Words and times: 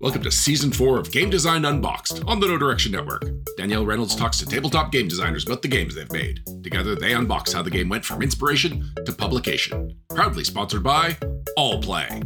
Welcome 0.00 0.22
to 0.22 0.30
season 0.30 0.72
four 0.72 0.98
of 0.98 1.12
Game 1.12 1.28
Design 1.28 1.66
Unboxed 1.66 2.24
on 2.26 2.40
the 2.40 2.46
No 2.46 2.56
Direction 2.56 2.90
Network. 2.90 3.22
Danielle 3.58 3.84
Reynolds 3.84 4.16
talks 4.16 4.38
to 4.38 4.46
tabletop 4.46 4.90
game 4.90 5.08
designers 5.08 5.44
about 5.44 5.60
the 5.60 5.68
games 5.68 5.94
they've 5.94 6.10
made. 6.10 6.40
Together, 6.64 6.94
they 6.94 7.10
unbox 7.10 7.52
how 7.52 7.60
the 7.60 7.68
game 7.68 7.90
went 7.90 8.02
from 8.02 8.22
inspiration 8.22 8.90
to 9.04 9.12
publication. 9.12 9.94
Proudly 10.08 10.42
sponsored 10.42 10.82
by 10.82 11.18
All 11.54 11.82
Play. 11.82 12.22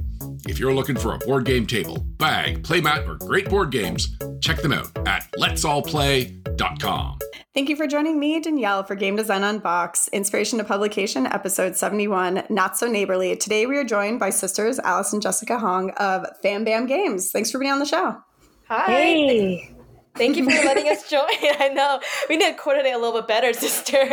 If 0.47 0.61
you're 0.61 0.73
looking 0.73 0.97
for 0.97 1.15
a 1.15 1.19
board 1.19 1.47
game 1.47 1.67
table, 1.67 1.99
bag, 1.99 2.63
playmat, 2.63 3.09
or 3.09 3.17
great 3.27 3.49
board 3.49 3.73
games, 3.73 4.17
check 4.41 4.63
them 4.63 4.73
out 4.73 4.97
at 5.09 5.29
letsallplay.com. 5.37 7.19
Thank 7.55 7.69
you 7.69 7.77
for 7.77 7.87
joining 7.87 8.19
me, 8.19 8.41
Danielle, 8.41 8.83
for 8.83 8.97
Game 8.97 9.15
Design 9.15 9.45
Unboxed, 9.45 10.09
Inspiration 10.09 10.59
to 10.59 10.65
Publication, 10.65 11.25
episode 11.25 11.77
71, 11.77 12.43
Not 12.51 12.77
So 12.77 12.89
Neighborly. 12.89 13.37
Today 13.37 13.65
we 13.67 13.77
are 13.77 13.85
joined 13.85 14.19
by 14.19 14.31
sisters 14.31 14.81
Alice 14.81 15.13
and 15.13 15.23
Jessica 15.23 15.61
Hong 15.61 15.91
of 15.91 16.27
Fam 16.43 16.65
Bam 16.65 16.87
Games. 16.87 17.31
Thanks 17.31 17.53
for 17.53 17.61
being 17.61 17.71
on 17.71 17.79
the 17.79 17.87
show. 17.87 18.17
Hi. 18.67 18.87
Hey. 18.87 19.74
Thank 20.17 20.37
you 20.37 20.45
for 20.45 20.51
letting 20.65 20.89
us 20.89 21.09
join. 21.09 21.27
I 21.43 21.71
know. 21.75 22.01
We 22.29 22.37
need 22.37 22.53
to 22.53 22.55
coordinate 22.55 22.95
a 22.95 22.99
little 22.99 23.21
bit 23.21 23.27
better, 23.27 23.53
sister. 23.53 24.09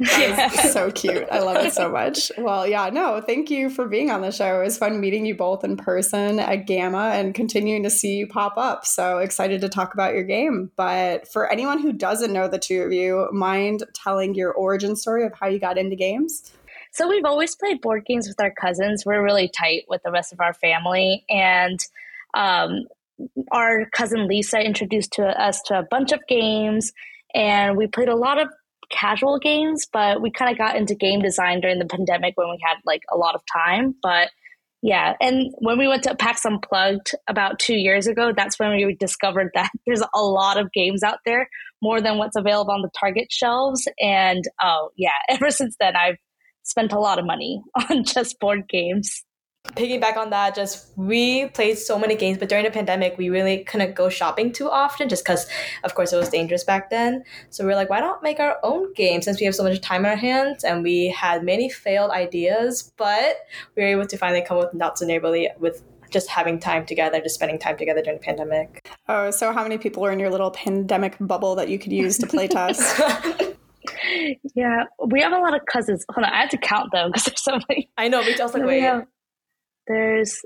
yeah. 0.00 0.48
so 0.48 0.90
cute. 0.90 1.26
I 1.30 1.38
love 1.38 1.64
it 1.64 1.72
so 1.72 1.88
much. 1.88 2.32
Well, 2.36 2.66
yeah, 2.66 2.90
no, 2.90 3.20
thank 3.20 3.50
you 3.50 3.70
for 3.70 3.86
being 3.86 4.10
on 4.10 4.22
the 4.22 4.32
show. 4.32 4.60
It 4.60 4.64
was 4.64 4.78
fun 4.78 5.00
meeting 5.00 5.24
you 5.24 5.34
both 5.34 5.64
in 5.64 5.76
person 5.76 6.40
at 6.40 6.66
GAMA 6.66 7.10
and 7.14 7.34
continuing 7.34 7.82
to 7.84 7.90
see 7.90 8.16
you 8.16 8.26
pop 8.26 8.56
up. 8.56 8.84
So 8.84 9.18
excited 9.18 9.60
to 9.60 9.68
talk 9.68 9.94
about 9.94 10.14
your 10.14 10.24
game. 10.24 10.70
But 10.76 11.28
for 11.28 11.50
anyone 11.50 11.80
who 11.80 11.92
doesn't 11.92 12.32
know 12.32 12.48
the 12.48 12.58
two 12.58 12.82
of 12.82 12.92
you, 12.92 13.28
mind 13.32 13.84
telling 13.94 14.34
your 14.34 14.52
origin 14.52 14.96
story 14.96 15.24
of 15.24 15.32
how 15.34 15.46
you 15.46 15.60
got 15.60 15.78
into 15.78 15.96
games? 15.96 16.52
So 16.90 17.08
we've 17.08 17.24
always 17.24 17.54
played 17.54 17.80
board 17.80 18.04
games 18.06 18.26
with 18.26 18.40
our 18.40 18.50
cousins. 18.50 19.04
We're 19.04 19.22
really 19.22 19.48
tight 19.48 19.84
with 19.88 20.02
the 20.02 20.10
rest 20.10 20.32
of 20.32 20.40
our 20.40 20.54
family. 20.54 21.24
And 21.28 21.78
um, 22.34 22.86
our 23.50 23.86
cousin 23.90 24.28
Lisa 24.28 24.60
introduced 24.60 25.12
to 25.12 25.24
us 25.24 25.60
to 25.66 25.78
a 25.78 25.86
bunch 25.90 26.12
of 26.12 26.20
games, 26.28 26.92
and 27.34 27.76
we 27.76 27.86
played 27.86 28.08
a 28.08 28.16
lot 28.16 28.40
of 28.40 28.48
casual 28.90 29.38
games. 29.38 29.86
But 29.92 30.20
we 30.20 30.30
kind 30.30 30.50
of 30.50 30.58
got 30.58 30.76
into 30.76 30.94
game 30.94 31.20
design 31.20 31.60
during 31.60 31.78
the 31.78 31.86
pandemic 31.86 32.34
when 32.36 32.48
we 32.48 32.58
had 32.64 32.76
like 32.84 33.02
a 33.12 33.16
lot 33.16 33.34
of 33.34 33.42
time. 33.52 33.94
But 34.02 34.30
yeah, 34.82 35.14
and 35.20 35.52
when 35.58 35.78
we 35.78 35.88
went 35.88 36.04
to 36.04 36.14
PAX 36.14 36.44
Unplugged 36.44 37.12
about 37.28 37.58
two 37.58 37.74
years 37.74 38.06
ago, 38.06 38.32
that's 38.36 38.58
when 38.58 38.70
we 38.70 38.94
discovered 38.94 39.50
that 39.54 39.70
there's 39.86 40.02
a 40.14 40.20
lot 40.20 40.58
of 40.58 40.72
games 40.72 41.02
out 41.02 41.18
there, 41.24 41.48
more 41.82 42.00
than 42.00 42.18
what's 42.18 42.36
available 42.36 42.72
on 42.72 42.82
the 42.82 42.90
Target 42.98 43.28
shelves. 43.30 43.88
And 44.00 44.44
oh 44.62 44.90
yeah, 44.96 45.10
ever 45.28 45.50
since 45.50 45.76
then, 45.80 45.96
I've 45.96 46.18
spent 46.62 46.92
a 46.92 47.00
lot 47.00 47.18
of 47.18 47.24
money 47.24 47.62
on 47.90 48.04
just 48.04 48.38
board 48.38 48.68
games 48.68 49.24
piggyback 49.74 50.16
on 50.16 50.30
that, 50.30 50.54
just 50.54 50.88
we 50.96 51.46
played 51.48 51.78
so 51.78 51.98
many 51.98 52.14
games, 52.14 52.38
but 52.38 52.48
during 52.48 52.64
the 52.64 52.70
pandemic, 52.70 53.18
we 53.18 53.28
really 53.28 53.64
couldn't 53.64 53.94
go 53.94 54.08
shopping 54.08 54.52
too 54.52 54.70
often 54.70 55.08
just 55.08 55.24
because, 55.24 55.46
of 55.84 55.94
course, 55.94 56.12
it 56.12 56.16
was 56.16 56.28
dangerous 56.28 56.64
back 56.64 56.90
then. 56.90 57.24
So 57.50 57.66
we 57.66 57.72
are 57.72 57.76
like, 57.76 57.90
why 57.90 58.00
not 58.00 58.22
make 58.22 58.40
our 58.40 58.58
own 58.62 58.92
game 58.94 59.22
since 59.22 59.40
we 59.40 59.46
have 59.46 59.54
so 59.54 59.62
much 59.62 59.80
time 59.80 60.04
on 60.04 60.12
our 60.12 60.16
hands? 60.16 60.64
And 60.64 60.82
we 60.82 61.08
had 61.08 61.44
many 61.44 61.68
failed 61.68 62.10
ideas, 62.10 62.92
but 62.96 63.36
we 63.74 63.82
were 63.82 63.88
able 63.88 64.06
to 64.06 64.16
finally 64.16 64.42
come 64.42 64.58
up 64.58 64.72
with 64.72 64.74
Not 64.74 64.98
So 64.98 65.06
Neighborly 65.06 65.50
with 65.58 65.82
just 66.10 66.28
having 66.28 66.58
time 66.58 66.86
together, 66.86 67.20
just 67.20 67.34
spending 67.34 67.58
time 67.58 67.76
together 67.76 68.02
during 68.02 68.18
the 68.18 68.24
pandemic. 68.24 68.88
Oh, 69.08 69.30
so 69.30 69.52
how 69.52 69.62
many 69.62 69.78
people 69.78 70.02
were 70.02 70.12
in 70.12 70.18
your 70.18 70.30
little 70.30 70.50
pandemic 70.50 71.16
bubble 71.20 71.54
that 71.56 71.68
you 71.68 71.78
could 71.78 71.92
use 71.92 72.18
to 72.18 72.26
play 72.26 72.48
test? 72.48 73.00
yeah, 74.54 74.84
we 75.04 75.20
have 75.20 75.32
a 75.32 75.38
lot 75.38 75.54
of 75.54 75.60
cousins. 75.70 76.04
Hold 76.10 76.26
on, 76.26 76.32
I 76.32 76.40
had 76.42 76.50
to 76.50 76.58
count 76.58 76.92
them 76.92 77.10
because 77.10 77.24
there's 77.24 77.42
so 77.42 77.58
many. 77.68 77.90
I 77.96 78.08
know, 78.08 78.20
we 78.20 78.34
just 78.34 78.54
like, 78.54 78.64
wait. 78.64 78.80
Have, 78.80 79.06
there's 79.86 80.42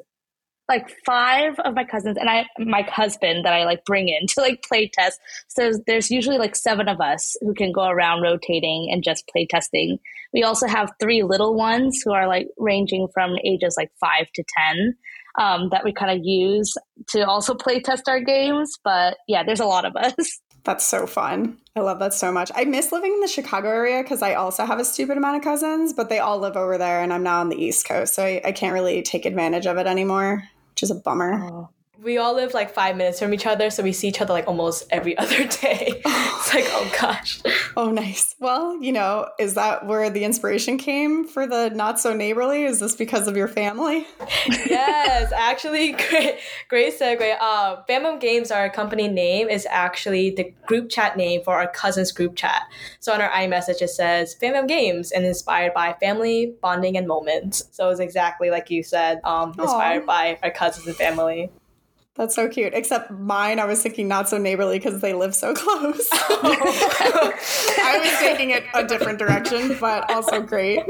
like 0.70 0.88
five 1.04 1.58
of 1.64 1.74
my 1.74 1.84
cousins 1.84 2.16
and 2.16 2.30
I 2.30 2.46
my 2.58 2.82
husband 2.82 3.44
that 3.44 3.52
I 3.52 3.64
like 3.64 3.84
bring 3.84 4.08
in 4.08 4.26
to 4.28 4.40
like 4.40 4.62
play 4.62 4.88
test. 4.88 5.18
So 5.48 5.72
there's 5.86 6.10
usually 6.10 6.38
like 6.38 6.54
seven 6.54 6.88
of 6.88 7.00
us 7.00 7.36
who 7.40 7.54
can 7.54 7.72
go 7.72 7.88
around 7.88 8.22
rotating 8.22 8.88
and 8.90 9.02
just 9.02 9.26
play 9.26 9.46
testing. 9.50 9.98
We 10.32 10.44
also 10.44 10.68
have 10.68 10.92
three 11.00 11.24
little 11.24 11.54
ones 11.56 12.00
who 12.04 12.12
are 12.12 12.28
like 12.28 12.46
ranging 12.56 13.08
from 13.12 13.36
ages 13.44 13.74
like 13.76 13.90
five 14.00 14.26
to 14.34 14.44
ten. 14.56 14.94
Um, 15.38 15.68
that 15.70 15.84
we 15.84 15.92
kind 15.92 16.10
of 16.10 16.24
use 16.26 16.74
to 17.10 17.24
also 17.24 17.54
play 17.54 17.80
test 17.80 18.08
our 18.08 18.20
games. 18.20 18.76
But 18.82 19.16
yeah, 19.28 19.44
there's 19.44 19.60
a 19.60 19.64
lot 19.64 19.84
of 19.84 19.94
us. 19.96 20.40
That's 20.64 20.84
so 20.84 21.06
fun. 21.06 21.58
I 21.74 21.80
love 21.80 21.98
that 22.00 22.12
so 22.12 22.30
much. 22.30 22.50
I 22.54 22.64
miss 22.64 22.92
living 22.92 23.12
in 23.12 23.20
the 23.20 23.28
Chicago 23.28 23.68
area 23.68 24.02
because 24.02 24.22
I 24.22 24.34
also 24.34 24.64
have 24.64 24.78
a 24.78 24.84
stupid 24.84 25.16
amount 25.16 25.36
of 25.36 25.42
cousins, 25.42 25.92
but 25.92 26.08
they 26.08 26.18
all 26.18 26.38
live 26.38 26.56
over 26.56 26.76
there 26.76 27.02
and 27.02 27.12
I'm 27.12 27.22
now 27.22 27.40
on 27.40 27.48
the 27.48 27.62
East 27.62 27.86
Coast. 27.86 28.14
So 28.14 28.24
I, 28.24 28.40
I 28.44 28.52
can't 28.52 28.74
really 28.74 29.02
take 29.02 29.24
advantage 29.24 29.66
of 29.66 29.78
it 29.78 29.86
anymore, 29.86 30.48
which 30.72 30.82
is 30.82 30.90
a 30.90 30.96
bummer. 30.96 31.40
Oh 31.42 31.68
we 32.02 32.16
all 32.18 32.34
live 32.34 32.54
like 32.54 32.72
five 32.72 32.96
minutes 32.96 33.18
from 33.18 33.34
each 33.34 33.46
other, 33.46 33.70
so 33.70 33.82
we 33.82 33.92
see 33.92 34.08
each 34.08 34.20
other 34.20 34.32
like 34.32 34.46
almost 34.46 34.84
every 34.90 35.16
other 35.18 35.46
day. 35.46 36.00
it's 36.04 36.54
like, 36.54 36.64
oh 36.68 36.92
gosh. 37.00 37.40
Oh, 37.76 37.90
nice. 37.90 38.34
Well, 38.38 38.82
you 38.82 38.92
know, 38.92 39.28
is 39.38 39.54
that 39.54 39.86
where 39.86 40.08
the 40.10 40.24
inspiration 40.24 40.78
came 40.78 41.26
for 41.26 41.46
the 41.46 41.70
not 41.70 42.00
so 42.00 42.14
neighborly? 42.14 42.64
Is 42.64 42.80
this 42.80 42.96
because 42.96 43.28
of 43.28 43.36
your 43.36 43.48
family? 43.48 44.06
yes, 44.48 45.32
actually, 45.32 45.92
great, 46.10 46.38
great 46.68 46.98
segue. 46.98 47.36
Uh, 47.40 47.82
Bam 47.86 48.18
Games, 48.18 48.50
our 48.50 48.70
company 48.70 49.08
name, 49.08 49.48
is 49.48 49.66
actually 49.70 50.30
the 50.30 50.52
group 50.66 50.88
chat 50.90 51.16
name 51.16 51.42
for 51.42 51.54
our 51.54 51.68
cousins 51.68 52.12
group 52.12 52.34
chat. 52.34 52.62
So 52.98 53.12
on 53.12 53.20
our 53.20 53.30
iMessage, 53.30 53.82
it 53.82 53.90
says 53.90 54.34
Bam 54.34 54.66
Games 54.66 55.12
and 55.12 55.24
inspired 55.24 55.74
by 55.74 55.94
family 56.00 56.54
bonding 56.62 56.96
and 56.96 57.06
moments. 57.06 57.64
So 57.72 57.90
it's 57.90 58.00
exactly 58.00 58.50
like 58.50 58.70
you 58.70 58.82
said, 58.82 59.20
um, 59.24 59.50
inspired 59.58 60.04
Aww. 60.04 60.06
by 60.06 60.38
our 60.42 60.50
cousins 60.50 60.86
and 60.86 60.96
family. 60.96 61.50
That's 62.16 62.34
so 62.34 62.48
cute. 62.48 62.74
Except 62.74 63.10
mine, 63.10 63.60
I 63.60 63.64
was 63.64 63.82
thinking 63.82 64.08
not 64.08 64.28
so 64.28 64.36
neighborly 64.36 64.78
because 64.78 65.00
they 65.00 65.12
live 65.12 65.34
so 65.34 65.54
close. 65.54 66.08
I 66.12 68.00
was 68.02 68.18
taking 68.18 68.50
it 68.50 68.64
a 68.74 68.84
different 68.84 69.18
direction, 69.18 69.76
but 69.80 70.10
also 70.10 70.42
great. 70.42 70.82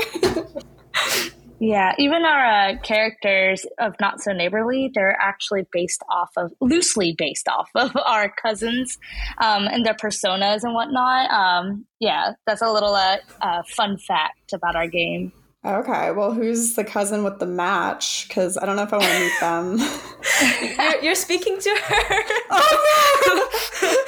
yeah, 1.61 1.95
even 1.99 2.25
our 2.25 2.45
uh, 2.71 2.79
characters 2.79 3.67
of 3.79 3.95
Not 4.01 4.21
So 4.21 4.33
Neighborly, 4.33 4.91
they're 4.95 5.17
actually 5.21 5.67
based 5.71 6.03
off 6.11 6.31
of, 6.39 6.53
loosely 6.61 7.15
based 7.17 7.49
off 7.49 7.71
of 7.75 7.95
our 8.07 8.33
cousins 8.43 8.99
um, 9.39 9.67
and 9.67 9.85
their 9.85 9.95
personas 9.95 10.65
and 10.65 10.75
whatnot. 10.75 11.31
Um, 11.31 11.85
yeah, 12.01 12.33
that's 12.47 12.63
a 12.63 12.73
little 12.73 12.95
uh, 12.95 13.19
uh, 13.43 13.63
fun 13.69 13.99
fact 13.99 14.55
about 14.55 14.75
our 14.75 14.89
game. 14.89 15.33
Okay, 15.63 16.11
well, 16.13 16.33
who's 16.33 16.73
the 16.73 16.85
cousin 16.85 17.23
with 17.23 17.39
the 17.39 17.47
match? 17.47 18.27
Because 18.27 18.57
I 18.57 18.65
don't 18.65 18.77
know 18.77 18.83
if 18.83 18.95
I 18.95 18.97
want 18.97 19.13
to 19.13 19.21
meet 19.21 19.41
them. 19.41 19.79
you're, 20.79 21.03
you're, 21.03 21.15
speaking 21.15 21.59
to 21.61 21.69
her. 21.69 22.23
oh, 22.51 23.47
no. 23.87 23.99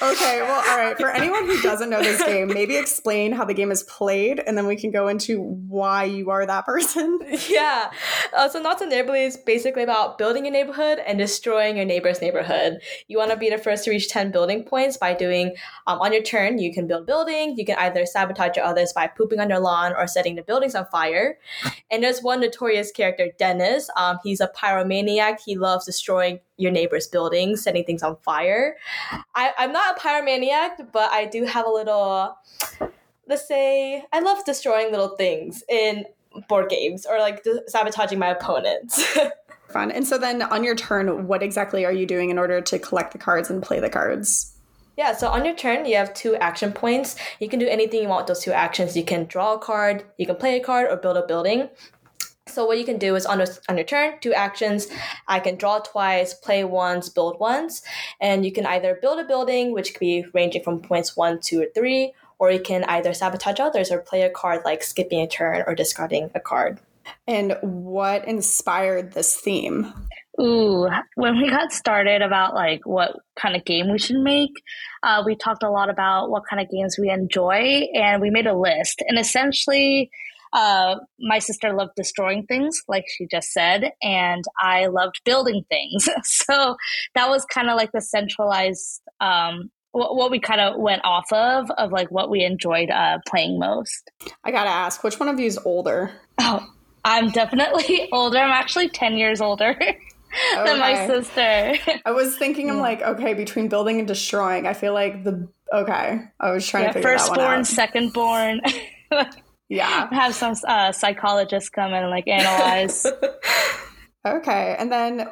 okay, 0.12 0.40
well, 0.42 0.62
all 0.68 0.78
right. 0.78 0.96
For 0.96 1.10
anyone 1.10 1.46
who 1.46 1.60
doesn't 1.62 1.90
know 1.90 2.00
this 2.00 2.22
game, 2.22 2.46
maybe 2.46 2.76
explain 2.76 3.32
how 3.32 3.44
the 3.44 3.54
game 3.54 3.72
is 3.72 3.82
played, 3.84 4.40
and 4.46 4.56
then 4.56 4.68
we 4.68 4.76
can 4.76 4.92
go 4.92 5.08
into 5.08 5.42
why 5.42 6.04
you 6.04 6.30
are 6.30 6.46
that 6.46 6.64
person. 6.64 7.18
Yeah. 7.48 7.90
Uh, 8.32 8.48
so, 8.48 8.60
Not 8.60 8.78
So 8.78 8.86
Neighborly 8.86 9.24
is 9.24 9.36
basically 9.36 9.82
about 9.82 10.16
building 10.16 10.46
a 10.46 10.50
neighborhood 10.50 11.00
and 11.04 11.18
destroying 11.18 11.76
your 11.76 11.86
neighbor's 11.86 12.20
neighborhood. 12.20 12.78
You 13.08 13.18
want 13.18 13.32
to 13.32 13.36
be 13.36 13.50
the 13.50 13.58
first 13.58 13.84
to 13.84 13.90
reach 13.90 14.08
10 14.08 14.30
building 14.30 14.62
points 14.62 14.96
by 14.96 15.14
doing, 15.14 15.54
um, 15.88 16.00
on 16.00 16.12
your 16.12 16.22
turn, 16.22 16.58
you 16.58 16.72
can 16.72 16.86
build 16.86 17.06
building. 17.06 17.56
You 17.56 17.64
can 17.64 17.76
either 17.78 18.06
sabotage 18.06 18.56
your 18.56 18.64
others 18.64 18.92
by 18.92 19.08
pooping 19.08 19.40
on 19.40 19.50
your 19.50 19.58
lawn 19.60 19.92
or 19.96 20.06
setting 20.06 20.36
the 20.36 20.42
buildings 20.42 20.74
on 20.74 20.83
on 20.84 20.90
fire. 20.90 21.38
And 21.90 22.02
there's 22.02 22.20
one 22.20 22.40
notorious 22.40 22.90
character, 22.90 23.28
Dennis. 23.38 23.88
Um, 23.96 24.18
he's 24.22 24.40
a 24.40 24.48
pyromaniac. 24.48 25.38
He 25.44 25.56
loves 25.56 25.86
destroying 25.86 26.40
your 26.56 26.70
neighbor's 26.70 27.06
buildings, 27.06 27.62
setting 27.62 27.84
things 27.84 28.02
on 28.02 28.16
fire. 28.22 28.76
I, 29.34 29.52
I'm 29.58 29.72
not 29.72 29.96
a 29.96 30.00
pyromaniac, 30.00 30.92
but 30.92 31.10
I 31.12 31.26
do 31.26 31.44
have 31.44 31.66
a 31.66 31.70
little, 31.70 32.36
let's 33.28 33.46
say, 33.48 34.04
I 34.12 34.20
love 34.20 34.44
destroying 34.44 34.90
little 34.90 35.16
things 35.16 35.62
in 35.68 36.04
board 36.48 36.68
games 36.68 37.06
or 37.06 37.18
like 37.18 37.44
sabotaging 37.68 38.18
my 38.18 38.28
opponents. 38.28 39.16
Fun. 39.68 39.90
And 39.90 40.06
so 40.06 40.18
then 40.18 40.42
on 40.42 40.62
your 40.62 40.76
turn, 40.76 41.26
what 41.26 41.42
exactly 41.42 41.84
are 41.84 41.92
you 41.92 42.06
doing 42.06 42.30
in 42.30 42.38
order 42.38 42.60
to 42.60 42.78
collect 42.78 43.12
the 43.12 43.18
cards 43.18 43.50
and 43.50 43.62
play 43.62 43.80
the 43.80 43.90
cards? 43.90 44.53
Yeah, 44.96 45.12
so 45.14 45.28
on 45.28 45.44
your 45.44 45.54
turn, 45.54 45.86
you 45.86 45.96
have 45.96 46.14
two 46.14 46.36
action 46.36 46.72
points. 46.72 47.16
You 47.40 47.48
can 47.48 47.58
do 47.58 47.66
anything 47.66 48.02
you 48.02 48.08
want 48.08 48.22
with 48.22 48.36
those 48.36 48.44
two 48.44 48.52
actions. 48.52 48.96
You 48.96 49.04
can 49.04 49.24
draw 49.24 49.54
a 49.54 49.58
card, 49.58 50.04
you 50.18 50.26
can 50.26 50.36
play 50.36 50.56
a 50.56 50.62
card, 50.62 50.88
or 50.88 50.96
build 50.96 51.16
a 51.16 51.26
building. 51.26 51.68
So 52.46 52.64
what 52.66 52.78
you 52.78 52.84
can 52.84 52.98
do 52.98 53.16
is 53.16 53.26
on, 53.26 53.42
on 53.68 53.76
your 53.76 53.86
turn, 53.86 54.20
two 54.20 54.32
actions. 54.32 54.86
I 55.26 55.40
can 55.40 55.56
draw 55.56 55.80
twice, 55.80 56.34
play 56.34 56.62
once, 56.62 57.08
build 57.08 57.40
once, 57.40 57.82
and 58.20 58.44
you 58.44 58.52
can 58.52 58.66
either 58.66 58.98
build 59.00 59.18
a 59.18 59.24
building, 59.24 59.72
which 59.72 59.94
could 59.94 60.00
be 60.00 60.26
ranging 60.32 60.62
from 60.62 60.80
points 60.80 61.16
one, 61.16 61.40
two, 61.40 61.62
or 61.62 61.66
three, 61.74 62.12
or 62.38 62.52
you 62.52 62.60
can 62.60 62.84
either 62.84 63.12
sabotage 63.14 63.58
others 63.58 63.90
or 63.90 63.98
play 63.98 64.22
a 64.22 64.30
card 64.30 64.62
like 64.64 64.84
skipping 64.84 65.20
a 65.20 65.26
turn 65.26 65.64
or 65.66 65.74
discarding 65.74 66.30
a 66.34 66.40
card. 66.40 66.78
And 67.26 67.56
what 67.62 68.28
inspired 68.28 69.12
this 69.12 69.36
theme? 69.36 69.92
Ooh, 70.40 70.88
when 71.14 71.40
we 71.40 71.48
got 71.48 71.72
started 71.72 72.20
about 72.20 72.54
like 72.54 72.80
what 72.84 73.16
kind 73.36 73.54
of 73.54 73.64
game 73.64 73.90
we 73.90 73.98
should 73.98 74.18
make, 74.18 74.50
uh, 75.02 75.22
we 75.24 75.36
talked 75.36 75.62
a 75.62 75.70
lot 75.70 75.88
about 75.88 76.28
what 76.28 76.42
kind 76.48 76.60
of 76.60 76.68
games 76.70 76.96
we 76.98 77.08
enjoy, 77.10 77.86
and 77.94 78.20
we 78.20 78.30
made 78.30 78.46
a 78.46 78.58
list. 78.58 79.02
And 79.06 79.18
essentially, 79.18 80.10
uh, 80.52 80.96
my 81.20 81.38
sister 81.38 81.72
loved 81.72 81.92
destroying 81.96 82.46
things, 82.46 82.82
like 82.88 83.04
she 83.08 83.26
just 83.30 83.52
said, 83.52 83.92
and 84.02 84.44
I 84.60 84.86
loved 84.86 85.20
building 85.24 85.64
things. 85.68 86.08
so 86.22 86.76
that 87.14 87.28
was 87.28 87.44
kind 87.44 87.70
of 87.70 87.76
like 87.76 87.92
the 87.92 88.00
centralized 88.00 89.02
um, 89.20 89.70
what, 89.92 90.16
what 90.16 90.30
we 90.30 90.40
kind 90.40 90.60
of 90.60 90.78
went 90.78 91.02
off 91.04 91.32
of 91.32 91.70
of 91.78 91.92
like 91.92 92.10
what 92.10 92.28
we 92.28 92.44
enjoyed 92.44 92.90
uh, 92.90 93.18
playing 93.26 93.58
most. 93.58 94.10
I 94.42 94.50
gotta 94.50 94.70
ask, 94.70 95.04
which 95.04 95.20
one 95.20 95.28
of 95.28 95.38
you 95.38 95.46
is 95.46 95.58
older? 95.64 96.10
Oh, 96.38 96.66
I'm 97.04 97.30
definitely 97.30 98.08
older. 98.12 98.38
I'm 98.38 98.50
actually 98.50 98.88
ten 98.88 99.16
years 99.16 99.40
older. 99.40 99.78
Okay. 100.56 100.64
than 100.64 100.78
my 100.78 101.06
sister. 101.06 102.00
I 102.04 102.12
was 102.12 102.36
thinking, 102.36 102.70
I'm 102.70 102.78
like, 102.78 103.02
okay, 103.02 103.34
between 103.34 103.68
building 103.68 103.98
and 103.98 104.08
destroying, 104.08 104.66
I 104.66 104.72
feel 104.72 104.92
like 104.92 105.24
the 105.24 105.48
okay. 105.72 106.20
I 106.40 106.50
was 106.50 106.66
trying 106.66 106.84
yeah, 106.84 106.92
to 106.92 106.94
figure 106.94 107.10
firstborn, 107.10 107.38
that 107.38 107.46
one 107.46 107.60
out. 107.60 107.66
second 107.66 108.12
born. 108.12 108.60
yeah, 109.68 110.08
have 110.12 110.34
some 110.34 110.54
uh, 110.66 110.92
psychologists 110.92 111.68
come 111.68 111.92
and 111.92 112.10
like 112.10 112.28
analyze. 112.28 113.06
okay, 114.26 114.76
and 114.78 114.90
then 114.90 115.28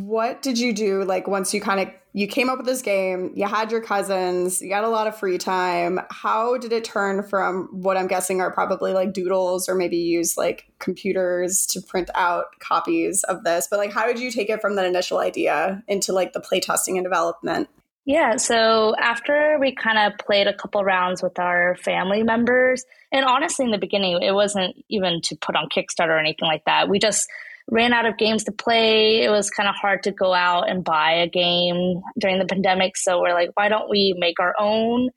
what 0.00 0.42
did 0.42 0.58
you 0.58 0.72
do 0.72 1.04
like 1.04 1.26
once 1.26 1.52
you 1.54 1.60
kind 1.60 1.80
of 1.80 1.88
you 2.16 2.28
came 2.28 2.48
up 2.48 2.56
with 2.56 2.66
this 2.66 2.80
game 2.80 3.32
you 3.34 3.46
had 3.46 3.70
your 3.70 3.80
cousins 3.80 4.62
you 4.62 4.68
got 4.68 4.84
a 4.84 4.88
lot 4.88 5.06
of 5.06 5.18
free 5.18 5.36
time. 5.36 6.00
How 6.10 6.56
did 6.56 6.72
it 6.72 6.84
turn 6.84 7.22
from 7.22 7.68
what 7.72 7.96
i'm 7.96 8.06
guessing 8.06 8.40
are 8.40 8.52
probably 8.52 8.92
like 8.92 9.12
doodles 9.12 9.68
or 9.68 9.74
maybe 9.74 9.96
use 9.98 10.38
like 10.38 10.66
computers 10.78 11.66
to 11.66 11.82
print 11.82 12.08
out 12.14 12.58
copies 12.60 13.24
of 13.24 13.44
this 13.44 13.66
but 13.68 13.78
like 13.78 13.92
how 13.92 14.06
did 14.06 14.18
you 14.18 14.30
take 14.30 14.48
it 14.48 14.62
from 14.62 14.76
that 14.76 14.86
initial 14.86 15.18
idea 15.18 15.82
into 15.88 16.12
like 16.12 16.32
the 16.32 16.40
playtesting 16.40 16.94
and 16.94 17.04
development? 17.04 17.68
Yeah 18.06 18.36
so 18.36 18.94
after 18.96 19.58
we 19.60 19.74
kind 19.74 19.98
of 19.98 20.18
played 20.24 20.46
a 20.46 20.54
couple 20.54 20.84
rounds 20.84 21.22
with 21.22 21.38
our 21.38 21.76
family 21.76 22.22
members 22.22 22.84
and 23.10 23.24
honestly 23.24 23.64
in 23.64 23.72
the 23.72 23.78
beginning 23.78 24.22
it 24.22 24.32
wasn't 24.32 24.76
even 24.88 25.20
to 25.22 25.36
put 25.36 25.56
on 25.56 25.68
kickstarter 25.68 26.10
or 26.10 26.18
anything 26.18 26.46
like 26.46 26.64
that. 26.64 26.88
We 26.88 27.00
just 27.00 27.28
ran 27.70 27.92
out 27.92 28.06
of 28.06 28.18
games 28.18 28.44
to 28.44 28.52
play. 28.52 29.22
It 29.22 29.30
was 29.30 29.50
kind 29.50 29.68
of 29.68 29.74
hard 29.74 30.02
to 30.04 30.12
go 30.12 30.34
out 30.34 30.68
and 30.68 30.84
buy 30.84 31.12
a 31.12 31.28
game 31.28 32.02
during 32.18 32.38
the 32.38 32.46
pandemic. 32.46 32.96
So 32.96 33.20
we're 33.20 33.34
like, 33.34 33.50
why 33.54 33.68
don't 33.68 33.88
we 33.88 34.14
make 34.18 34.38
our 34.40 34.54
own? 34.58 35.08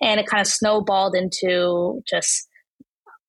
And 0.00 0.20
it 0.20 0.26
kind 0.26 0.40
of 0.40 0.46
snowballed 0.46 1.14
into 1.14 2.02
just, 2.08 2.48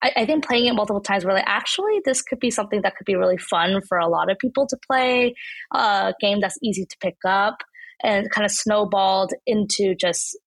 I, 0.02 0.12
I 0.18 0.26
think 0.26 0.46
playing 0.46 0.68
it 0.68 0.74
multiple 0.74 1.02
times, 1.02 1.26
we're 1.26 1.34
like, 1.34 1.44
actually, 1.48 2.02
this 2.06 2.22
could 2.22 2.40
be 2.40 2.52
something 2.52 2.82
that 2.84 2.96
could 2.96 3.06
be 3.06 3.16
really 3.16 3.38
fun 3.38 3.82
for 3.88 3.98
a 3.98 4.08
lot 4.08 4.30
of 4.30 4.38
people 4.38 4.68
to 4.68 4.78
play, 4.86 5.34
a 5.74 6.14
game 6.22 6.40
that's 6.40 6.58
easy 6.62 6.86
to 6.86 6.98
pick 7.02 7.18
up. 7.26 7.58
And 8.04 8.30
kind 8.30 8.46
of 8.46 8.52
snowballed 8.52 9.34
into 9.48 9.96
just 9.96 10.38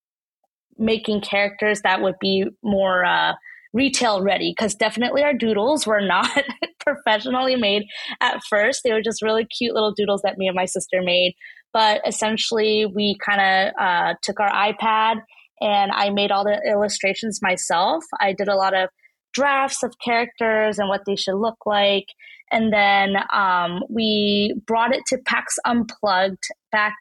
making 0.79 1.21
characters 1.21 1.81
that 1.83 2.01
would 2.01 2.15
be 2.21 2.45
more 2.63 3.05
uh, 3.05 3.33
retail 3.73 4.23
ready 4.23 4.53
because 4.57 4.75
definitely 4.75 5.23
our 5.23 5.35
doodles 5.35 5.87
were 5.87 6.01
not 6.01 6.29
professionally 6.81 7.57
made 7.57 7.85
at 8.21 8.41
first. 8.49 8.83
They 8.83 8.93
were 8.93 9.03
just 9.03 9.23
really 9.23 9.47
cute 9.47 9.75
little 9.75 9.93
doodles 9.93 10.23
that 10.23 10.39
me 10.39 10.49
and 10.49 10.57
my 10.57 10.65
sister 10.65 11.01
made. 11.03 11.35
But 11.73 12.01
essentially, 12.07 12.87
we 12.87 13.17
kind 13.25 13.41
of 13.41 13.73
uh, 13.81 14.15
took 14.23 14.41
our 14.41 14.51
iPad 14.51 15.21
and 15.61 15.93
I 15.93 16.11
made 16.11 16.33
all 16.33 16.45
the 16.45 16.61
illustrations 16.67 17.41
myself. 17.43 18.05
I 18.19 18.33
did 18.33 18.49
a 18.49 18.57
lot 18.57 18.75
of 18.75 18.89
drafts 19.33 19.83
of 19.83 19.95
characters 20.05 20.79
and 20.79 20.89
what 20.89 21.03
they 21.07 21.17
should 21.17 21.37
look 21.37 21.59
like. 21.67 22.07
And 22.51 22.73
then 22.73 23.17
um, 23.33 23.83
we 23.89 24.55
brought 24.67 24.95
it 24.95 25.03
to 25.09 25.19
PAX 25.19 25.57
Unplugged 25.65 26.43
back 26.73 26.97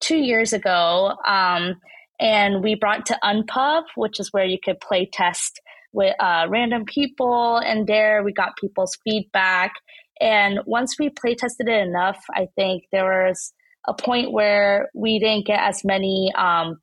two 0.00 0.18
years 0.18 0.52
ago. 0.52 1.14
Um, 1.26 1.76
and 2.20 2.62
we 2.62 2.74
brought 2.74 3.06
to 3.06 3.18
Unpub, 3.24 3.84
which 3.96 4.20
is 4.20 4.32
where 4.32 4.44
you 4.44 4.58
could 4.62 4.80
play 4.80 5.08
test 5.10 5.60
with 5.92 6.14
uh, 6.18 6.46
random 6.48 6.84
people, 6.84 7.58
and 7.58 7.86
there 7.86 8.22
we 8.22 8.32
got 8.32 8.56
people's 8.56 8.96
feedback. 9.04 9.72
And 10.20 10.60
once 10.66 10.96
we 10.98 11.10
play 11.10 11.34
tested 11.34 11.68
it 11.68 11.86
enough, 11.86 12.18
I 12.34 12.48
think 12.56 12.84
there 12.92 13.26
was 13.26 13.52
a 13.86 13.94
point 13.94 14.32
where 14.32 14.88
we 14.94 15.18
didn't 15.18 15.46
get 15.46 15.60
as 15.60 15.84
many 15.84 16.32
um, 16.36 16.78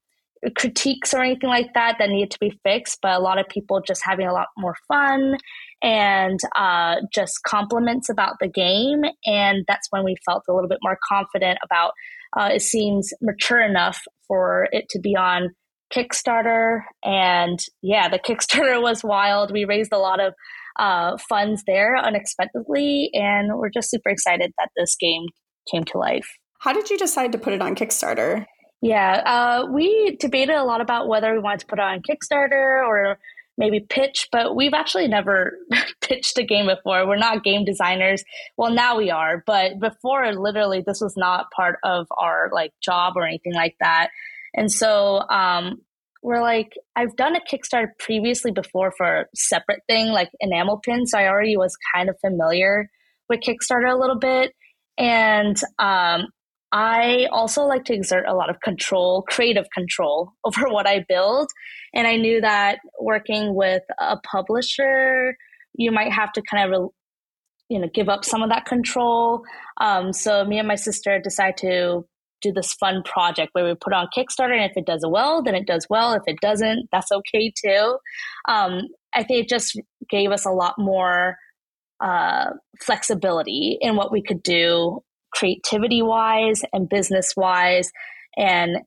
critiques 0.56 1.14
or 1.14 1.22
anything 1.22 1.50
like 1.50 1.74
that 1.74 1.98
that 2.00 2.10
needed 2.10 2.32
to 2.32 2.40
be 2.40 2.60
fixed, 2.64 3.00
but 3.02 3.14
a 3.14 3.20
lot 3.20 3.40
of 3.40 3.48
people 3.48 3.82
just 3.86 4.02
having 4.04 4.28
a 4.28 4.34
lot 4.34 4.48
more 4.58 4.76
fun 4.88 5.38
and 5.82 6.40
uh, 6.56 6.98
just 7.14 7.44
compliments 7.44 8.10
about 8.10 8.36
the 8.40 8.48
game. 8.48 9.02
And 9.26 9.64
that's 9.68 9.88
when 9.92 10.04
we 10.04 10.16
felt 10.26 10.44
a 10.50 10.54
little 10.54 10.70
bit 10.70 10.80
more 10.82 10.98
confident 11.08 11.60
about 11.64 11.94
uh, 12.38 12.50
it 12.54 12.62
seems 12.62 13.12
mature 13.22 13.62
enough 13.62 14.02
for 14.28 14.68
it 14.72 14.88
to 14.90 15.00
be 15.00 15.16
on 15.16 15.50
Kickstarter. 15.94 16.82
And 17.04 17.60
yeah, 17.82 18.10
the 18.10 18.20
Kickstarter 18.28 18.82
was 18.82 19.04
wild. 19.04 19.52
We 19.52 19.66
raised 19.66 19.94
a 19.94 19.98
lot 19.98 20.20
of 20.20 20.34
uh, 20.78 21.18
funds 21.28 21.64
there 21.68 21.98
unexpectedly. 21.98 23.10
And 23.14 23.58
we're 23.58 23.70
just 23.70 23.90
super 23.90 24.10
excited 24.10 24.54
that 24.58 24.70
this 24.78 24.96
game 24.96 25.26
came 25.70 25.84
to 25.86 25.98
life. 25.98 26.28
How 26.60 26.74
did 26.74 26.90
you 26.90 26.98
decide 26.98 27.32
to 27.34 27.38
put 27.38 27.54
it 27.54 27.62
on 27.62 27.76
Kickstarter? 27.76 28.46
Yeah, 28.82 29.22
uh, 29.26 29.66
we 29.70 30.16
debated 30.20 30.56
a 30.56 30.64
lot 30.64 30.80
about 30.80 31.08
whether 31.10 31.34
we 31.34 31.40
wanted 31.40 31.62
to 31.62 31.66
put 31.66 31.80
it 31.80 31.84
on 31.84 32.02
Kickstarter 32.02 32.86
or 32.86 33.20
maybe 33.58 33.82
pitch, 33.82 34.30
but 34.32 34.56
we've 34.56 34.74
actually 34.74 35.08
never 35.08 35.58
pitched 36.02 36.38
a 36.38 36.44
game 36.44 36.68
before. 36.68 37.06
We're 37.06 37.18
not 37.18 37.44
game 37.44 37.66
designers. 37.66 38.24
Well, 38.58 38.72
now 38.72 38.98
we 38.98 39.12
are, 39.12 39.44
but 39.46 39.80
before, 39.80 40.34
literally, 40.34 40.82
this 40.86 41.02
was 41.02 41.16
not 41.18 41.52
part 41.52 41.78
of 41.84 42.08
our 42.18 42.50
like 42.54 42.72
job 42.82 43.14
or 43.18 43.26
anything 43.28 43.54
like 43.54 43.76
that. 43.82 44.10
And 44.56 44.72
so 44.72 45.22
um, 45.30 45.82
we're 46.22 46.42
like, 46.42 46.74
I've 46.96 47.16
done 47.16 47.36
a 47.36 47.40
Kickstarter 47.40 47.90
previously 48.00 48.52
before 48.52 48.92
for 48.98 49.22
a 49.22 49.26
separate 49.36 49.82
thing, 49.88 50.08
like 50.08 50.30
enamel 50.40 50.80
pins. 50.84 51.12
So 51.12 51.20
I 51.20 51.28
already 51.28 51.58
was 51.58 51.76
kind 51.96 52.10
of 52.10 52.18
familiar 52.20 52.90
with 53.30 53.42
Kickstarter 53.42 53.92
a 53.92 54.00
little 54.00 54.20
bit. 54.20 54.52
And 54.98 55.56
um, 55.78 56.28
I 56.72 57.28
also 57.32 57.64
like 57.64 57.86
to 57.86 57.94
exert 57.94 58.26
a 58.28 58.36
lot 58.36 58.50
of 58.50 58.60
control, 58.60 59.24
creative 59.24 59.66
control 59.74 60.34
over 60.44 60.68
what 60.70 60.88
I 60.88 61.06
build. 61.08 61.50
And 61.94 62.06
I 62.06 62.18
knew 62.18 62.42
that 62.42 62.80
working 63.00 63.56
with 63.56 63.84
a 63.98 64.18
publisher, 64.18 65.36
you 65.74 65.92
might 65.92 66.12
have 66.12 66.32
to 66.34 66.42
kind 66.42 66.74
of, 66.74 66.90
you 67.70 67.80
know, 67.80 67.88
give 67.94 68.10
up 68.10 68.26
some 68.26 68.44
of 68.44 68.50
that 68.50 68.66
control. 68.66 69.44
Um, 69.80 70.12
so 70.12 70.44
me 70.44 70.60
and 70.60 70.68
my 70.68 70.76
sister 70.76 71.20
decided 71.20 71.58
to 71.58 72.06
do 72.42 72.52
this 72.52 72.74
fun 72.74 73.04
project 73.04 73.50
where 73.54 73.66
we 73.66 73.76
put 73.76 73.94
on 73.94 74.08
Kickstarter, 74.16 74.54
and 74.54 74.70
if 74.70 74.78
it 74.78 74.86
does 74.86 75.06
well, 75.08 75.42
then 75.44 75.56
it 75.56 75.68
does 75.68 75.88
well. 75.90 76.14
If 76.14 76.24
it 76.28 76.40
doesn't, 76.42 76.90
that's 76.92 77.12
okay 77.12 77.52
too. 77.56 77.98
Um, 78.48 78.82
I 79.14 79.24
think 79.24 79.44
it 79.44 79.50
just 79.50 79.80
gave 80.10 80.32
us 80.32 80.46
a 80.46 80.52
lot 80.52 80.76
more 80.78 81.38
uh, 82.00 82.52
flexibility 82.82 83.78
in 83.82 83.96
what 83.96 84.12
we 84.12 84.22
could 84.22 84.44
do, 84.44 85.02
creativity 85.34 86.02
wise 86.02 86.62
and 86.74 86.90
business 86.90 87.34
wise. 87.36 87.92
And 88.38 88.78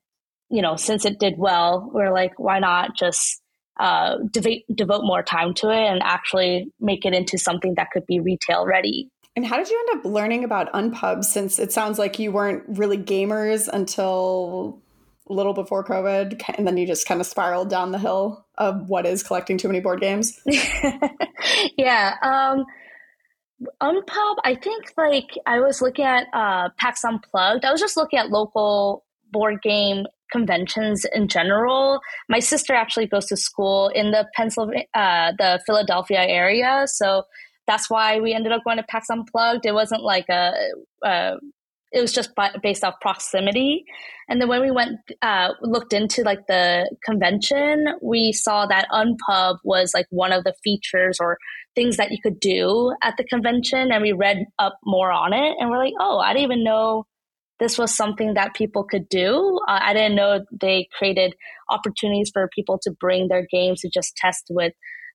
you 0.49 0.61
know, 0.61 0.75
since 0.75 1.05
it 1.05 1.19
did 1.19 1.35
well, 1.37 1.89
we're 1.93 2.13
like, 2.13 2.37
why 2.37 2.59
not 2.59 2.95
just 2.95 3.41
uh, 3.79 4.17
devote 4.31 4.61
devote 4.73 5.03
more 5.03 5.23
time 5.23 5.53
to 5.55 5.69
it 5.69 5.91
and 5.91 6.01
actually 6.03 6.67
make 6.79 7.05
it 7.05 7.13
into 7.13 7.37
something 7.37 7.73
that 7.75 7.89
could 7.91 8.05
be 8.05 8.19
retail 8.19 8.65
ready 8.65 9.09
and 9.35 9.45
how 9.45 9.57
did 9.57 9.69
you 9.69 9.85
end 9.87 9.99
up 9.99 10.11
learning 10.11 10.43
about 10.43 10.71
Unpub 10.73 11.23
since 11.23 11.57
it 11.57 11.71
sounds 11.71 11.97
like 11.97 12.19
you 12.19 12.31
weren't 12.31 12.63
really 12.67 12.97
gamers 12.97 13.67
until 13.67 14.79
a 15.27 15.33
little 15.33 15.53
before 15.53 15.83
COVID 15.83 16.41
and 16.55 16.67
then 16.67 16.77
you 16.77 16.85
just 16.85 17.07
kind 17.07 17.19
of 17.19 17.25
spiraled 17.25 17.69
down 17.69 17.91
the 17.91 17.99
hill 17.99 18.45
of 18.57 18.89
what 18.89 19.05
is 19.05 19.23
collecting 19.23 19.57
too 19.57 19.67
many 19.67 19.79
board 19.79 20.01
games? 20.01 20.39
yeah. 21.77 22.15
Um, 22.21 22.65
Unpub, 23.81 24.35
I 24.43 24.55
think 24.55 24.91
like 24.97 25.31
I 25.45 25.59
was 25.59 25.81
looking 25.81 26.05
at 26.05 26.27
uh, 26.33 26.69
PAX 26.77 27.03
Unplugged. 27.03 27.65
I 27.65 27.71
was 27.71 27.79
just 27.79 27.97
looking 27.97 28.19
at 28.19 28.29
local 28.29 29.05
board 29.31 29.61
game 29.61 30.05
conventions 30.31 31.05
in 31.13 31.27
general. 31.27 32.01
My 32.29 32.39
sister 32.39 32.73
actually 32.73 33.07
goes 33.07 33.25
to 33.27 33.37
school 33.37 33.87
in 33.89 34.11
the 34.11 34.27
Pennsylvania, 34.35 34.85
uh, 34.93 35.31
the 35.37 35.61
Philadelphia 35.65 36.21
area, 36.21 36.83
so 36.87 37.23
that's 37.67 37.89
why 37.89 38.19
we 38.19 38.33
ended 38.33 38.51
up 38.51 38.63
going 38.63 38.77
to 38.77 38.83
PAX 38.83 39.09
Unplugged. 39.09 39.65
It 39.65 39.73
wasn't 39.73 40.03
like 40.03 40.27
a, 40.29 40.53
it 41.93 42.01
was 42.01 42.11
just 42.11 42.31
based 42.61 42.83
off 42.83 42.95
proximity. 43.01 43.85
And 44.27 44.41
then 44.41 44.49
when 44.49 44.61
we 44.61 44.71
went, 44.71 44.99
uh, 45.21 45.49
looked 45.61 45.93
into 45.93 46.23
like 46.23 46.47
the 46.47 46.89
convention, 47.05 47.85
we 48.01 48.31
saw 48.31 48.65
that 48.65 48.87
Unpub 48.91 49.57
was 49.63 49.91
like 49.93 50.07
one 50.09 50.31
of 50.31 50.43
the 50.43 50.55
features 50.63 51.17
or 51.19 51.37
things 51.75 51.97
that 51.97 52.11
you 52.11 52.17
could 52.21 52.39
do 52.39 52.95
at 53.03 53.15
the 53.17 53.23
convention. 53.23 53.91
And 53.91 54.01
we 54.01 54.11
read 54.11 54.45
up 54.57 54.77
more 54.83 55.11
on 55.11 55.33
it 55.33 55.55
and 55.59 55.69
we're 55.69 55.77
like, 55.77 55.93
oh, 55.99 56.17
I 56.17 56.33
didn't 56.33 56.45
even 56.45 56.63
know 56.63 57.05
this 57.59 57.77
was 57.77 57.95
something 57.95 58.33
that 58.33 58.55
people 58.55 58.83
could 58.83 59.07
do. 59.07 59.59
Uh, 59.67 59.79
I 59.81 59.93
didn't 59.93 60.15
know 60.15 60.43
they 60.59 60.87
created 60.97 61.35
opportunities 61.69 62.31
for 62.33 62.49
people 62.53 62.79
to 62.81 62.91
bring 62.91 63.27
their 63.27 63.45
games 63.51 63.81
to 63.81 63.89
just 63.89 64.15
test 64.17 64.45
with 64.49 64.73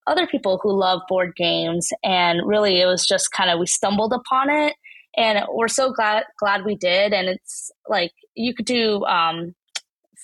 other 0.08 0.26
people 0.26 0.58
who 0.62 0.72
love 0.72 1.02
board 1.08 1.34
games. 1.36 1.90
And 2.02 2.40
really, 2.44 2.80
it 2.80 2.86
was 2.86 3.06
just 3.06 3.30
kind 3.32 3.50
of 3.50 3.58
we 3.58 3.66
stumbled 3.66 4.12
upon 4.12 4.50
it, 4.50 4.74
and 5.16 5.44
we're 5.52 5.68
so 5.68 5.92
glad 5.92 6.24
glad 6.38 6.64
we 6.64 6.74
did. 6.74 7.12
And 7.12 7.28
it's 7.28 7.70
like 7.88 8.12
you 8.34 8.54
could 8.54 8.66
do 8.66 9.04
um, 9.04 9.54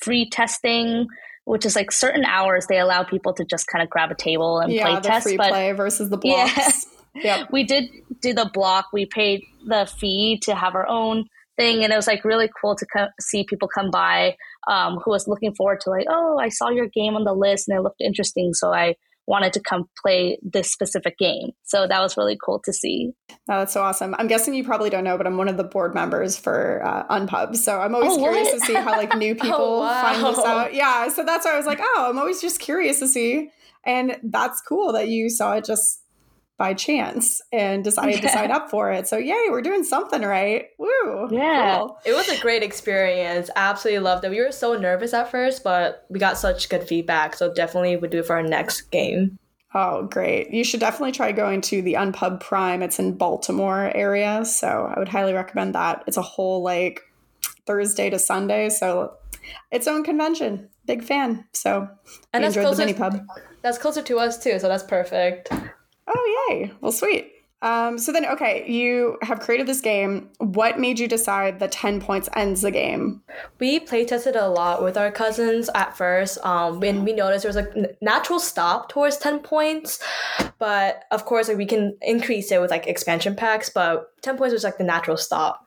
free 0.03 0.29
testing 0.29 1.07
which 1.47 1.67
is 1.67 1.76
like 1.76 1.93
certain 1.93 2.25
hours 2.25 2.67
they 2.69 2.79
allow 2.79 3.03
people 3.03 3.35
to 3.35 3.45
just 3.45 3.67
kind 3.67 3.83
of 3.83 3.91
grab 3.91 4.11
a 4.11 4.14
table 4.14 4.61
and 4.61 4.73
yeah, 4.73 4.85
play 4.85 4.95
the 4.95 5.00
test. 5.03 5.26
Free 5.26 5.37
but 5.37 5.50
play 5.50 5.73
versus 5.73 6.09
the 6.09 6.17
blocks. 6.17 6.87
Yeah. 7.14 7.23
yep. 7.23 7.49
We 7.53 7.64
did 7.64 7.91
do 8.23 8.33
the 8.33 8.50
block. 8.53 8.87
We 8.95 9.05
paid 9.05 9.43
the 9.67 9.85
fee 9.85 10.38
to 10.45 10.55
have 10.55 10.75
our 10.75 10.88
own 10.88 11.26
thing 11.57 11.85
and 11.85 11.93
it 11.93 11.97
was 11.97 12.07
like 12.07 12.25
really 12.25 12.50
cool 12.61 12.75
to 12.75 12.87
co- 12.87 13.09
see 13.21 13.45
people 13.45 13.69
come 13.69 13.91
by 13.91 14.37
um, 14.69 14.99
who 15.05 15.11
was 15.11 15.29
looking 15.29 15.55
forward 15.55 15.81
to 15.81 15.91
like 15.91 16.07
oh 16.11 16.38
i 16.38 16.49
saw 16.49 16.69
your 16.69 16.88
game 16.88 17.14
on 17.14 17.25
the 17.25 17.33
list 17.33 17.69
and 17.69 17.79
it 17.79 17.83
looked 17.83 18.00
interesting 18.00 18.53
so 18.53 18.73
i 18.73 18.95
wanted 19.26 19.52
to 19.54 19.61
come 19.61 19.88
play 20.02 20.38
this 20.43 20.71
specific 20.71 21.19
game. 21.19 21.50
So 21.62 21.87
that 21.87 22.00
was 22.00 22.16
really 22.16 22.37
cool 22.45 22.61
to 22.64 22.73
see. 22.73 23.12
Oh, 23.31 23.61
that's 23.61 23.73
so 23.73 23.83
awesome. 23.83 24.14
I'm 24.19 24.26
guessing 24.26 24.54
you 24.54 24.64
probably 24.64 24.90
don't 24.90 25.04
know, 25.04 25.16
but 25.16 25.26
I'm 25.26 25.37
one 25.37 25.49
of 25.49 25.57
the 25.57 25.64
board 25.64 25.95
members 25.95 26.37
for 26.37 26.83
uh, 26.85 27.07
Unpub. 27.09 27.57
So 27.57 27.81
I'm 27.81 27.95
always 27.95 28.12
oh, 28.12 28.19
curious 28.19 28.50
to 28.52 28.61
see 28.61 28.75
how 28.75 28.93
like 28.93 29.14
new 29.16 29.35
people 29.35 29.54
oh, 29.57 29.81
wow. 29.81 30.02
find 30.02 30.25
this 30.25 30.45
out. 30.45 30.75
Yeah. 30.75 31.09
So 31.09 31.25
that's 31.25 31.45
why 31.45 31.54
I 31.54 31.57
was 31.57 31.66
like, 31.66 31.81
oh, 31.81 32.07
I'm 32.11 32.19
always 32.19 32.40
just 32.40 32.61
curious 32.61 33.00
to 33.00 33.09
see. 33.09 33.50
And 33.87 34.19
that's 34.23 34.61
cool 34.61 34.93
that 34.93 35.09
you 35.09 35.28
saw 35.28 35.54
it 35.54 35.64
just 35.64 36.03
by 36.56 36.73
chance 36.73 37.42
and 37.52 37.82
decided 37.82 38.16
yeah. 38.16 38.20
to 38.20 38.28
sign 38.28 38.50
up 38.52 38.70
for 38.70 38.92
it. 38.92 39.08
So 39.08 39.16
yay, 39.16 39.46
we're 39.50 39.62
doing 39.62 39.84
something 39.84 40.23
right. 40.23 40.66
Woo. 40.78 41.28
Yeah. 41.30 41.78
Cool. 41.78 41.99
It 42.04 42.12
was 42.12 42.28
a 42.28 42.40
great 42.40 42.62
experience. 42.62 43.50
Absolutely 43.56 44.00
loved 44.00 44.25
it. 44.25 44.30
We 44.30 44.40
were 44.40 44.52
so 44.52 44.78
nervous 44.78 45.12
at 45.14 45.30
first, 45.30 45.64
but 45.64 46.06
we 46.08 46.18
got 46.18 46.38
such 46.38 46.68
good 46.68 46.84
feedback. 46.84 47.34
So 47.34 47.52
definitely 47.52 47.96
would 47.96 48.11
do 48.11 48.20
it 48.20 48.26
for 48.26 48.37
our 48.37 48.42
next 48.42 48.82
game. 48.90 49.38
Oh, 49.76 50.04
great. 50.04 50.50
You 50.50 50.62
should 50.62 50.78
definitely 50.78 51.11
try 51.11 51.32
going 51.32 51.61
to 51.62 51.82
the 51.82 51.94
Unpub 51.94 52.40
Prime. 52.40 52.80
It's 52.80 53.00
in 53.00 53.16
Baltimore 53.16 53.90
area. 53.92 54.44
So 54.44 54.92
I 54.94 54.99
would 55.00 55.08
highly 55.08 55.32
recommend 55.32 55.75
that. 55.75 56.04
It's 56.06 56.16
a 56.16 56.23
whole 56.23 56.62
like 56.62 57.00
Thursday 57.66 58.08
to 58.11 58.18
Sunday. 58.20 58.68
So 58.68 59.14
its 59.73 59.88
own 59.88 60.04
convention. 60.04 60.68
Big 60.87 61.02
fan. 61.02 61.44
So 61.52 61.88
and 62.32 62.44
that's 62.44 62.54
closer, 62.54 62.76
the 62.76 62.87
mini 62.87 62.99
pub. 62.99 63.26
That's 63.62 63.78
closer 63.78 64.02
to 64.02 64.18
us 64.18 64.42
too, 64.42 64.58
so 64.58 64.68
that's 64.68 64.84
perfect. 64.84 65.50
Oh, 66.06 66.46
yay. 66.49 66.73
Well, 66.80 66.92
sweet. 66.92 67.34
Um, 67.64 67.96
so 67.96 68.12
then, 68.12 68.26
okay, 68.26 68.70
you 68.70 69.16
have 69.23 69.40
created 69.40 69.66
this 69.66 69.80
game. 69.80 70.28
What 70.37 70.78
made 70.78 70.99
you 70.99 71.08
decide 71.08 71.61
that 71.61 71.73
10 71.73 71.99
points 71.99 72.28
ends 72.37 72.61
the 72.61 72.70
game? 72.70 73.23
We 73.58 73.80
play 73.80 74.04
tested 74.04 74.37
a 74.37 74.49
lot 74.49 74.82
with 74.82 74.99
our 74.99 75.11
cousins 75.11 75.70
at 75.75 75.96
first. 75.96 76.37
Um, 76.44 76.80
when 76.80 77.04
we 77.04 77.14
noticed 77.14 77.44
there 77.44 77.49
was 77.49 77.56
a 77.56 77.88
natural 78.02 78.38
stop 78.38 78.90
towards 78.90 79.16
10 79.16 79.38
points, 79.38 79.99
but 80.58 81.04
of 81.11 81.25
course, 81.25 81.49
like, 81.49 81.56
we 81.56 81.64
can 81.64 81.96
increase 82.02 82.52
it 82.52 82.61
with 82.61 82.70
like 82.70 82.87
expansion 82.87 83.34
packs, 83.34 83.70
but 83.70 84.08
10 84.20 84.37
points 84.37 84.52
was 84.52 84.64
like 84.64 84.76
the 84.76 84.84
natural 84.84 85.16
stop. 85.16 85.66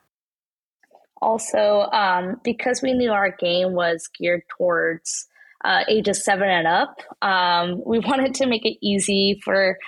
Also, 1.19 1.89
um, 1.93 2.39
because 2.43 2.83
we 2.83 2.93
knew 2.93 3.11
our 3.11 3.31
game 3.31 3.73
was 3.73 4.07
geared 4.07 4.43
towards 4.55 5.27
uh, 5.65 5.83
ages 5.87 6.23
seven 6.23 6.47
and 6.47 6.67
up, 6.67 7.01
um, 7.23 7.81
we 7.87 7.97
wanted 8.05 8.35
to 8.35 8.45
make 8.45 8.65
it 8.65 8.77
easy 8.81 9.39
for 9.43 9.79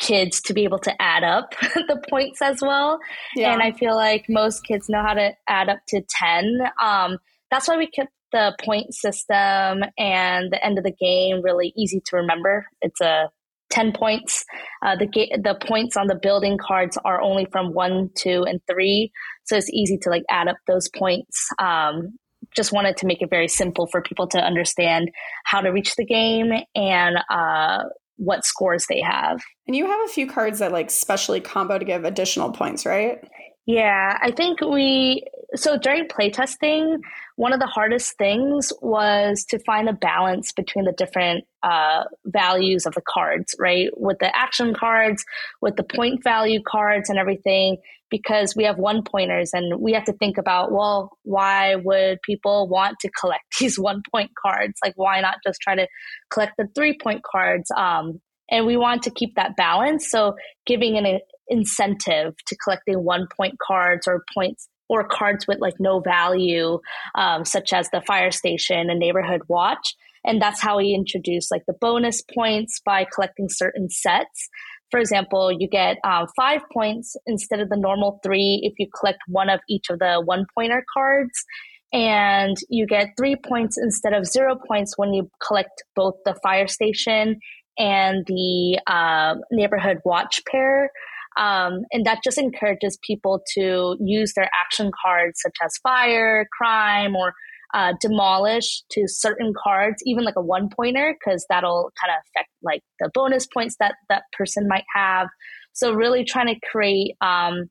kids 0.00 0.40
to 0.40 0.54
be 0.54 0.64
able 0.64 0.78
to 0.80 1.02
add 1.02 1.22
up 1.22 1.50
the 1.60 2.02
points 2.08 2.42
as 2.42 2.60
well. 2.60 2.98
Yeah. 3.36 3.52
And 3.52 3.62
I 3.62 3.72
feel 3.72 3.94
like 3.94 4.26
most 4.28 4.64
kids 4.64 4.88
know 4.88 5.02
how 5.02 5.14
to 5.14 5.32
add 5.48 5.68
up 5.68 5.78
to 5.88 6.02
10. 6.08 6.58
Um, 6.82 7.18
that's 7.50 7.68
why 7.68 7.76
we 7.76 7.86
kept 7.86 8.10
the 8.32 8.56
point 8.64 8.94
system 8.94 9.82
and 9.98 10.52
the 10.52 10.58
end 10.64 10.78
of 10.78 10.84
the 10.84 10.92
game 10.92 11.42
really 11.42 11.72
easy 11.76 12.00
to 12.06 12.16
remember. 12.16 12.66
It's 12.80 13.00
a 13.00 13.28
10 13.70 13.92
points. 13.92 14.44
Uh, 14.82 14.96
the 14.96 15.06
ga- 15.06 15.36
the 15.36 15.56
points 15.66 15.96
on 15.96 16.06
the 16.06 16.18
building 16.20 16.58
cards 16.58 16.98
are 17.04 17.20
only 17.20 17.46
from 17.52 17.72
1, 17.72 18.10
2 18.16 18.44
and 18.44 18.60
3, 18.68 19.12
so 19.44 19.56
it's 19.56 19.70
easy 19.70 19.96
to 19.98 20.10
like 20.10 20.24
add 20.30 20.48
up 20.48 20.56
those 20.66 20.88
points. 20.88 21.48
Um, 21.58 22.18
just 22.56 22.72
wanted 22.72 22.96
to 22.96 23.06
make 23.06 23.22
it 23.22 23.30
very 23.30 23.48
simple 23.48 23.86
for 23.86 24.02
people 24.02 24.26
to 24.28 24.38
understand 24.38 25.10
how 25.44 25.60
to 25.60 25.70
reach 25.70 25.94
the 25.94 26.04
game 26.04 26.52
and 26.74 27.16
uh, 27.30 27.84
what 28.20 28.44
scores 28.44 28.86
they 28.86 29.00
have. 29.00 29.40
And 29.66 29.74
you 29.74 29.86
have 29.86 30.00
a 30.04 30.12
few 30.12 30.28
cards 30.28 30.58
that 30.58 30.72
like 30.72 30.90
specially 30.90 31.40
combo 31.40 31.78
to 31.78 31.84
give 31.84 32.04
additional 32.04 32.52
points, 32.52 32.84
right? 32.84 33.18
Yeah, 33.66 34.18
I 34.20 34.30
think 34.30 34.60
we 34.60 35.24
so 35.54 35.78
during 35.78 36.06
playtesting, 36.06 36.98
one 37.36 37.52
of 37.52 37.60
the 37.60 37.66
hardest 37.66 38.16
things 38.18 38.72
was 38.82 39.44
to 39.48 39.58
find 39.60 39.88
a 39.88 39.92
balance 39.92 40.52
between 40.52 40.84
the 40.84 40.92
different 40.92 41.44
uh, 41.62 42.04
values 42.26 42.86
of 42.86 42.94
the 42.94 43.02
cards, 43.08 43.54
right? 43.58 43.88
With 43.96 44.18
the 44.18 44.34
action 44.36 44.74
cards, 44.74 45.24
with 45.60 45.76
the 45.76 45.82
point 45.82 46.22
value 46.22 46.60
cards, 46.66 47.08
and 47.08 47.18
everything, 47.18 47.78
because 48.10 48.54
we 48.56 48.64
have 48.64 48.78
one 48.78 49.02
pointers 49.02 49.50
and 49.52 49.80
we 49.80 49.92
have 49.92 50.04
to 50.04 50.12
think 50.12 50.38
about, 50.38 50.72
well, 50.72 51.16
why 51.22 51.76
would 51.76 52.18
people 52.22 52.68
want 52.68 52.98
to 53.00 53.10
collect 53.18 53.44
these 53.60 53.78
one 53.78 54.02
point 54.10 54.30
cards? 54.40 54.74
Like, 54.84 54.94
why 54.96 55.20
not 55.20 55.36
just 55.46 55.60
try 55.60 55.74
to 55.74 55.86
collect 56.30 56.54
the 56.58 56.68
three 56.74 56.98
point 57.00 57.22
cards? 57.22 57.70
Um, 57.76 58.20
and 58.50 58.66
we 58.66 58.76
want 58.76 59.04
to 59.04 59.10
keep 59.10 59.36
that 59.36 59.56
balance. 59.56 60.10
So, 60.10 60.34
giving 60.66 60.96
an 60.96 61.20
incentive 61.48 62.34
to 62.46 62.56
collecting 62.62 63.04
one 63.04 63.26
point 63.36 63.54
cards 63.64 64.06
or 64.06 64.24
points 64.34 64.68
or 64.88 65.06
cards 65.06 65.46
with 65.46 65.58
like 65.60 65.74
no 65.78 66.00
value, 66.00 66.80
um, 67.14 67.44
such 67.44 67.72
as 67.72 67.88
the 67.90 68.00
fire 68.00 68.32
station 68.32 68.90
and 68.90 68.98
neighborhood 68.98 69.42
watch. 69.48 69.94
And 70.24 70.42
that's 70.42 70.60
how 70.60 70.78
we 70.78 70.92
introduce 70.92 71.50
like 71.50 71.62
the 71.66 71.76
bonus 71.80 72.22
points 72.22 72.80
by 72.84 73.06
collecting 73.14 73.48
certain 73.48 73.88
sets. 73.88 74.48
For 74.90 74.98
example, 74.98 75.52
you 75.52 75.68
get 75.68 75.98
um, 76.04 76.26
five 76.36 76.62
points 76.72 77.16
instead 77.26 77.60
of 77.60 77.68
the 77.68 77.76
normal 77.76 78.20
three 78.22 78.60
if 78.64 78.74
you 78.78 78.88
collect 78.98 79.18
one 79.28 79.48
of 79.48 79.60
each 79.68 79.86
of 79.90 79.98
the 79.98 80.22
one 80.24 80.46
pointer 80.54 80.84
cards. 80.92 81.44
And 81.92 82.56
you 82.68 82.86
get 82.86 83.08
three 83.16 83.36
points 83.36 83.76
instead 83.76 84.12
of 84.12 84.26
zero 84.26 84.56
points 84.56 84.94
when 84.96 85.12
you 85.12 85.28
collect 85.44 85.82
both 85.96 86.14
the 86.24 86.36
fire 86.42 86.68
station 86.68 87.40
and 87.78 88.24
the 88.26 88.80
uh, 88.86 89.34
neighborhood 89.50 89.98
watch 90.04 90.40
pair. 90.50 90.90
Um, 91.36 91.84
and 91.92 92.04
that 92.06 92.18
just 92.22 92.38
encourages 92.38 92.98
people 93.02 93.40
to 93.54 93.96
use 94.00 94.34
their 94.34 94.50
action 94.60 94.90
cards, 95.02 95.40
such 95.42 95.56
as 95.64 95.76
fire, 95.82 96.46
crime, 96.56 97.16
or 97.16 97.34
uh, 97.74 97.94
demolish 98.00 98.82
to 98.90 99.06
certain 99.06 99.52
cards, 99.62 100.02
even 100.06 100.24
like 100.24 100.36
a 100.36 100.42
one 100.42 100.68
pointer, 100.68 101.14
because 101.18 101.46
that'll 101.48 101.92
kind 102.00 102.16
of 102.16 102.22
affect 102.28 102.50
like 102.62 102.82
the 102.98 103.10
bonus 103.14 103.46
points 103.46 103.76
that 103.80 103.94
that 104.08 104.24
person 104.36 104.68
might 104.68 104.84
have. 104.94 105.28
So 105.72 105.92
really 105.92 106.24
trying 106.24 106.54
to 106.54 106.60
create 106.70 107.16
um, 107.20 107.70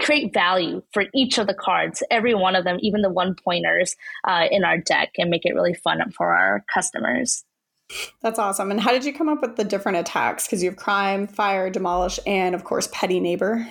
create 0.00 0.34
value 0.34 0.82
for 0.92 1.04
each 1.14 1.38
of 1.38 1.46
the 1.46 1.54
cards, 1.54 2.02
every 2.10 2.34
one 2.34 2.54
of 2.54 2.64
them, 2.64 2.76
even 2.80 3.02
the 3.02 3.10
one 3.10 3.34
pointers 3.34 3.96
uh, 4.24 4.46
in 4.50 4.64
our 4.64 4.78
deck, 4.78 5.10
and 5.16 5.30
make 5.30 5.46
it 5.46 5.54
really 5.54 5.74
fun 5.74 5.98
for 6.10 6.34
our 6.34 6.64
customers. 6.72 7.44
That's 8.20 8.38
awesome. 8.38 8.70
And 8.70 8.80
how 8.80 8.92
did 8.92 9.04
you 9.04 9.14
come 9.14 9.30
up 9.30 9.40
with 9.40 9.56
the 9.56 9.64
different 9.64 9.98
attacks? 9.98 10.46
Because 10.46 10.62
you 10.62 10.68
have 10.68 10.78
crime, 10.78 11.26
fire, 11.26 11.70
demolish, 11.70 12.20
and 12.26 12.54
of 12.54 12.64
course, 12.64 12.88
petty 12.92 13.18
neighbor. 13.18 13.66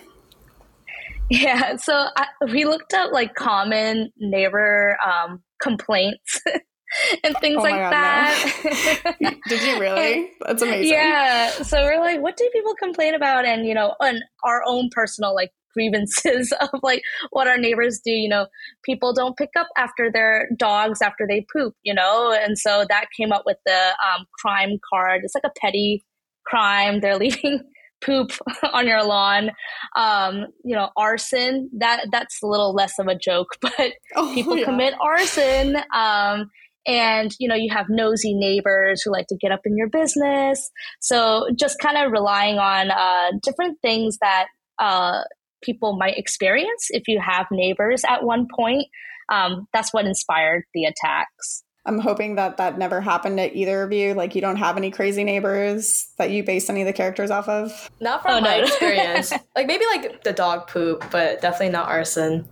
Yeah, 1.30 1.76
so 1.78 1.94
I, 2.16 2.28
we 2.52 2.66
looked 2.66 2.94
up 2.94 3.12
like 3.12 3.36
common 3.36 4.12
neighbor 4.18 4.98
um, 5.06 5.44
complaints 5.62 6.42
and 7.24 7.36
things 7.38 7.58
oh 7.60 7.64
like 7.64 7.76
God, 7.76 7.92
that. 7.92 9.16
No. 9.22 9.32
Did 9.48 9.62
you 9.62 9.80
really? 9.80 10.32
That's 10.46 10.62
amazing. 10.62 10.94
Yeah. 10.94 11.50
So 11.50 11.84
we're 11.84 12.00
like, 12.00 12.22
what 12.22 12.38
do 12.38 12.50
people 12.54 12.74
complain 12.76 13.14
about? 13.14 13.46
And 13.46 13.66
you 13.66 13.74
know, 13.74 13.96
on 14.00 14.20
our 14.44 14.62
own 14.66 14.90
personal 14.92 15.36
like 15.36 15.52
grievances 15.74 16.52
of 16.60 16.70
like 16.82 17.04
what 17.30 17.48
our 17.48 17.58
neighbors 17.58 18.00
do. 18.04 18.12
You 18.12 18.30
know, 18.30 18.48
people 18.84 19.14
don't 19.14 19.38
pick 19.38 19.52
up 19.58 19.68
after 19.78 20.10
their 20.12 20.50
dogs 20.58 21.02
after 21.02 21.28
they 21.28 21.46
poop. 21.54 21.74
You 21.84 21.94
know, 21.94 22.32
and 22.32 22.58
so 22.58 22.86
that 22.90 23.08
came 23.20 23.32
up 23.32 23.44
with 23.46 23.58
the 23.66 23.94
um, 24.16 24.26
crime 24.40 24.80
card. 24.90 25.22
It's 25.24 25.36
like 25.36 25.44
a 25.46 25.60
petty 25.60 26.06
crime. 26.46 27.02
They're 27.02 27.18
leaving 27.18 27.62
poop 28.02 28.32
on 28.74 28.88
your 28.88 29.04
lawn. 29.04 29.52
Um, 29.96 30.48
you 30.64 30.76
know, 30.76 30.90
arson, 30.96 31.70
that 31.78 32.08
that's 32.12 32.42
a 32.44 32.48
little 32.48 32.74
less 32.74 33.00
of 33.00 33.08
a 33.08 33.16
joke, 33.16 33.50
but 33.62 33.94
oh, 34.16 34.32
people 34.34 34.58
yeah. 34.58 34.66
commit 34.66 34.94
arson. 35.02 35.78
Um, 35.94 36.50
and 36.88 37.36
you 37.38 37.50
know 37.50 37.56
you 37.56 37.70
have 37.72 37.88
nosy 37.90 38.34
neighbors 38.34 39.02
who 39.02 39.12
like 39.12 39.28
to 39.28 39.36
get 39.36 39.52
up 39.52 39.60
in 39.66 39.76
your 39.76 39.90
business 39.90 40.72
so 41.02 41.48
just 41.54 41.80
kind 41.80 41.98
of 41.98 42.14
relying 42.14 42.58
on 42.58 42.90
uh, 42.90 43.38
different 43.44 43.78
things 43.82 44.18
that 44.22 44.46
uh, 44.80 45.20
people 45.62 45.98
might 45.98 46.18
experience 46.18 46.88
if 46.92 47.04
you 47.08 47.20
have 47.20 47.46
neighbors 47.52 48.04
at 48.10 48.24
one 48.24 48.48
point 48.56 48.86
um, 49.30 49.68
that's 49.74 49.94
what 49.94 50.06
inspired 50.06 50.64
the 50.74 50.86
attacks 50.86 51.64
I'm 51.88 52.00
hoping 52.00 52.36
that 52.36 52.58
that 52.58 52.78
never 52.78 53.02
happened 53.02 53.38
to 53.38 53.56
either 53.58 53.84
of 53.84 53.92
you. 53.92 54.14
Like, 54.14 54.36
you 54.36 54.42
don't 54.42 54.58
have 54.58 54.78
any 54.78 54.92
crazy 54.92 55.24
neighbors 55.24 56.10
that 56.18 56.30
you 56.32 56.44
base 56.44 56.70
any 56.70 56.82
of 56.82 56.88
the 56.88 56.94
characters 56.94 57.32
off 57.32 57.48
of. 57.48 57.90
Not 58.02 58.20
oh, 58.20 58.24
from 58.24 58.32
oh, 58.34 58.42
my 58.42 58.58
no. 58.58 58.64
experience. 58.66 59.32
like 59.56 59.68
maybe 59.68 59.86
like 59.94 60.24
the 60.24 60.34
dog 60.34 60.68
poop, 60.68 61.06
but 61.12 61.42
definitely 61.42 61.70
not 61.70 61.88
arson. 61.88 62.48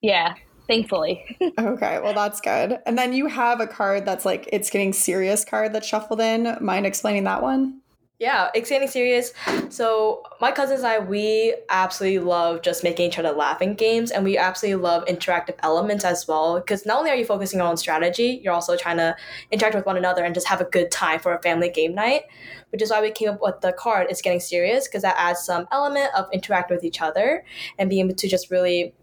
Yeah, 0.00 0.34
thankfully. 0.66 1.36
okay, 1.58 2.00
well 2.00 2.14
that's 2.14 2.40
good. 2.40 2.78
And 2.86 2.96
then 2.96 3.12
you 3.12 3.26
have 3.26 3.60
a 3.60 3.66
card 3.66 4.06
that's 4.06 4.24
like 4.24 4.48
it's 4.52 4.70
getting 4.70 4.92
serious 4.92 5.44
card 5.44 5.72
that's 5.72 5.86
shuffled 5.86 6.20
in. 6.20 6.56
Mind 6.60 6.86
explaining 6.86 7.24
that 7.24 7.42
one? 7.42 7.80
Yeah, 8.20 8.48
exciting 8.52 8.88
serious. 8.88 9.32
So 9.68 10.24
my 10.40 10.50
cousins 10.50 10.80
and 10.80 10.88
I, 10.88 10.98
we 10.98 11.54
absolutely 11.68 12.18
love 12.18 12.62
just 12.62 12.82
making 12.82 13.06
each 13.06 13.16
other 13.16 13.30
laugh 13.30 13.62
in 13.62 13.74
games, 13.74 14.10
and 14.10 14.24
we 14.24 14.36
absolutely 14.36 14.82
love 14.82 15.04
interactive 15.04 15.54
elements 15.62 16.04
as 16.04 16.26
well. 16.26 16.56
Because 16.56 16.84
not 16.84 16.98
only 16.98 17.12
are 17.12 17.14
you 17.14 17.24
focusing 17.24 17.60
on 17.60 17.76
strategy, 17.76 18.40
you're 18.42 18.52
also 18.52 18.76
trying 18.76 18.96
to 18.96 19.14
interact 19.52 19.76
with 19.76 19.86
one 19.86 19.96
another 19.96 20.24
and 20.24 20.34
just 20.34 20.48
have 20.48 20.60
a 20.60 20.64
good 20.64 20.90
time 20.90 21.20
for 21.20 21.32
a 21.32 21.40
family 21.42 21.70
game 21.70 21.94
night. 21.94 22.22
Which 22.70 22.82
is 22.82 22.90
why 22.90 23.00
we 23.00 23.12
came 23.12 23.28
up 23.28 23.38
with 23.40 23.60
the 23.60 23.72
card. 23.72 24.08
It's 24.10 24.20
getting 24.20 24.40
serious 24.40 24.88
because 24.88 25.02
that 25.02 25.14
adds 25.16 25.44
some 25.44 25.68
element 25.70 26.10
of 26.16 26.26
interacting 26.32 26.76
with 26.76 26.84
each 26.84 27.00
other 27.00 27.44
and 27.78 27.88
being 27.88 28.04
able 28.04 28.16
to 28.16 28.28
just 28.28 28.50
really 28.50 28.94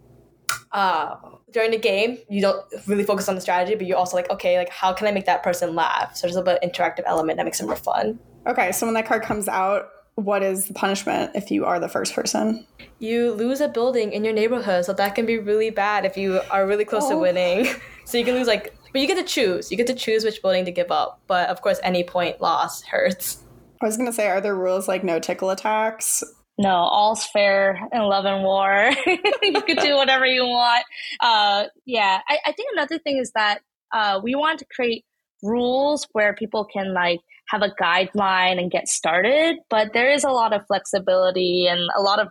uh, 0.72 1.16
during 1.52 1.72
the 1.72 1.78
game, 1.78 2.18
you 2.30 2.42
don't 2.42 2.66
really 2.88 3.04
focus 3.04 3.30
on 3.30 3.36
the 3.36 3.42
strategy, 3.42 3.76
but 3.76 3.88
you're 3.88 3.98
also 3.98 4.18
like, 4.18 4.30
okay, 4.30 4.58
like 4.58 4.70
how 4.70 4.94
can 4.94 5.08
I 5.08 5.12
make 5.12 5.26
that 5.26 5.44
person 5.44 5.76
laugh? 5.76 6.16
So 6.16 6.28
there's 6.28 6.36
a 6.36 6.44
bit 6.44 6.62
of 6.62 6.70
interactive 6.70 7.04
element 7.06 7.38
that 7.38 7.46
makes 7.46 7.62
it 7.62 7.66
more 7.66 7.76
fun. 7.76 8.20
Okay, 8.48 8.72
so 8.72 8.86
when 8.86 8.94
that 8.96 9.08
card 9.08 9.24
comes 9.24 9.48
out, 9.48 9.90
what 10.16 10.44
is 10.44 10.68
the 10.68 10.74
punishment 10.74 11.32
if 11.36 11.52
you 11.52 11.66
are 11.66 11.80
the 11.80 11.90
first 11.90 12.14
person? 12.14 12.66
You 13.00 13.32
lose 13.32 13.60
a 13.60 13.68
building 13.68 14.14
in 14.14 14.24
your 14.24 14.34
neighborhood, 14.34 14.86
so 14.86 14.94
that 14.94 15.16
can 15.16 15.26
be 15.26 15.38
really 15.38 15.70
bad 15.70 16.06
if 16.06 16.18
you 16.18 16.42
are 16.52 16.66
really 16.66 16.86
close 16.86 17.04
oh. 17.06 17.12
to 17.12 17.18
winning. 17.18 17.68
So 18.08 18.20
you 18.20 18.24
can 18.24 18.36
lose 18.36 18.46
like, 18.46 18.78
but 18.94 19.02
you 19.02 19.08
get 19.08 19.18
to 19.18 19.24
choose. 19.24 19.72
You 19.72 19.78
get 19.78 19.88
to 19.88 19.96
choose 19.96 20.24
which 20.24 20.40
building 20.44 20.64
to 20.66 20.72
give 20.72 20.92
up. 20.92 21.22
But 21.26 21.50
of 21.50 21.62
course, 21.62 21.80
any 21.82 22.04
point 22.04 22.40
loss 22.40 22.84
hurts. 22.84 23.44
I 23.82 23.86
was 23.88 23.98
gonna 23.98 24.14
say, 24.14 24.28
are 24.28 24.40
there 24.40 24.56
rules 24.56 24.88
like 24.88 25.04
no 25.04 25.18
tickle 25.20 25.50
attacks? 25.50 26.24
No, 26.58 26.70
all's 26.70 27.26
fair 27.26 27.80
in 27.92 28.02
love 28.04 28.26
and 28.26 28.44
war. 28.44 28.90
you 29.42 29.62
could 29.62 29.80
do 29.80 29.96
whatever 29.96 30.26
you 30.26 30.44
want. 30.44 30.86
Uh, 31.20 31.66
yeah, 31.86 32.20
I, 32.28 32.38
I 32.46 32.52
think 32.54 32.70
another 32.74 32.98
thing 32.98 33.18
is 33.18 33.32
that 33.36 33.60
uh, 33.94 34.22
we 34.24 34.36
want 34.36 34.60
to 34.60 34.66
create 34.74 35.04
rules 35.44 36.08
where 36.14 36.34
people 36.34 36.66
can 36.66 36.94
like 36.94 37.20
have 37.50 37.62
a 37.62 37.72
guideline 37.82 38.60
and 38.60 38.72
get 38.72 38.88
started, 38.88 39.58
but 39.70 39.92
there 39.94 40.10
is 40.10 40.24
a 40.24 40.30
lot 40.30 40.54
of 40.54 40.66
flexibility 40.68 41.68
and 41.68 41.82
a 41.96 42.02
lot 42.02 42.20
of 42.20 42.30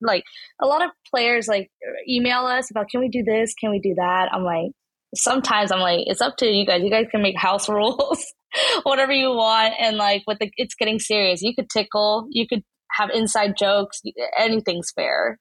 like 0.00 0.24
a 0.60 0.66
lot 0.66 0.82
of 0.82 0.90
players 1.14 1.46
like 1.46 1.70
email 2.08 2.46
us 2.46 2.70
about 2.70 2.88
can 2.88 2.98
we 2.98 3.08
do 3.08 3.22
this, 3.22 3.54
can 3.54 3.70
we 3.70 3.78
do 3.78 3.94
that? 3.96 4.28
I'm 4.32 4.42
like 4.42 4.72
sometimes 5.14 5.70
I'm 5.70 5.80
like 5.80 6.04
it's 6.06 6.20
up 6.20 6.36
to 6.38 6.46
you 6.46 6.66
guys. 6.66 6.82
You 6.82 6.90
guys 6.90 7.06
can 7.10 7.22
make 7.22 7.36
house 7.36 7.68
rules, 7.68 8.24
whatever 8.82 9.12
you 9.12 9.28
want, 9.28 9.74
and 9.78 9.96
like 9.96 10.22
with 10.26 10.38
the 10.38 10.50
it's 10.56 10.74
getting 10.74 10.98
serious. 10.98 11.42
You 11.42 11.54
could 11.54 11.68
tickle, 11.68 12.26
you 12.30 12.46
could 12.46 12.62
have 12.96 13.10
inside 13.10 13.56
jokes. 13.58 14.02
Anything's 14.38 14.90
fair. 14.90 15.38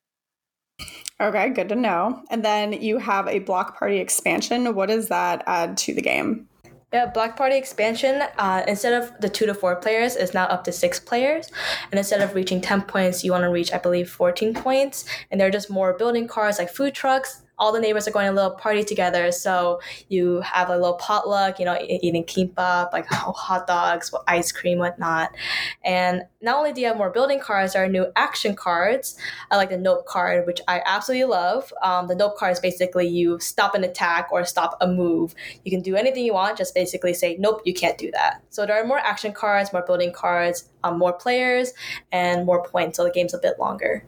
Okay, 1.21 1.49
good 1.49 1.69
to 1.69 1.75
know. 1.75 2.23
And 2.29 2.43
then 2.45 2.73
you 2.73 2.97
have 2.97 3.27
a 3.27 3.39
block 3.39 3.77
party 3.77 3.97
expansion. 3.97 4.73
What 4.73 4.87
does 4.87 5.09
that 5.09 5.43
add 5.47 5.77
to 5.79 5.93
the 5.93 6.01
game? 6.01 6.47
Yeah, 6.91 7.05
Block 7.05 7.37
Party 7.37 7.55
expansion, 7.55 8.23
uh, 8.39 8.63
instead 8.67 8.93
of 8.99 9.11
the 9.21 9.29
two 9.29 9.45
to 9.45 9.53
four 9.53 9.75
players, 9.75 10.15
is 10.15 10.33
now 10.33 10.45
up 10.45 10.63
to 10.63 10.71
six 10.71 10.99
players. 10.99 11.47
And 11.91 11.99
instead 11.99 12.19
of 12.21 12.33
reaching 12.33 12.61
10 12.61 12.81
points, 12.83 13.23
you 13.23 13.31
want 13.31 13.43
to 13.43 13.49
reach, 13.49 13.71
I 13.71 13.77
believe, 13.77 14.09
14 14.09 14.55
points. 14.55 15.05
And 15.29 15.39
there 15.39 15.47
are 15.47 15.51
just 15.51 15.69
more 15.69 15.93
building 15.93 16.27
cards 16.27 16.57
like 16.57 16.71
food 16.71 16.95
trucks, 16.95 17.43
all 17.59 17.71
the 17.71 17.79
neighbors 17.79 18.07
are 18.07 18.11
going 18.11 18.25
to 18.25 18.31
a 18.31 18.33
little 18.33 18.51
party 18.51 18.83
together. 18.83 19.31
So 19.31 19.81
you 20.07 20.41
have 20.41 20.69
a 20.69 20.77
little 20.77 20.93
potluck, 20.93 21.59
you 21.59 21.65
know, 21.65 21.77
eating 21.81 22.23
kimbap, 22.23 22.93
like 22.93 23.05
hot 23.09 23.67
dogs, 23.67 24.13
ice 24.27 24.51
cream, 24.51 24.79
whatnot. 24.79 25.35
And 25.83 26.23
not 26.41 26.57
only 26.57 26.71
do 26.71 26.81
you 26.81 26.87
have 26.87 26.97
more 26.97 27.09
building 27.09 27.39
cards, 27.39 27.73
there 27.73 27.83
are 27.83 27.89
new 27.89 28.07
action 28.15 28.55
cards. 28.55 29.17
I 29.51 29.57
like 29.57 29.69
the 29.69 29.77
Nope 29.77 30.05
card, 30.05 30.45
which 30.47 30.61
I 30.67 30.81
absolutely 30.85 31.25
love. 31.25 31.73
Um, 31.83 32.07
the 32.07 32.15
Nope 32.15 32.37
card 32.37 32.53
is 32.53 32.59
basically 32.59 33.07
you 33.07 33.39
stop 33.39 33.75
an 33.75 33.83
attack 33.83 34.29
or 34.31 34.45
stop 34.45 34.77
a 34.81 34.87
move. 34.87 35.35
You 35.65 35.71
can 35.71 35.81
do 35.81 35.95
anything 35.95 36.23
you 36.23 36.33
want, 36.33 36.57
just 36.57 36.73
basically 36.73 37.13
say, 37.13 37.35
nope, 37.39 37.61
you 37.65 37.73
can't 37.73 37.97
do 37.97 38.11
that. 38.11 38.41
So 38.49 38.65
there 38.65 38.81
are 38.81 38.85
more 38.85 38.99
action 38.99 39.33
cards, 39.33 39.73
more 39.73 39.83
building 39.85 40.13
cards, 40.13 40.69
um, 40.83 40.97
more 40.97 41.13
players, 41.13 41.73
and 42.11 42.45
more 42.45 42.63
points. 42.63 42.97
So 42.97 43.03
the 43.03 43.11
game's 43.11 43.33
a 43.33 43.39
bit 43.39 43.59
longer. 43.59 44.03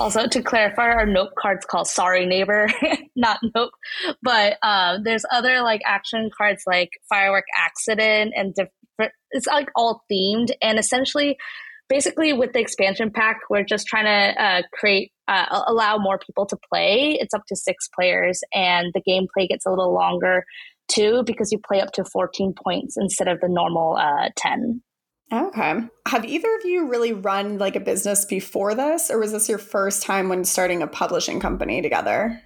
Also, 0.00 0.26
to 0.26 0.42
clarify, 0.42 0.88
our 0.88 1.04
nope 1.04 1.34
card's 1.38 1.66
called 1.66 1.86
Sorry 1.86 2.24
Neighbor, 2.24 2.68
not 3.16 3.38
Nope. 3.54 3.72
But 4.22 4.56
um, 4.62 5.02
there's 5.04 5.26
other 5.30 5.60
like 5.60 5.82
action 5.84 6.30
cards 6.34 6.62
like 6.66 6.88
Firework 7.06 7.44
Accident 7.54 8.32
and 8.34 8.54
different. 8.54 9.12
It's 9.32 9.46
like 9.46 9.68
all 9.76 10.02
themed 10.10 10.52
and 10.62 10.78
essentially, 10.78 11.36
basically, 11.90 12.32
with 12.32 12.54
the 12.54 12.60
expansion 12.60 13.10
pack, 13.10 13.40
we're 13.50 13.62
just 13.62 13.86
trying 13.86 14.06
to 14.06 14.42
uh, 14.42 14.62
create 14.72 15.12
uh, 15.28 15.64
allow 15.66 15.98
more 15.98 16.18
people 16.18 16.46
to 16.46 16.56
play. 16.72 17.18
It's 17.20 17.34
up 17.34 17.42
to 17.48 17.54
six 17.54 17.86
players, 17.94 18.40
and 18.54 18.94
the 18.94 19.02
gameplay 19.06 19.48
gets 19.48 19.66
a 19.66 19.70
little 19.70 19.92
longer 19.92 20.46
too 20.88 21.24
because 21.26 21.52
you 21.52 21.58
play 21.58 21.82
up 21.82 21.92
to 21.92 22.04
14 22.04 22.54
points 22.54 22.96
instead 22.98 23.28
of 23.28 23.38
the 23.40 23.48
normal 23.48 23.98
uh, 23.98 24.30
10. 24.34 24.82
Okay. 25.32 25.74
Have 26.08 26.24
either 26.24 26.56
of 26.56 26.64
you 26.64 26.88
really 26.88 27.12
run 27.12 27.58
like 27.58 27.76
a 27.76 27.80
business 27.80 28.24
before 28.24 28.74
this, 28.74 29.10
or 29.10 29.18
was 29.18 29.32
this 29.32 29.48
your 29.48 29.58
first 29.58 30.02
time 30.02 30.28
when 30.28 30.44
starting 30.44 30.82
a 30.82 30.88
publishing 30.88 31.38
company 31.38 31.80
together? 31.82 32.42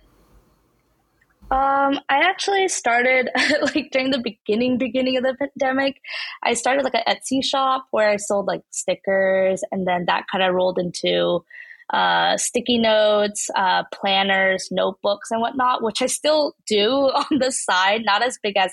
Um, 1.50 2.00
I 2.08 2.18
actually 2.18 2.68
started 2.68 3.30
like 3.74 3.90
during 3.90 4.10
the 4.10 4.18
beginning 4.18 4.76
beginning 4.76 5.16
of 5.16 5.22
the 5.22 5.34
pandemic. 5.34 6.00
I 6.42 6.54
started 6.54 6.84
like 6.84 6.94
an 6.94 7.02
Etsy 7.08 7.44
shop 7.44 7.86
where 7.90 8.08
I 8.08 8.16
sold 8.16 8.46
like 8.46 8.62
stickers, 8.70 9.62
and 9.70 9.86
then 9.86 10.04
that 10.06 10.24
kind 10.30 10.44
of 10.44 10.54
rolled 10.54 10.78
into 10.78 11.44
uh, 11.90 12.36
sticky 12.36 12.78
notes, 12.78 13.48
uh, 13.56 13.84
planners, 13.92 14.68
notebooks, 14.70 15.30
and 15.30 15.40
whatnot, 15.40 15.82
which 15.82 16.02
I 16.02 16.06
still 16.06 16.54
do 16.66 16.90
on 16.90 17.38
the 17.38 17.52
side. 17.52 18.02
Not 18.04 18.22
as 18.22 18.38
big 18.42 18.56
as 18.56 18.72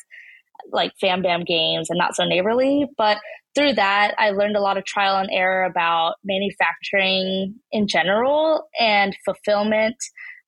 like 0.71 0.91
Fam 0.99 1.21
Bam 1.21 1.43
games 1.43 1.89
and 1.89 1.97
not 1.97 2.15
so 2.15 2.23
neighborly, 2.25 2.85
but 2.97 3.17
through 3.53 3.73
that, 3.73 4.15
I 4.17 4.29
learned 4.29 4.55
a 4.55 4.61
lot 4.61 4.77
of 4.77 4.85
trial 4.85 5.17
and 5.17 5.29
error 5.31 5.63
about 5.63 6.15
manufacturing 6.23 7.55
in 7.71 7.87
general 7.87 8.67
and 8.79 9.15
fulfillment 9.25 9.97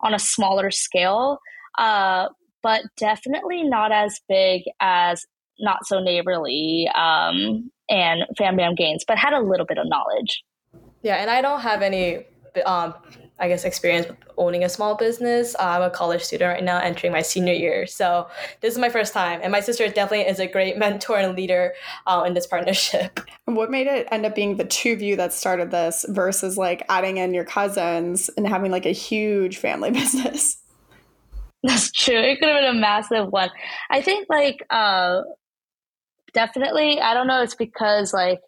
on 0.01 0.13
a 0.13 0.19
smaller 0.19 0.71
scale, 0.71 1.39
uh, 1.77 2.27
but 2.61 2.83
definitely 2.97 3.63
not 3.63 3.91
as 3.91 4.19
big 4.29 4.63
as 4.79 5.25
Not 5.59 5.85
So 5.85 5.99
Neighborly 5.99 6.89
um, 6.95 7.69
and 7.89 8.23
Fam 8.37 8.55
Bam 8.55 8.75
Games, 8.75 9.03
but 9.05 9.17
had 9.17 9.33
a 9.33 9.41
little 9.41 9.65
bit 9.65 9.77
of 9.77 9.87
knowledge. 9.87 10.43
Yeah, 11.01 11.15
and 11.15 11.29
I 11.29 11.41
don't 11.41 11.59
have 11.59 11.81
any 11.81 12.25
um, 12.65 12.93
I 13.39 13.47
guess, 13.47 13.63
experience 13.63 14.07
with 14.07 14.17
owning 14.37 14.63
a 14.63 14.69
small 14.69 14.95
business. 14.95 15.55
Uh, 15.55 15.63
I'm 15.63 15.81
a 15.81 15.89
college 15.89 16.21
student 16.21 16.49
right 16.49 16.63
now, 16.63 16.79
entering 16.79 17.11
my 17.11 17.21
senior 17.21 17.53
year. 17.53 17.87
So 17.87 18.27
this 18.61 18.73
is 18.73 18.79
my 18.79 18.89
first 18.89 19.13
time, 19.13 19.39
and 19.41 19.51
my 19.51 19.59
sister 19.59 19.87
definitely 19.87 20.27
is 20.27 20.39
a 20.39 20.47
great 20.47 20.77
mentor 20.83 21.17
and 21.17 21.35
leader 21.35 21.73
uh, 22.05 22.23
in 22.25 22.33
this 22.33 22.47
partnership. 22.47 23.19
What 23.45 23.69
made 23.69 23.87
it 23.87 24.07
end 24.09 24.25
up 24.25 24.35
being 24.35 24.55
the 24.55 24.63
two 24.63 24.93
of 24.93 25.01
you 25.01 25.17
that 25.17 25.33
started 25.33 25.69
this 25.69 26.05
versus 26.07 26.57
like 26.57 26.81
adding 26.87 27.17
in 27.17 27.33
your 27.33 27.43
cousins 27.43 28.29
and 28.37 28.47
having 28.47 28.71
like 28.71 28.85
a 28.85 28.93
huge 28.93 29.57
family 29.57 29.91
business? 29.99 30.63
That's 31.61 31.91
true. 31.91 32.15
It 32.17 32.39
could 32.39 32.47
have 32.47 32.61
been 32.61 32.77
a 32.77 32.79
massive 32.79 33.27
one. 33.27 33.49
I 33.91 34.01
think 34.01 34.27
like 34.29 34.65
uh 34.69 35.23
definitely 36.33 37.01
I 37.01 37.13
don't 37.13 37.27
know, 37.27 37.41
it's 37.41 37.55
because 37.55 38.13
like 38.13 38.39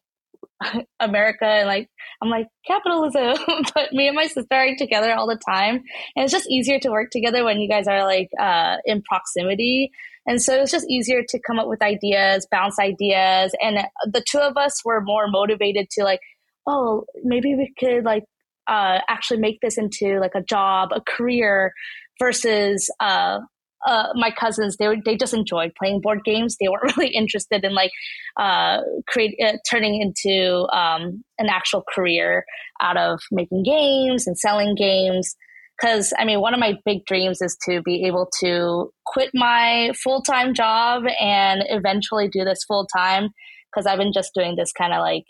America 1.00 1.46
and 1.46 1.68
like 1.68 1.90
I'm 2.22 2.30
like 2.30 2.48
capitalism, 2.66 3.38
but 3.74 3.94
me 3.94 4.08
and 4.08 4.16
my 4.16 4.28
sister 4.28 4.56
are 4.56 4.76
together 4.78 5.14
all 5.14 5.28
the 5.28 5.40
time, 5.48 5.84
and 6.16 6.24
it's 6.24 6.32
just 6.32 6.50
easier 6.50 6.80
to 6.80 6.90
work 6.90 7.12
together 7.12 7.44
when 7.44 7.60
you 7.60 7.70
guys 7.70 7.88
are 7.88 8.06
like 8.06 8.30
uh, 8.40 8.78
in 8.86 9.02
proximity. 9.02 9.92
And 10.28 10.42
so 10.42 10.62
it's 10.62 10.72
just 10.72 10.90
easier 10.90 11.22
to 11.28 11.40
come 11.46 11.60
up 11.60 11.68
with 11.68 11.84
ideas, 11.84 12.48
bounce 12.50 12.80
ideas, 12.80 13.54
and 13.62 13.86
the 14.12 14.24
two 14.28 14.40
of 14.40 14.58
us 14.58 14.84
were 14.84 15.02
more 15.02 15.28
motivated 15.28 15.90
to 15.92 16.04
like, 16.04 16.22
oh, 16.66 17.06
maybe 17.24 17.56
we 17.56 17.72
could 17.78 18.04
like 18.04 18.24
uh, 18.68 19.00
actually 19.08 19.40
make 19.40 19.60
this 19.62 19.78
into 19.78 20.20
like 20.20 20.34
a 20.34 20.42
job, 20.42 20.90
a 20.94 21.02
career, 21.02 21.74
versus 22.20 22.90
uh, 23.00 23.40
uh, 23.86 24.08
my 24.16 24.32
cousins 24.32 24.78
they 24.78 24.88
were, 24.88 24.98
they 25.04 25.16
just 25.16 25.34
enjoyed 25.34 25.74
playing 25.76 26.02
board 26.02 26.24
games. 26.24 26.58
They 26.60 26.68
weren't 26.68 26.84
really 26.98 27.14
interested 27.14 27.64
in 27.64 27.74
like 27.74 27.92
uh, 28.38 28.82
create 29.08 29.36
uh, 29.44 29.58
turning 29.70 30.02
into 30.02 30.68
um, 30.76 31.24
an 31.38 31.50
actual 31.50 31.84
career 31.94 32.46
out 32.82 32.98
of 32.98 33.22
making 33.32 33.64
games 33.64 34.28
and 34.28 34.38
selling 34.38 34.76
games. 34.76 35.36
Because 35.80 36.14
I 36.18 36.26
mean, 36.26 36.40
one 36.40 36.54
of 36.54 36.60
my 36.60 36.78
big 36.86 37.06
dreams 37.06 37.42
is 37.42 37.58
to 37.70 37.82
be 37.82 38.06
able 38.06 38.30
to 38.40 38.92
quit 39.06 39.32
my 39.34 39.92
full 40.02 40.22
time 40.22 40.54
job 40.54 41.04
and 41.20 41.64
eventually 41.70 42.30
do 42.30 42.44
this 42.44 42.64
full 42.64 42.88
time. 42.96 43.30
Because 43.72 43.86
I've 43.86 44.00
been 44.00 44.14
just 44.14 44.32
doing 44.34 44.56
this 44.56 44.72
kind 44.72 44.94
of 44.94 45.02
like 45.02 45.26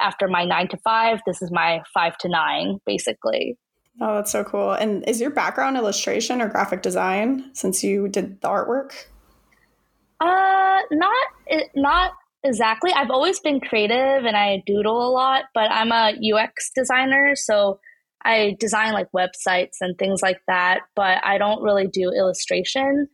after 0.00 0.28
my 0.28 0.44
nine 0.44 0.68
to 0.68 0.76
five. 0.78 1.20
This 1.26 1.42
is 1.42 1.50
my 1.50 1.82
five 1.94 2.16
to 2.18 2.28
nine, 2.28 2.78
basically. 2.86 3.56
Oh, 4.00 4.16
that's 4.16 4.30
so 4.30 4.44
cool. 4.44 4.72
And 4.72 5.06
is 5.08 5.20
your 5.20 5.30
background 5.30 5.76
illustration 5.76 6.40
or 6.40 6.48
graphic 6.48 6.82
design 6.82 7.50
since 7.52 7.82
you 7.82 8.08
did 8.08 8.40
the 8.40 8.48
artwork? 8.48 8.92
Uh, 10.20 10.78
not 10.90 11.26
not 11.74 12.12
exactly. 12.44 12.92
I've 12.92 13.10
always 13.10 13.40
been 13.40 13.60
creative 13.60 14.24
and 14.24 14.36
I 14.36 14.62
doodle 14.66 15.06
a 15.06 15.10
lot, 15.10 15.44
but 15.54 15.70
I'm 15.70 15.90
a 15.90 16.12
UX 16.32 16.70
designer, 16.74 17.34
so 17.34 17.80
I 18.24 18.56
design 18.60 18.92
like 18.92 19.08
websites 19.12 19.76
and 19.80 19.96
things 19.96 20.22
like 20.22 20.40
that, 20.46 20.80
but 20.94 21.24
I 21.24 21.38
don't 21.38 21.62
really 21.62 21.86
do 21.86 22.10
illustration. 22.10 23.08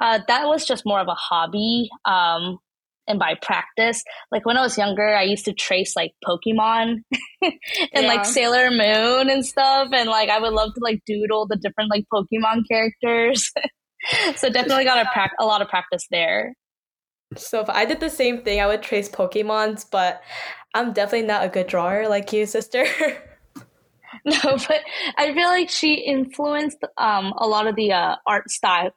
Uh, 0.00 0.20
that 0.26 0.46
was 0.46 0.64
just 0.64 0.86
more 0.86 1.00
of 1.00 1.08
a 1.08 1.14
hobby. 1.14 1.88
Um, 2.04 2.58
and 3.06 3.18
by 3.18 3.34
practice. 3.40 4.02
Like 4.30 4.46
when 4.46 4.56
I 4.56 4.62
was 4.62 4.78
younger, 4.78 5.14
I 5.14 5.24
used 5.24 5.44
to 5.46 5.52
trace 5.52 5.94
like 5.96 6.12
Pokemon 6.24 7.02
and 7.42 7.52
yeah. 7.92 8.00
like 8.00 8.24
Sailor 8.24 8.70
Moon 8.70 9.30
and 9.30 9.44
stuff. 9.44 9.88
And 9.92 10.08
like 10.08 10.28
I 10.28 10.38
would 10.38 10.52
love 10.52 10.74
to 10.74 10.80
like 10.82 11.02
doodle 11.06 11.46
the 11.46 11.56
different 11.56 11.90
like 11.90 12.04
Pokemon 12.12 12.62
characters. 12.70 13.50
so 14.36 14.50
definitely 14.50 14.84
got 14.84 15.04
a, 15.04 15.10
pra- 15.12 15.30
a 15.40 15.46
lot 15.46 15.62
of 15.62 15.68
practice 15.68 16.06
there. 16.10 16.54
So 17.36 17.60
if 17.60 17.68
I 17.68 17.84
did 17.84 18.00
the 18.00 18.10
same 18.10 18.42
thing, 18.42 18.60
I 18.60 18.66
would 18.66 18.82
trace 18.82 19.08
Pokemons, 19.08 19.86
but 19.90 20.22
I'm 20.72 20.92
definitely 20.92 21.26
not 21.26 21.44
a 21.44 21.48
good 21.48 21.66
drawer 21.66 22.08
like 22.08 22.32
you, 22.32 22.46
sister. 22.46 22.84
no, 24.24 24.40
but 24.42 24.80
I 25.16 25.32
feel 25.34 25.48
like 25.48 25.68
she 25.68 25.94
influenced 25.94 26.78
um, 26.96 27.32
a 27.36 27.46
lot 27.46 27.66
of 27.66 27.76
the 27.76 27.92
uh, 27.92 28.16
art 28.26 28.50
style 28.50 28.90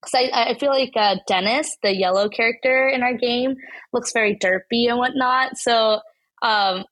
because 0.00 0.14
I, 0.32 0.50
I 0.50 0.58
feel 0.58 0.70
like 0.70 0.92
uh, 0.96 1.16
Dennis, 1.26 1.76
the 1.82 1.94
yellow 1.94 2.28
character 2.28 2.88
in 2.88 3.02
our 3.02 3.14
game, 3.14 3.54
looks 3.92 4.12
very 4.12 4.36
derpy 4.36 4.88
and 4.88 4.98
whatnot. 4.98 5.58
So 5.58 6.00
um, 6.42 6.84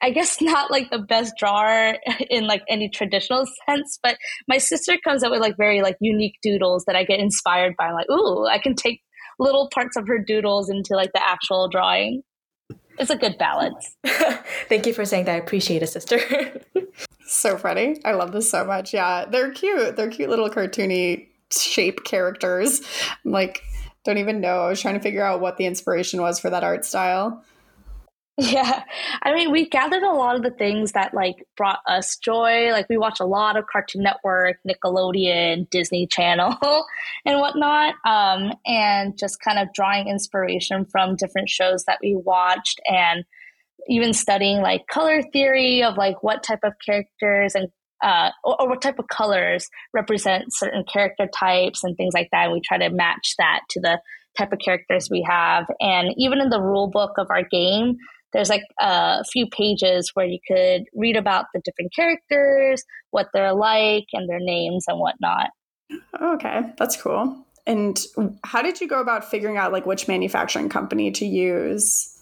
I 0.00 0.10
guess 0.10 0.40
not 0.40 0.70
like 0.70 0.90
the 0.90 0.98
best 0.98 1.34
drawer 1.38 1.96
in 2.30 2.46
like 2.46 2.62
any 2.68 2.88
traditional 2.88 3.44
sense, 3.68 3.98
but 4.02 4.16
my 4.46 4.58
sister 4.58 4.96
comes 5.02 5.22
up 5.22 5.30
with 5.30 5.40
like 5.40 5.56
very 5.56 5.82
like 5.82 5.96
unique 6.00 6.36
doodles 6.42 6.84
that 6.86 6.96
I 6.96 7.04
get 7.04 7.20
inspired 7.20 7.74
by. 7.76 7.86
I'm 7.86 7.94
like, 7.94 8.10
ooh, 8.10 8.46
I 8.46 8.58
can 8.58 8.74
take 8.74 9.02
little 9.38 9.68
parts 9.72 9.96
of 9.96 10.06
her 10.08 10.18
doodles 10.18 10.68
into 10.70 10.94
like 10.94 11.12
the 11.12 11.22
actual 11.26 11.68
drawing. 11.68 12.22
It's 12.98 13.10
a 13.10 13.16
good 13.16 13.38
balance. 13.38 13.94
Thank 14.68 14.86
you 14.86 14.92
for 14.92 15.04
saying 15.04 15.26
that. 15.26 15.34
I 15.34 15.38
appreciate 15.38 15.84
it, 15.84 15.86
sister. 15.86 16.18
so 17.26 17.56
funny. 17.56 18.00
I 18.04 18.12
love 18.12 18.32
this 18.32 18.50
so 18.50 18.64
much. 18.64 18.92
Yeah, 18.92 19.24
they're 19.24 19.52
cute. 19.52 19.94
They're 19.94 20.10
cute 20.10 20.28
little 20.28 20.50
cartoony 20.50 21.28
shape 21.52 22.04
characters. 22.04 22.80
I'm 23.24 23.32
like, 23.32 23.62
don't 24.04 24.18
even 24.18 24.40
know. 24.40 24.62
I 24.62 24.68
was 24.68 24.80
trying 24.80 24.94
to 24.94 25.00
figure 25.00 25.24
out 25.24 25.40
what 25.40 25.56
the 25.56 25.66
inspiration 25.66 26.20
was 26.20 26.38
for 26.40 26.50
that 26.50 26.64
art 26.64 26.84
style. 26.84 27.44
Yeah. 28.40 28.84
I 29.22 29.34
mean, 29.34 29.50
we 29.50 29.68
gathered 29.68 30.04
a 30.04 30.12
lot 30.12 30.36
of 30.36 30.42
the 30.42 30.52
things 30.52 30.92
that 30.92 31.12
like 31.12 31.44
brought 31.56 31.80
us 31.88 32.16
joy. 32.16 32.70
Like 32.70 32.88
we 32.88 32.96
watch 32.96 33.18
a 33.18 33.24
lot 33.24 33.56
of 33.56 33.66
Cartoon 33.66 34.04
Network, 34.04 34.58
Nickelodeon, 34.66 35.68
Disney 35.70 36.06
Channel 36.06 36.56
and 37.26 37.40
whatnot. 37.40 37.96
Um, 38.06 38.52
and 38.64 39.18
just 39.18 39.40
kind 39.40 39.58
of 39.58 39.72
drawing 39.74 40.06
inspiration 40.06 40.84
from 40.84 41.16
different 41.16 41.48
shows 41.48 41.84
that 41.86 41.98
we 42.00 42.14
watched 42.14 42.80
and 42.86 43.24
even 43.88 44.12
studying 44.12 44.60
like 44.60 44.86
color 44.86 45.20
theory 45.20 45.82
of 45.82 45.96
like 45.96 46.22
what 46.22 46.44
type 46.44 46.60
of 46.62 46.74
characters 46.84 47.56
and 47.56 47.68
uh, 48.02 48.30
or, 48.44 48.62
or, 48.62 48.68
what 48.68 48.82
type 48.82 48.98
of 48.98 49.08
colors 49.08 49.68
represent 49.92 50.44
certain 50.50 50.84
character 50.84 51.26
types 51.34 51.82
and 51.82 51.96
things 51.96 52.14
like 52.14 52.28
that. 52.32 52.44
And 52.44 52.52
we 52.52 52.60
try 52.60 52.78
to 52.78 52.90
match 52.90 53.34
that 53.38 53.60
to 53.70 53.80
the 53.80 54.00
type 54.36 54.52
of 54.52 54.58
characters 54.60 55.08
we 55.10 55.26
have. 55.28 55.66
And 55.80 56.14
even 56.16 56.40
in 56.40 56.50
the 56.50 56.62
rule 56.62 56.88
book 56.88 57.12
of 57.18 57.26
our 57.30 57.42
game, 57.42 57.96
there's 58.32 58.50
like 58.50 58.62
a 58.80 59.24
few 59.24 59.46
pages 59.46 60.10
where 60.14 60.26
you 60.26 60.38
could 60.46 60.84
read 60.94 61.16
about 61.16 61.46
the 61.54 61.60
different 61.64 61.94
characters, 61.94 62.84
what 63.10 63.28
they're 63.32 63.54
like, 63.54 64.06
and 64.12 64.28
their 64.28 64.40
names 64.40 64.84
and 64.86 64.98
whatnot. 64.98 65.50
Okay, 66.20 66.72
that's 66.76 67.00
cool. 67.00 67.44
And 67.66 67.98
how 68.44 68.62
did 68.62 68.80
you 68.80 68.88
go 68.88 69.00
about 69.00 69.30
figuring 69.30 69.56
out 69.56 69.72
like 69.72 69.86
which 69.86 70.08
manufacturing 70.08 70.68
company 70.68 71.10
to 71.12 71.26
use? 71.26 72.14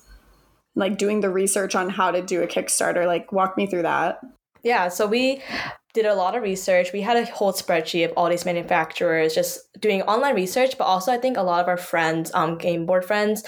Like 0.75 0.99
doing 0.99 1.21
the 1.21 1.31
research 1.31 1.75
on 1.75 1.89
how 1.89 2.11
to 2.11 2.23
do 2.23 2.43
a 2.43 2.47
Kickstarter? 2.47 3.07
Like 3.07 3.33
walk 3.33 3.57
me 3.57 3.67
through 3.67 3.83
that. 3.83 4.21
Yeah, 4.63 4.89
so 4.89 5.07
we 5.07 5.43
did 5.95 6.07
a 6.07 6.15
lot 6.15 6.37
of 6.37 6.43
research. 6.43 6.93
We 6.93 7.01
had 7.01 7.17
a 7.17 7.25
whole 7.25 7.53
spreadsheet 7.53 8.05
of 8.05 8.13
all 8.17 8.29
these 8.29 8.45
manufacturers 8.45 9.35
just 9.35 9.61
doing 9.81 10.03
online 10.03 10.35
research, 10.35 10.77
but 10.77 10.85
also 10.85 11.11
I 11.11 11.19
think 11.19 11.37
a 11.37 11.43
lot 11.43 11.63
of 11.63 11.69
our 11.69 11.79
friends, 11.79 12.31
um, 12.35 12.59
game 12.59 12.85
board 12.85 13.05
friends, 13.05 13.45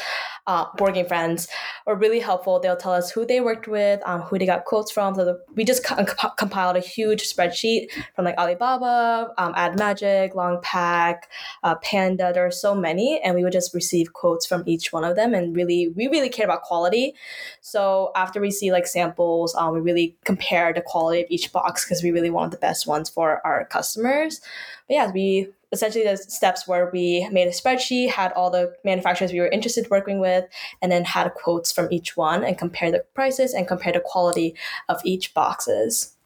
uh, 0.48 0.64
board 0.76 0.94
game 0.94 1.06
friends 1.06 1.46
were 1.86 1.94
really 1.94 2.18
helpful. 2.18 2.58
They'll 2.58 2.76
tell 2.76 2.94
us 2.94 3.10
who 3.10 3.26
they 3.26 3.40
worked 3.40 3.68
with, 3.68 4.00
um, 4.06 4.22
who 4.22 4.38
they 4.38 4.46
got 4.46 4.64
quotes 4.64 4.90
from. 4.90 5.14
So 5.14 5.38
we 5.54 5.64
just 5.64 5.84
co- 5.84 6.04
compiled 6.38 6.76
a 6.76 6.80
huge 6.80 7.22
spreadsheet 7.22 7.90
from 8.16 8.24
like 8.24 8.36
Alibaba, 8.38 9.32
um, 9.36 9.52
AdMagic, 9.54 10.32
Longpack, 10.32 11.24
uh, 11.62 11.74
Panda. 11.76 12.32
There 12.32 12.46
are 12.46 12.50
so 12.50 12.74
many, 12.74 13.20
and 13.20 13.34
we 13.34 13.44
would 13.44 13.52
just 13.52 13.74
receive 13.74 14.14
quotes 14.14 14.46
from 14.46 14.64
each 14.66 14.90
one 14.90 15.04
of 15.04 15.16
them. 15.16 15.34
And 15.34 15.54
really, 15.54 15.88
we 15.88 16.08
really 16.08 16.30
care 16.30 16.46
about 16.46 16.62
quality. 16.62 17.14
So 17.60 18.10
after 18.16 18.40
we 18.40 18.50
see 18.50 18.72
like 18.72 18.86
samples, 18.86 19.54
um, 19.54 19.74
we 19.74 19.80
really 19.80 20.16
compare 20.24 20.72
the 20.72 20.80
quality 20.80 21.20
of 21.20 21.26
each 21.28 21.52
box 21.52 21.84
because 21.84 22.02
we 22.02 22.10
really 22.10 22.30
want 22.30 22.52
the 22.52 22.58
best 22.58 22.86
ones 22.86 23.10
for 23.10 23.46
our 23.46 23.66
customers. 23.66 24.40
But 24.88 24.94
yeah, 24.94 25.10
we 25.12 25.48
essentially 25.72 26.04
the 26.04 26.16
steps 26.16 26.66
where 26.66 26.90
we 26.92 27.28
made 27.30 27.46
a 27.46 27.50
spreadsheet, 27.50 28.10
had 28.10 28.32
all 28.32 28.50
the 28.50 28.74
manufacturers 28.84 29.32
we 29.32 29.40
were 29.40 29.48
interested 29.48 29.84
in 29.84 29.90
working 29.90 30.18
with, 30.18 30.46
and 30.80 30.90
then 30.90 31.04
had 31.04 31.32
quotes 31.34 31.70
from 31.70 31.88
each 31.90 32.16
one 32.16 32.42
and 32.42 32.56
compare 32.56 32.90
the 32.90 33.04
prices 33.14 33.52
and 33.52 33.68
compare 33.68 33.92
the 33.92 34.00
quality 34.00 34.54
of 34.88 35.00
each 35.04 35.34
boxes. 35.34 36.16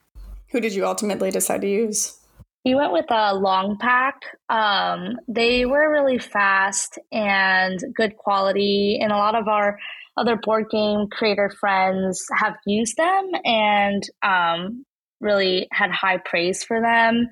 Who 0.51 0.59
did 0.59 0.73
you 0.73 0.85
ultimately 0.85 1.31
decide 1.31 1.61
to 1.61 1.69
use? 1.69 2.19
We 2.63 2.75
went 2.75 2.93
with 2.93 3.05
a 3.09 3.33
Longpack. 3.33 4.13
Um, 4.49 5.17
they 5.27 5.65
were 5.65 5.91
really 5.91 6.19
fast 6.19 6.97
and 7.11 7.79
good 7.93 8.15
quality, 8.15 8.99
and 9.01 9.11
a 9.11 9.17
lot 9.17 9.35
of 9.35 9.47
our 9.47 9.77
other 10.15 10.37
board 10.37 10.69
game 10.69 11.07
creator 11.11 11.51
friends 11.59 12.25
have 12.37 12.55
used 12.65 12.95
them 12.97 13.31
and 13.43 14.03
um, 14.21 14.85
really 15.19 15.67
had 15.71 15.89
high 15.91 16.17
praise 16.17 16.63
for 16.63 16.79
them 16.79 17.27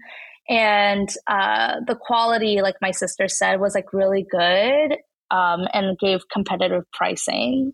and 0.52 1.10
uh, 1.28 1.78
the 1.88 1.96
quality 1.96 2.60
like 2.62 2.76
my 2.82 2.92
sister 2.92 3.30
said 3.30 3.62
was 3.62 3.74
like 3.74 3.94
really 3.94 4.28
good 4.30 4.98
um, 5.32 5.62
and 5.74 5.98
gave 5.98 6.28
competitive 6.32 6.84
pricing. 6.92 7.74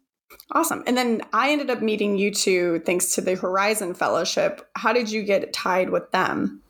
Awesome. 0.51 0.83
And 0.85 0.95
then 0.95 1.21
i 1.33 1.51
ended 1.51 1.69
up 1.69 1.81
meeting 1.81 2.17
you 2.17 2.31
two 2.31 2.81
thanks 2.85 3.15
to 3.15 3.21
the 3.21 3.35
horizon 3.35 3.95
fellowship. 3.95 4.65
How 4.75 4.93
did 4.93 5.09
you 5.09 5.23
get 5.23 5.53
tied 5.53 5.89
with 5.89 6.11
them? 6.11 6.61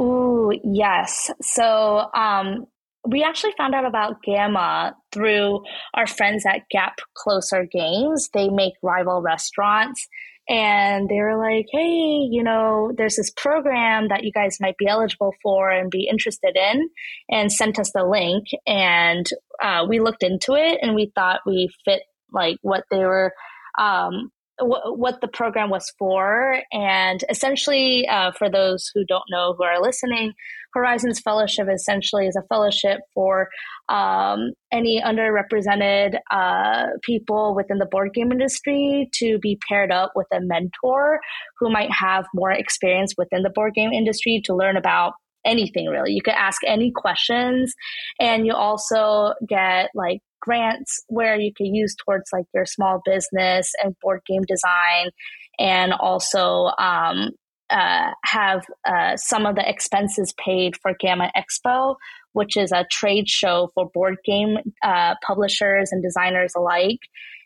Ooh, 0.00 0.50
yes. 0.64 1.30
So 1.40 2.10
um, 2.14 2.66
we 3.06 3.22
actually 3.22 3.52
found 3.56 3.74
out 3.74 3.84
about 3.84 4.22
GAMA 4.24 4.96
through 5.12 5.62
our 5.94 6.06
friends 6.06 6.44
at 6.46 6.62
Gap 6.70 6.98
Closer 7.14 7.64
Games. 7.70 8.28
They 8.34 8.48
make 8.48 8.74
rival 8.82 9.22
restaurants 9.22 10.08
and 10.50 11.08
they 11.08 11.20
were 11.20 11.38
like, 11.38 11.66
hey, 11.70 12.26
you 12.28 12.42
know, 12.42 12.90
there's 12.96 13.14
this 13.14 13.30
program 13.30 14.08
that 14.08 14.24
you 14.24 14.32
guys 14.32 14.58
might 14.60 14.76
be 14.76 14.88
eligible 14.88 15.32
for 15.44 15.70
and 15.70 15.90
be 15.90 16.08
interested 16.10 16.56
in, 16.56 16.90
and 17.30 17.52
sent 17.52 17.78
us 17.78 17.92
the 17.94 18.04
link. 18.04 18.46
And 18.66 19.24
uh, 19.62 19.86
we 19.88 20.00
looked 20.00 20.24
into 20.24 20.54
it 20.54 20.80
and 20.82 20.96
we 20.96 21.12
thought 21.14 21.40
we 21.46 21.70
fit 21.84 22.02
like 22.32 22.56
what 22.62 22.82
they 22.90 22.98
were. 22.98 23.32
Um, 23.78 24.32
what 24.60 25.20
the 25.20 25.28
program 25.28 25.70
was 25.70 25.92
for. 25.98 26.62
And 26.72 27.24
essentially, 27.30 28.06
uh, 28.08 28.32
for 28.32 28.50
those 28.50 28.90
who 28.94 29.04
don't 29.04 29.24
know 29.30 29.54
who 29.56 29.64
are 29.64 29.80
listening, 29.80 30.32
Horizons 30.72 31.20
Fellowship 31.20 31.68
essentially 31.72 32.26
is 32.26 32.36
a 32.36 32.46
fellowship 32.48 33.00
for 33.14 33.48
um, 33.88 34.52
any 34.72 35.00
underrepresented 35.00 36.18
uh, 36.30 36.86
people 37.02 37.54
within 37.54 37.78
the 37.78 37.86
board 37.86 38.14
game 38.14 38.30
industry 38.30 39.08
to 39.14 39.38
be 39.38 39.58
paired 39.68 39.90
up 39.90 40.12
with 40.14 40.28
a 40.32 40.40
mentor 40.40 41.20
who 41.58 41.70
might 41.70 41.90
have 41.92 42.26
more 42.34 42.52
experience 42.52 43.14
within 43.18 43.42
the 43.42 43.50
board 43.50 43.74
game 43.74 43.92
industry 43.92 44.40
to 44.44 44.54
learn 44.54 44.76
about 44.76 45.14
anything 45.44 45.86
really. 45.86 46.12
You 46.12 46.22
could 46.22 46.34
ask 46.34 46.60
any 46.66 46.92
questions, 46.94 47.74
and 48.18 48.46
you 48.46 48.54
also 48.54 49.34
get 49.48 49.90
like 49.94 50.20
grants 50.40 51.02
where 51.08 51.38
you 51.38 51.52
could 51.54 51.68
use 51.68 51.94
towards 52.04 52.30
like 52.32 52.46
your 52.54 52.66
small 52.66 53.00
business 53.04 53.72
and 53.82 53.94
board 54.00 54.20
game 54.26 54.42
design, 54.46 55.10
and 55.58 55.92
also 55.92 56.70
um, 56.78 57.30
uh, 57.70 58.10
have 58.24 58.62
uh, 58.86 59.16
some 59.16 59.46
of 59.46 59.54
the 59.54 59.68
expenses 59.68 60.34
paid 60.44 60.76
for 60.76 60.92
GAMA 60.98 61.30
Expo, 61.36 61.96
which 62.32 62.56
is 62.56 62.72
a 62.72 62.86
trade 62.90 63.28
show 63.28 63.70
for 63.74 63.90
board 63.92 64.16
game 64.24 64.56
uh, 64.82 65.14
publishers 65.26 65.90
and 65.92 66.02
designers 66.02 66.52
alike. 66.56 67.00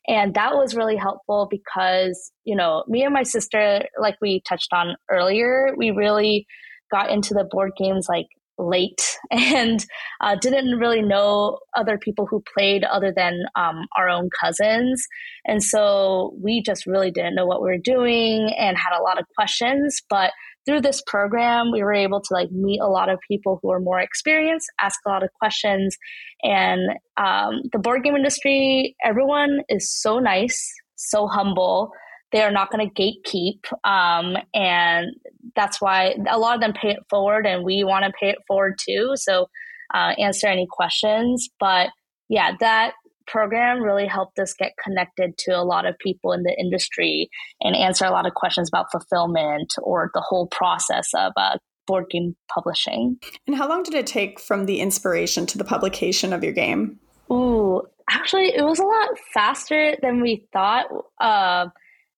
And 0.07 0.35
that 0.35 0.54
was 0.54 0.74
really 0.74 0.96
helpful 0.96 1.48
because, 1.50 2.30
you 2.44 2.54
know, 2.57 2.85
me 2.87 3.04
and 3.04 3.14
my 3.14 3.22
sister, 3.22 3.87
like 3.98 4.16
we 4.20 4.42
touched 4.46 4.68
on 4.72 4.96
earlier, 5.11 5.74
we 5.76 5.90
really 5.90 6.46
got 6.94 7.11
into 7.11 7.35
the 7.35 7.48
board 7.50 7.72
games 7.76 8.07
like 8.09 8.26
late 8.57 9.18
and 9.30 9.85
uh, 10.20 10.37
didn't 10.40 10.78
really 10.78 11.02
know 11.02 11.59
other 11.76 11.98
people 11.98 12.26
who 12.26 12.42
played 12.57 12.85
other 12.85 13.12
than 13.14 13.42
um, 13.57 13.87
our 13.98 14.09
own 14.09 14.28
cousins. 14.40 15.07
And 15.44 15.62
so 15.62 16.35
we 16.40 16.62
just 16.62 16.87
really 16.87 17.11
didn't 17.11 17.35
know 17.35 17.46
what 17.46 17.61
we 17.61 17.68
were 17.68 17.78
doing 17.78 18.54
and 18.57 18.76
had 18.76 18.96
a 18.96 19.02
lot 19.02 19.18
of 19.18 19.26
questions. 19.37 20.02
But 20.09 20.30
through 20.66 20.83
this 20.83 21.02
program, 21.07 21.72
we 21.72 21.83
were 21.83 21.92
able 21.92 22.20
to 22.20 22.33
like 22.33 22.50
meet 22.50 22.80
a 22.80 22.88
lot 22.88 23.09
of 23.09 23.18
people 23.28 23.59
who 23.61 23.70
are 23.70 23.80
more 23.80 24.00
experienced, 24.00 24.70
ask 24.80 24.98
a 25.04 25.11
lot 25.11 25.24
of 25.24 25.30
questions. 25.40 25.96
And 26.42 26.80
um, 27.16 27.62
the 27.72 27.80
board 27.80 28.04
game 28.04 28.16
industry, 28.16 28.94
everyone 29.04 29.61
is 29.68 29.92
so 29.92 30.20
nice, 30.20 30.72
so 30.94 31.26
humble 31.26 31.90
they 32.35 32.42
are 32.42 32.51
not 32.51 32.70
going 32.70 32.90
to 32.90 32.94
gatekeep. 32.94 33.61
Um, 33.88 34.37
and 34.53 35.14
that's 35.55 35.81
why 35.81 36.16
a 36.29 36.37
lot 36.37 36.57
of 36.57 36.61
them 36.61 36.73
pay 36.73 36.90
it 36.90 37.05
forward, 37.09 37.47
and 37.47 37.64
we 37.64 37.85
want 37.85 38.05
to 38.05 38.12
pay 38.18 38.31
it 38.31 38.38
forward 38.49 38.75
too. 38.77 39.12
So 39.14 39.47
uh, 39.94 40.14
answer 40.18 40.49
any 40.49 40.66
questions. 40.68 41.49
But 41.61 41.90
yeah, 42.29 42.57
that 42.59 42.94
program 43.29 43.81
really 43.81 44.07
helped 44.07 44.40
us 44.40 44.53
get 44.53 44.73
connected 44.83 45.38
to 45.38 45.53
a 45.53 45.62
lot 45.62 45.87
of 45.87 45.97
people 45.99 46.33
in 46.33 46.42
the 46.42 46.55
industry 46.59 47.31
and 47.61 47.77
answer 47.77 48.05
a 48.05 48.11
lot 48.11 48.27
of 48.27 48.35
questions 48.35 48.68
about 48.68 48.90
fulfillment 48.90 49.73
or 49.81 50.11
the 50.12 50.20
whole 50.20 50.49
process 50.49 51.09
of 51.14 51.33
uh, 51.37 51.57
board 51.87 52.07
game 52.11 52.35
publishing. 52.53 53.16
And 53.47 53.57
how 53.57 53.68
long 53.68 53.85
did 53.85 53.94
it 53.94 54.09
take 54.09 54.40
from 54.40 54.66
the 54.66 54.81
inspiration 54.81 55.47
to 55.47 55.59
the 55.59 55.64
publication 55.64 56.33
of 56.33 56.42
your 56.42 56.53
game? 56.53 56.99
Ooh, 57.31 57.83
actually, 58.11 58.55
it 58.55 58.64
was 58.64 58.81
a 58.81 58.85
lot 58.85 59.09
faster 59.33 59.97
than 60.03 60.20
we 60.20 60.47
thought. 60.53 60.87
Uh, 61.20 61.68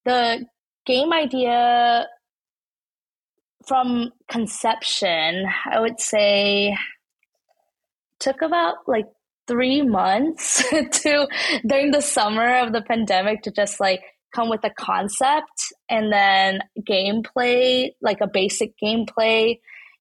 the 0.07 0.47
game 0.87 1.13
idea 1.13 2.07
from 3.67 4.13
conception, 4.31 5.45
I 5.71 5.81
would 5.81 6.01
say, 6.01 6.77
took 8.21 8.41
about 8.41 8.77
like 8.87 9.07
three 9.47 9.83
months 9.83 10.65
to 10.71 11.29
during 11.67 11.91
the 11.91 12.01
summer 12.01 12.59
of 12.59 12.73
the 12.73 12.83
pandemic 12.83 13.43
to 13.43 13.51
just 13.51 13.81
like 13.81 14.01
come 14.35 14.49
with 14.49 14.65
a 14.65 14.71
concept 14.71 15.73
and 15.91 16.13
then 16.13 16.61
gameplay, 16.89 17.91
like 18.01 18.21
a 18.21 18.29
basic 18.29 18.73
gameplay. 18.83 19.59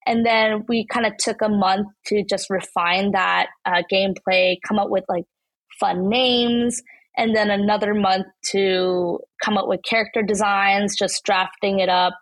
And 0.08 0.26
then 0.26 0.66
we 0.68 0.86
kind 0.86 1.06
of 1.06 1.18
took 1.18 1.42
a 1.42 1.50
month 1.50 1.88
to 2.08 2.24
just 2.24 2.50
refine 2.50 3.12
that 3.12 3.48
uh, 3.66 3.82
gameplay, 3.92 4.58
come 4.68 4.78
up 4.78 4.90
with 4.90 5.04
like 5.10 5.26
fun 5.80 6.10
names, 6.10 6.82
and 7.18 7.36
then 7.36 7.50
another 7.50 7.94
month 7.94 8.28
to 8.52 9.20
come 9.44 9.58
up 9.58 9.68
with 9.68 9.82
character 9.84 10.22
designs, 10.22 10.96
just 10.96 11.24
drafting 11.24 11.80
it 11.80 11.90
up 11.90 12.14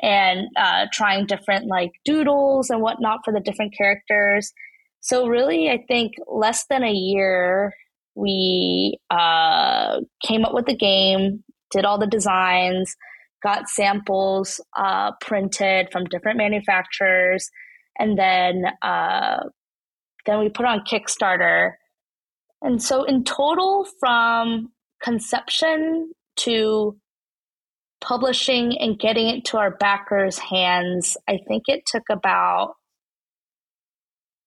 and 0.00 0.48
uh, 0.56 0.86
trying 0.92 1.26
different 1.26 1.66
like 1.66 1.92
doodles 2.04 2.70
and 2.70 2.82
whatnot 2.82 3.20
for 3.24 3.32
the 3.32 3.40
different 3.40 3.74
characters. 3.76 4.52
So, 5.00 5.26
really, 5.28 5.70
I 5.70 5.84
think 5.88 6.14
less 6.26 6.66
than 6.68 6.82
a 6.82 6.92
year, 6.92 7.72
we 8.14 8.98
uh, 9.10 10.00
came 10.26 10.44
up 10.44 10.54
with 10.54 10.66
the 10.66 10.76
game, 10.76 11.44
did 11.70 11.84
all 11.84 11.98
the 11.98 12.06
designs, 12.06 12.96
got 13.42 13.68
samples 13.68 14.60
uh, 14.76 15.12
printed 15.20 15.88
from 15.92 16.06
different 16.06 16.38
manufacturers, 16.38 17.48
and 17.98 18.18
then 18.18 18.64
uh, 18.82 19.44
then 20.26 20.40
we 20.40 20.48
put 20.48 20.66
on 20.66 20.80
Kickstarter. 20.80 21.72
And 22.66 22.82
so, 22.82 23.04
in 23.04 23.22
total, 23.22 23.86
from 24.00 24.72
conception 25.00 26.10
to 26.38 26.96
publishing 28.00 28.76
and 28.80 28.98
getting 28.98 29.28
it 29.28 29.44
to 29.46 29.58
our 29.58 29.70
backers' 29.70 30.36
hands, 30.36 31.16
I 31.28 31.38
think 31.46 31.62
it 31.68 31.84
took 31.86 32.02
about 32.10 32.74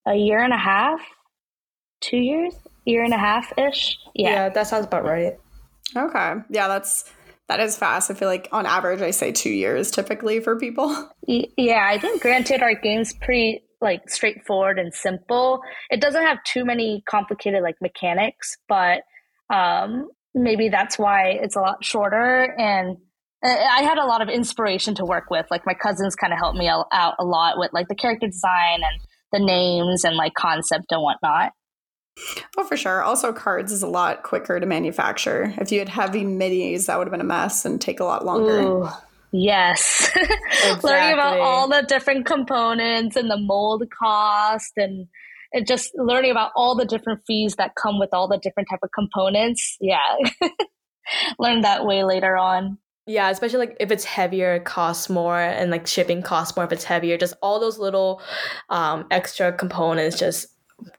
a 0.06 0.16
year 0.16 0.44
and 0.44 0.52
a 0.52 0.58
half, 0.58 1.00
two 2.02 2.18
years, 2.18 2.54
year 2.84 3.06
and 3.06 3.14
a 3.14 3.18
half 3.18 3.58
ish. 3.58 3.98
Yeah. 4.14 4.32
yeah, 4.32 4.50
that 4.50 4.68
sounds 4.68 4.86
about 4.86 5.06
right. 5.06 5.38
Okay. 5.96 6.34
Yeah, 6.50 6.68
that's 6.68 7.06
that 7.48 7.62
is 7.62 7.78
fast. 7.78 8.12
I 8.12 8.16
feel 8.16 8.28
like 8.28 8.50
on 8.52 8.66
average, 8.66 9.02
I 9.02 9.12
say 9.12 9.32
two 9.32 9.50
years 9.50 9.92
typically 9.92 10.42
for 10.42 10.60
people. 10.60 11.10
Yeah, 11.26 11.88
I 11.88 12.00
think 12.00 12.22
granted, 12.22 12.62
our 12.64 12.74
game's 12.74 13.14
pretty 13.14 13.64
like 13.82 14.10
straightforward 14.10 14.80
and 14.80 14.94
simple. 14.94 15.62
It 15.90 16.02
doesn't 16.02 16.22
have 16.22 16.44
too 16.44 16.66
many 16.66 17.04
complicated 17.10 17.64
like 17.64 17.76
mechanics, 17.82 18.58
but 18.68 19.02
um, 19.54 20.10
maybe 20.34 20.70
that's 20.70 21.00
why 21.00 21.38
it's 21.42 21.56
a 21.56 21.62
lot 21.62 21.84
shorter. 21.84 22.56
And 22.58 22.98
I 23.44 23.84
had 23.84 23.98
a 23.98 24.06
lot 24.06 24.22
of 24.22 24.28
inspiration 24.28 24.96
to 24.96 25.06
work 25.06 25.30
with. 25.30 25.46
Like 25.50 25.66
my 25.66 25.74
cousins 25.74 26.16
kind 26.16 26.34
of 26.34 26.40
helped 26.40 26.58
me 26.58 26.68
out 26.68 26.88
a 26.92 27.24
lot 27.24 27.58
with 27.58 27.72
like 27.74 27.88
the 27.88 27.96
character 27.96 28.28
design 28.28 28.82
and 28.84 29.00
the 29.32 29.40
names 29.40 30.04
and 30.04 30.16
like 30.18 30.34
concept 30.34 30.92
and 30.92 31.02
whatnot. 31.02 31.54
Oh, 32.58 32.66
for 32.66 32.76
sure. 32.76 33.02
Also, 33.02 33.32
cards 33.32 33.72
is 33.72 33.82
a 33.82 33.88
lot 33.88 34.24
quicker 34.24 34.60
to 34.60 34.66
manufacture. 34.66 35.54
If 35.58 35.72
you 35.72 35.80
had 35.80 35.88
heavy 35.88 36.24
minis, 36.24 36.88
that 36.88 36.98
would 36.98 37.08
have 37.08 37.12
been 37.12 37.22
a 37.22 37.24
mess 37.24 37.64
and 37.64 37.80
take 37.80 38.02
a 38.02 38.04
lot 38.04 38.26
longer. 38.26 38.60
Ooh, 38.60 38.90
yes. 39.32 40.10
Exactly. 40.16 40.80
Learning 40.90 41.14
about 41.14 41.40
all 41.40 41.68
the 41.68 41.84
different 41.88 42.26
components 42.26 43.16
and 43.16 43.30
the 43.30 43.38
mold 43.38 43.84
cost 43.98 44.74
and, 44.78 45.08
and 45.54 45.68
just 45.68 45.92
learning 45.96 46.32
about 46.32 46.52
all 46.56 46.76
the 46.76 46.86
different 46.86 47.22
fees 47.26 47.56
that 47.56 47.76
come 47.76 48.00
with 48.00 48.10
all 48.14 48.28
the 48.28 48.38
different 48.38 48.70
type 48.70 48.80
of 48.84 48.90
components. 48.94 49.78
Yeah. 49.82 50.16
Learn 51.40 51.62
that 51.62 51.86
way 51.86 52.04
later 52.04 52.38
on. 52.38 52.78
Yeah, 53.10 53.32
especially 53.32 53.58
like 53.60 53.78
if 53.80 53.90
it's 53.90 54.04
heavier, 54.04 54.54
it 54.54 54.66
costs 54.66 55.10
more, 55.10 55.40
and 55.40 55.72
like 55.72 55.88
shipping 55.88 56.22
costs 56.22 56.56
more 56.56 56.64
if 56.66 56.72
it's 56.72 56.84
heavier. 56.84 57.18
Just 57.18 57.34
all 57.42 57.60
those 57.60 57.80
little 57.80 58.22
um, 58.70 59.08
extra 59.10 59.52
components 59.52 60.20
just 60.20 60.46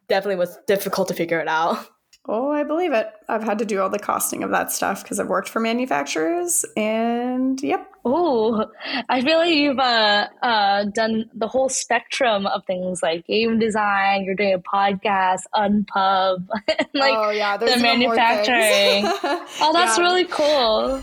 definitely 0.09 0.35
was 0.35 0.59
difficult 0.66 1.07
to 1.09 1.14
figure 1.14 1.38
it 1.38 1.47
out. 1.47 1.87
Oh, 2.33 2.53
I 2.53 2.62
believe 2.62 2.93
it. 2.93 3.09
I've 3.29 3.43
had 3.43 3.59
to 3.59 3.64
do 3.64 3.81
all 3.81 3.90
the 3.90 3.99
costing 3.99 4.45
of 4.45 4.51
that 4.51 4.71
stuff 4.71 5.03
because 5.03 5.19
I've 5.19 5.27
worked 5.27 5.49
for 5.49 5.59
manufacturers, 5.59 6.64
and 6.77 7.61
yep. 7.61 7.90
Oh, 8.05 8.66
I 9.09 9.21
feel 9.21 9.38
like 9.38 9.53
you've 9.53 9.81
uh, 9.81 10.29
uh, 10.40 10.85
done 10.95 11.29
the 11.35 11.49
whole 11.49 11.69
spectrum 11.69 12.47
of 12.47 12.64
things 12.66 13.03
like 13.03 13.27
game 13.27 13.59
design. 13.59 14.23
You're 14.23 14.37
doing 14.37 14.55
a 14.55 14.61
podcast, 14.61 15.40
Unpub, 15.57 16.47
like 16.95 17.14
oh 17.16 17.31
yeah, 17.31 17.57
the 17.57 17.77
manufacturing. 17.79 19.07
oh, 19.61 19.73
that's 19.73 19.99
yeah. 19.99 20.05
really 20.05 20.25
cool. 20.27 21.03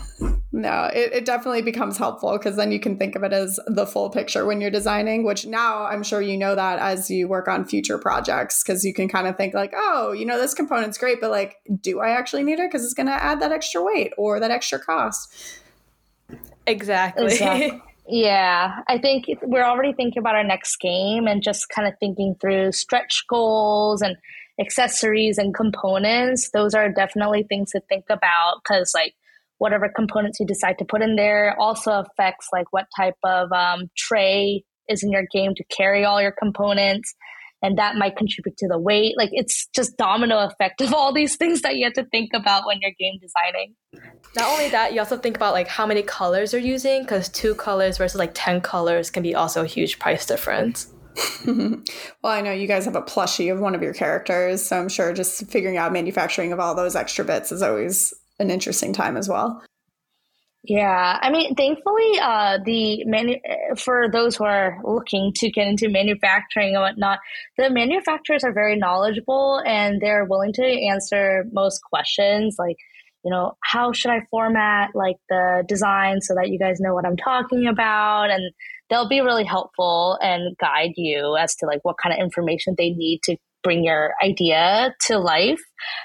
No, 0.58 0.90
it, 0.92 1.12
it 1.12 1.24
definitely 1.24 1.62
becomes 1.62 1.98
helpful 1.98 2.32
because 2.32 2.56
then 2.56 2.72
you 2.72 2.80
can 2.80 2.98
think 2.98 3.14
of 3.14 3.22
it 3.22 3.32
as 3.32 3.60
the 3.68 3.86
full 3.86 4.10
picture 4.10 4.44
when 4.44 4.60
you're 4.60 4.72
designing, 4.72 5.22
which 5.22 5.46
now 5.46 5.84
I'm 5.84 6.02
sure 6.02 6.20
you 6.20 6.36
know 6.36 6.56
that 6.56 6.80
as 6.80 7.08
you 7.08 7.28
work 7.28 7.46
on 7.46 7.64
future 7.64 7.96
projects 7.96 8.64
because 8.64 8.84
you 8.84 8.92
can 8.92 9.08
kind 9.08 9.28
of 9.28 9.36
think 9.36 9.54
like, 9.54 9.72
oh, 9.76 10.10
you 10.10 10.26
know, 10.26 10.36
this 10.36 10.54
component's 10.54 10.98
great, 10.98 11.20
but 11.20 11.30
like, 11.30 11.58
do 11.80 12.00
I 12.00 12.08
actually 12.08 12.42
need 12.42 12.58
it? 12.58 12.68
Because 12.68 12.84
it's 12.84 12.92
going 12.92 13.06
to 13.06 13.12
add 13.12 13.40
that 13.40 13.52
extra 13.52 13.80
weight 13.84 14.12
or 14.18 14.40
that 14.40 14.50
extra 14.50 14.80
cost. 14.80 15.32
Exactly. 16.66 17.26
exactly. 17.26 17.82
Yeah, 18.10 18.76
I 18.88 18.96
think 18.96 19.26
we're 19.42 19.62
already 19.62 19.92
thinking 19.92 20.18
about 20.18 20.34
our 20.34 20.42
next 20.42 20.76
game 20.76 21.26
and 21.26 21.42
just 21.42 21.68
kind 21.68 21.86
of 21.86 21.92
thinking 22.00 22.36
through 22.40 22.72
stretch 22.72 23.22
goals 23.28 24.00
and 24.00 24.16
accessories 24.58 25.36
and 25.36 25.54
components. 25.54 26.48
Those 26.54 26.72
are 26.72 26.90
definitely 26.90 27.42
things 27.42 27.72
to 27.72 27.80
think 27.80 28.06
about 28.08 28.62
because, 28.62 28.92
like, 28.94 29.14
whatever 29.58 29.90
components 29.94 30.38
you 30.40 30.46
decide 30.46 30.78
to 30.78 30.84
put 30.84 31.02
in 31.02 31.16
there. 31.16 31.54
Also 31.58 31.92
affects 31.92 32.48
like 32.52 32.66
what 32.70 32.86
type 32.96 33.16
of 33.24 33.52
um, 33.52 33.90
tray 33.96 34.64
is 34.88 35.02
in 35.02 35.12
your 35.12 35.24
game 35.32 35.54
to 35.56 35.64
carry 35.64 36.04
all 36.04 36.22
your 36.22 36.32
components 36.32 37.14
and 37.62 37.78
that 37.78 37.96
might 37.96 38.16
contribute 38.16 38.56
to 38.58 38.68
the 38.68 38.78
weight. 38.78 39.16
Like 39.16 39.30
it's 39.32 39.68
just 39.74 39.96
domino 39.96 40.38
effect 40.38 40.80
of 40.80 40.94
all 40.94 41.12
these 41.12 41.36
things 41.36 41.62
that 41.62 41.76
you 41.76 41.84
have 41.84 41.94
to 41.94 42.04
think 42.04 42.30
about 42.34 42.66
when 42.66 42.78
you're 42.80 42.92
game 42.98 43.18
designing. 43.20 43.74
Not 44.36 44.50
only 44.52 44.68
that 44.70 44.92
you 44.92 45.00
also 45.00 45.16
think 45.16 45.36
about 45.36 45.54
like 45.54 45.68
how 45.68 45.86
many 45.86 46.02
colors 46.02 46.52
you're 46.52 46.62
using 46.62 47.02
because 47.02 47.28
two 47.28 47.54
colors 47.54 47.98
versus 47.98 48.18
like 48.18 48.32
10 48.34 48.60
colors 48.60 49.10
can 49.10 49.22
be 49.22 49.34
also 49.34 49.64
a 49.64 49.66
huge 49.66 49.98
price 49.98 50.26
difference. 50.26 50.92
Well, 51.46 52.32
I 52.32 52.42
know 52.42 52.52
you 52.52 52.68
guys 52.68 52.84
have 52.84 52.96
a 52.96 53.02
plushie 53.02 53.52
of 53.52 53.60
one 53.60 53.74
of 53.74 53.82
your 53.82 53.92
characters, 53.92 54.64
so 54.64 54.78
I'm 54.78 54.88
sure 54.88 55.12
just 55.12 55.50
figuring 55.50 55.76
out 55.76 55.92
manufacturing 55.92 56.52
of 56.52 56.60
all 56.60 56.74
those 56.74 56.94
extra 56.94 57.24
bits 57.24 57.50
is 57.50 57.62
always 57.62 58.12
an 58.38 58.50
interesting 58.50 58.92
time 58.92 59.16
as 59.16 59.28
well. 59.28 59.62
Yeah, 60.64 61.18
I 61.22 61.30
mean, 61.30 61.54
thankfully, 61.54 62.18
uh, 62.20 62.58
the 62.64 63.04
manu- 63.06 63.40
for 63.76 64.10
those 64.10 64.36
who 64.36 64.44
are 64.44 64.78
looking 64.84 65.32
to 65.36 65.50
get 65.50 65.66
into 65.66 65.88
manufacturing 65.88 66.74
and 66.74 66.82
whatnot, 66.82 67.20
the 67.56 67.70
manufacturers 67.70 68.44
are 68.44 68.52
very 68.52 68.76
knowledgeable 68.76 69.62
and 69.64 70.00
they're 70.00 70.24
willing 70.24 70.52
to 70.54 70.86
answer 70.90 71.44
most 71.52 71.80
questions. 71.82 72.56
Like, 72.58 72.76
you 73.24 73.30
know, 73.30 73.56
how 73.62 73.92
should 73.92 74.10
I 74.10 74.20
format 74.30 74.90
like 74.94 75.16
the 75.28 75.64
design 75.66 76.20
so 76.20 76.34
that 76.34 76.50
you 76.50 76.58
guys 76.58 76.80
know 76.80 76.92
what 76.92 77.06
I'm 77.06 77.16
talking 77.16 77.66
about, 77.66 78.30
and 78.30 78.52
they'll 78.90 79.08
be 79.08 79.20
really 79.20 79.44
helpful 79.44 80.18
and 80.20 80.56
guide 80.58 80.92
you 80.96 81.36
as 81.36 81.54
to 81.56 81.66
like 81.66 81.80
what 81.82 81.96
kind 82.02 82.12
of 82.12 82.20
information 82.20 82.74
they 82.76 82.90
need 82.90 83.20
to 83.24 83.36
bring 83.68 83.84
your 83.84 84.14
idea 84.24 84.94
to 85.06 85.18
life. 85.18 85.60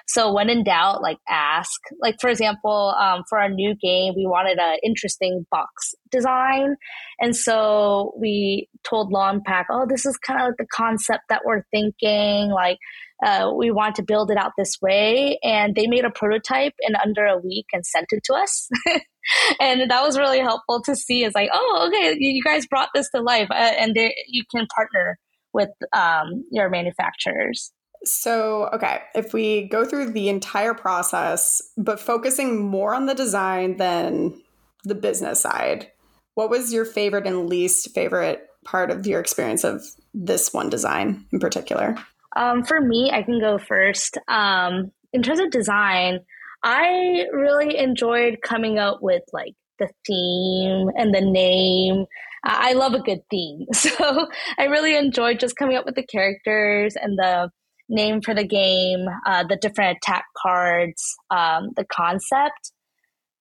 So 0.10 0.34
when 0.34 0.50
in 0.50 0.66
doubt, 0.66 1.02
like 1.02 1.18
ask. 1.30 1.80
Like 2.02 2.16
for 2.20 2.30
example, 2.30 2.94
um, 3.00 3.24
for 3.30 3.40
our 3.40 3.48
new 3.48 3.74
game, 3.82 4.16
we 4.18 4.26
wanted 4.28 4.58
an 4.60 4.80
interesting 4.84 5.46
box 5.50 5.96
design, 6.12 6.76
and 7.22 7.34
so 7.34 8.14
we 8.20 8.68
told 8.84 9.14
Longpack, 9.14 9.66
"Oh, 9.72 9.86
this 9.88 10.06
is 10.06 10.18
kind 10.18 10.42
of 10.42 10.48
like 10.48 10.58
the 10.58 10.68
concept 10.74 11.24
that 11.30 11.44
we're 11.46 11.64
thinking. 11.72 12.52
Like 12.52 12.80
uh, 13.26 13.52
we 13.56 13.72
want 13.72 13.96
to 13.96 14.04
build 14.04 14.30
it 14.30 14.38
out 14.38 14.52
this 14.58 14.78
way." 14.82 15.40
And 15.42 15.74
they 15.74 15.88
made 15.88 16.04
a 16.04 16.12
prototype 16.12 16.74
in 16.82 16.96
under 16.98 17.26
a 17.26 17.38
week 17.38 17.68
and 17.72 17.86
sent 17.86 18.08
it 18.10 18.24
to 18.26 18.34
us. 18.34 18.68
and 19.62 19.90
that 19.90 20.04
was 20.04 20.18
really 20.18 20.40
helpful 20.40 20.82
to 20.84 20.98
see. 20.98 21.24
Is 21.24 21.34
like, 21.34 21.50
oh, 21.54 21.88
okay, 21.88 22.16
you 22.20 22.44
guys 22.44 22.68
brought 22.68 22.90
this 22.94 23.10
to 23.12 23.22
life, 23.22 23.48
uh, 23.50 23.72
and 23.80 23.96
you 24.28 24.44
can 24.54 24.68
partner 24.76 25.18
with 25.54 25.70
um, 25.94 26.46
your 26.52 26.70
manufacturers. 26.70 27.72
So, 28.06 28.70
okay, 28.74 29.02
if 29.16 29.34
we 29.34 29.70
go 29.70 29.86
through 29.86 30.12
the 30.12 30.28
entire 30.28 30.74
process, 30.74 31.62
but 31.78 32.00
focusing 32.00 32.62
more 32.62 32.94
on 32.94 33.06
the 33.06 33.16
design 33.16 33.78
than 33.78 34.42
the 34.84 34.96
business 34.96 35.40
side, 35.42 35.90
what 36.36 36.50
was 36.50 36.74
your 36.74 36.84
favorite 36.84 37.28
and 37.28 37.48
least 37.50 37.94
favorite 37.94 38.48
part 38.66 38.92
of 38.92 39.08
your 39.08 39.20
experience 39.20 39.64
of 39.64 39.84
this 40.14 40.54
one 40.54 40.70
design 40.70 41.26
in 41.32 41.40
particular? 41.40 41.96
Um, 42.36 42.64
for 42.64 42.82
me, 42.82 43.12
I 43.14 43.24
can 43.24 43.40
go 43.40 43.58
first. 43.58 44.18
Um, 44.28 44.92
in 45.14 45.22
terms 45.22 45.40
of 45.40 45.52
design, 45.52 46.20
I 46.64 47.26
really 47.32 47.78
enjoyed 47.78 48.40
coming 48.42 48.80
up 48.80 49.00
with 49.02 49.24
like 49.32 49.54
the 49.80 49.90
theme 50.06 50.90
and 50.98 51.14
the 51.14 51.22
name. 51.22 52.06
I 52.44 52.74
love 52.74 52.94
a 52.94 53.00
good 53.00 53.22
theme. 53.30 53.66
So 53.74 54.28
I 54.58 54.66
really 54.66 54.96
enjoyed 54.96 55.40
just 55.40 55.56
coming 55.56 55.78
up 55.78 55.86
with 55.86 55.96
the 55.96 56.06
characters 56.06 56.96
and 56.96 57.18
the 57.18 57.50
name 57.90 58.22
for 58.22 58.34
the 58.34 58.46
game, 58.46 59.06
uh, 59.26 59.44
the 59.44 59.58
different 59.58 59.98
attack 59.98 60.26
cards, 60.42 61.16
um, 61.30 61.72
the 61.76 61.86
concept. 61.86 62.72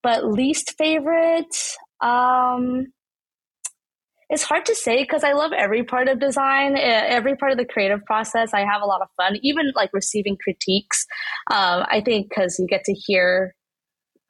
But 0.02 0.24
least 0.24 0.74
favorite, 0.78 1.56
um, 2.00 2.86
it's 4.32 4.42
hard 4.42 4.64
to 4.66 4.74
say 4.74 5.02
because 5.02 5.24
I 5.24 5.32
love 5.32 5.52
every 5.52 5.84
part 5.84 6.08
of 6.08 6.18
design, 6.18 6.76
every 6.76 7.36
part 7.36 7.52
of 7.52 7.58
the 7.58 7.66
creative 7.66 8.02
process. 8.06 8.54
I 8.54 8.60
have 8.60 8.80
a 8.82 8.86
lot 8.86 9.02
of 9.02 9.08
fun, 9.16 9.36
even 9.42 9.72
like 9.76 9.90
receiving 9.92 10.38
critiques. 10.42 11.06
Um, 11.50 11.84
I 11.88 12.00
think 12.04 12.30
because 12.30 12.58
you 12.58 12.66
get 12.66 12.82
to 12.84 12.94
hear 12.94 13.54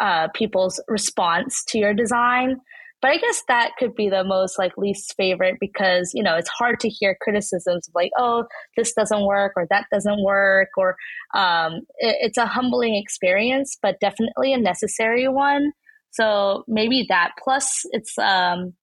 uh, 0.02 0.26
people's 0.34 0.82
response 0.88 1.64
to 1.68 1.78
your 1.78 1.94
design. 1.94 2.56
But 3.00 3.12
I 3.12 3.16
guess 3.18 3.42
that 3.48 3.70
could 3.78 3.94
be 3.94 4.08
the 4.08 4.24
most 4.24 4.58
like 4.58 4.76
least 4.76 5.14
favorite 5.16 5.56
because 5.60 6.12
you 6.14 6.22
know 6.22 6.36
it's 6.36 6.48
hard 6.48 6.78
to 6.80 6.88
hear 6.88 7.16
criticisms 7.20 7.88
of 7.88 7.94
like, 7.94 8.10
oh, 8.18 8.44
this 8.76 8.92
doesn't 8.92 9.24
work 9.24 9.52
or 9.56 9.66
that 9.70 9.86
doesn't 9.92 10.22
work, 10.22 10.68
or 10.76 10.96
um, 11.34 11.80
it, 11.98 12.16
it's 12.20 12.38
a 12.38 12.46
humbling 12.46 12.96
experience, 12.96 13.78
but 13.80 14.00
definitely 14.00 14.52
a 14.52 14.58
necessary 14.58 15.26
one. 15.28 15.72
So 16.10 16.64
maybe 16.68 17.06
that 17.08 17.32
plus 17.42 17.82
it's 17.90 18.18
um, 18.18 18.74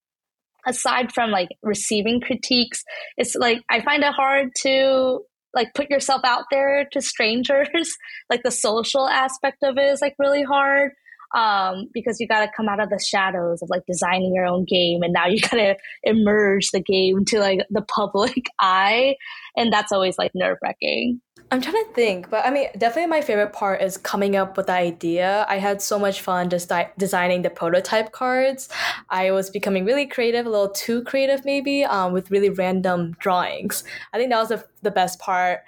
aside 0.66 1.14
from 1.14 1.32
like 1.32 1.50
receiving 1.62 2.22
critiques, 2.22 2.84
it's 3.18 3.36
like 3.36 3.62
I 3.70 3.82
find 3.82 4.04
it 4.04 4.14
hard 4.14 4.50
to 4.64 5.20
like 5.54 5.74
put 5.74 5.90
yourself 5.90 6.22
out 6.24 6.46
there 6.52 6.88
to 6.92 7.02
strangers. 7.02 7.68
like 8.30 8.44
the 8.44 8.52
social 8.52 9.08
aspect 9.08 9.64
of 9.64 9.78
it 9.78 9.86
is 9.86 10.02
like 10.02 10.16
really 10.20 10.44
hard 10.44 10.92
um, 11.36 11.88
because 11.94 12.20
you 12.20 12.28
got 12.28 12.46
to 12.46 12.52
come 12.56 12.68
out 12.68 12.80
of 12.80 12.90
the 12.90 13.00
shadows 13.00 13.62
of 13.62 13.70
like 13.70 13.84
designing 13.88 14.34
your 14.34 14.46
own 14.46 14.66
game 14.66 15.02
and 15.02 15.14
now 15.14 15.28
you 15.28 15.40
got 15.50 15.58
to 15.58 15.76
emerge 16.04 16.72
the 16.72 16.82
game 16.82 17.26
to 17.26 17.40
like 17.40 17.60
the 17.70 17.82
public 17.82 18.48
eye 18.60 19.16
and 19.56 19.72
that's 19.72 19.92
always 19.92 20.18
like 20.18 20.32
nerve 20.34 20.58
wracking 20.62 21.20
i'm 21.52 21.62
trying 21.62 21.84
to 21.84 21.92
think 21.94 22.30
but 22.30 22.46
i 22.46 22.52
mean 22.52 22.68
definitely 22.78 23.10
my 23.10 23.22
favorite 23.22 23.54
part 23.54 23.82
is 23.82 23.98
coming 23.98 24.36
up 24.36 24.58
with 24.58 24.68
the 24.68 24.74
idea. 24.74 25.46
I 25.50 25.58
had 25.58 25.82
so 25.82 26.00
much 26.00 26.22
fun 26.22 26.50
just 26.50 26.70
di- 26.70 26.92
designing 26.98 27.42
the 27.42 27.50
prototype 27.50 28.12
cards. 28.12 28.70
I 29.10 29.32
was 29.32 29.50
becoming 29.50 29.86
really 29.86 30.06
creative 30.06 30.46
a 30.46 30.50
little 30.50 30.70
too 30.70 31.04
creative 31.04 31.46
maybe 31.46 31.84
um, 31.84 32.14
with 32.14 32.32
really 32.32 32.50
random 32.50 33.16
drawings. 33.20 33.84
I 34.14 34.18
think 34.18 34.30
that 34.32 34.40
was 34.40 34.50
the, 34.50 34.66
the 34.82 34.92
best 34.92 35.20
part. 35.20 35.62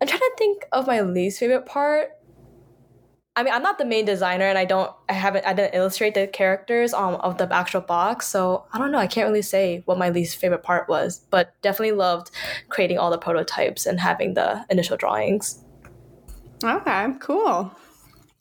I'm 0.00 0.08
trying 0.08 0.20
to 0.20 0.32
think 0.36 0.64
of 0.72 0.86
my 0.86 1.00
least 1.00 1.40
favorite 1.40 1.66
part 1.66 2.10
I 3.36 3.42
mean, 3.42 3.52
I'm 3.52 3.62
not 3.62 3.78
the 3.78 3.84
main 3.84 4.04
designer, 4.04 4.44
and 4.44 4.56
I 4.56 4.64
don't, 4.64 4.92
I 5.08 5.12
haven't, 5.12 5.44
I 5.44 5.54
didn't 5.54 5.74
illustrate 5.74 6.14
the 6.14 6.28
characters 6.28 6.94
um, 6.94 7.16
of 7.16 7.36
the 7.36 7.52
actual 7.52 7.80
box, 7.80 8.28
so 8.28 8.64
I 8.72 8.78
don't 8.78 8.92
know. 8.92 8.98
I 8.98 9.08
can't 9.08 9.28
really 9.28 9.42
say 9.42 9.82
what 9.86 9.98
my 9.98 10.10
least 10.10 10.36
favorite 10.36 10.62
part 10.62 10.88
was, 10.88 11.18
but 11.30 11.52
definitely 11.60 11.96
loved 11.96 12.30
creating 12.68 12.98
all 12.98 13.10
the 13.10 13.18
prototypes 13.18 13.86
and 13.86 13.98
having 13.98 14.34
the 14.34 14.64
initial 14.70 14.96
drawings. 14.96 15.64
Okay, 16.62 17.08
cool. 17.18 17.72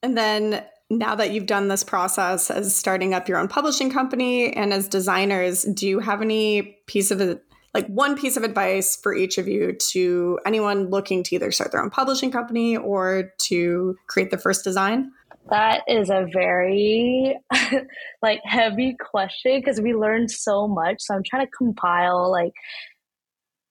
And 0.03 0.15
then 0.15 0.63
now 0.89 1.15
that 1.15 1.32
you've 1.32 1.47
done 1.47 1.69
this 1.69 1.84
process 1.84 2.51
as 2.51 2.75
starting 2.75 3.15
up 3.15 3.27
your 3.27 3.39
own 3.39 3.47
publishing 3.47 3.91
company 3.91 4.53
and 4.53 4.73
as 4.73 4.88
designers, 4.88 5.63
do 5.63 5.88
you 5.88 5.99
have 5.99 6.21
any 6.21 6.77
piece 6.86 7.10
of 7.10 7.39
like 7.73 7.88
one 7.88 8.17
piece 8.17 8.38
of 8.38 8.43
advice 8.43 8.95
for 8.95 9.15
each 9.15 9.38
of 9.38 9.47
you 9.47 9.73
to 9.73 10.39
anyone 10.45 10.89
looking 10.89 11.23
to 11.23 11.36
either 11.36 11.51
start 11.51 11.71
their 11.71 11.81
own 11.81 11.89
publishing 11.89 12.31
company 12.31 12.77
or 12.77 13.31
to 13.39 13.95
create 14.07 14.29
their 14.29 14.39
first 14.39 14.63
design? 14.63 15.12
That 15.49 15.81
is 15.88 16.09
a 16.09 16.25
very 16.31 17.38
like 18.21 18.39
heavy 18.43 18.95
question 18.99 19.59
because 19.59 19.81
we 19.81 19.93
learned 19.93 20.31
so 20.31 20.67
much. 20.67 20.97
So 20.99 21.15
I'm 21.15 21.23
trying 21.23 21.45
to 21.45 21.51
compile 21.57 22.31
like 22.31 22.53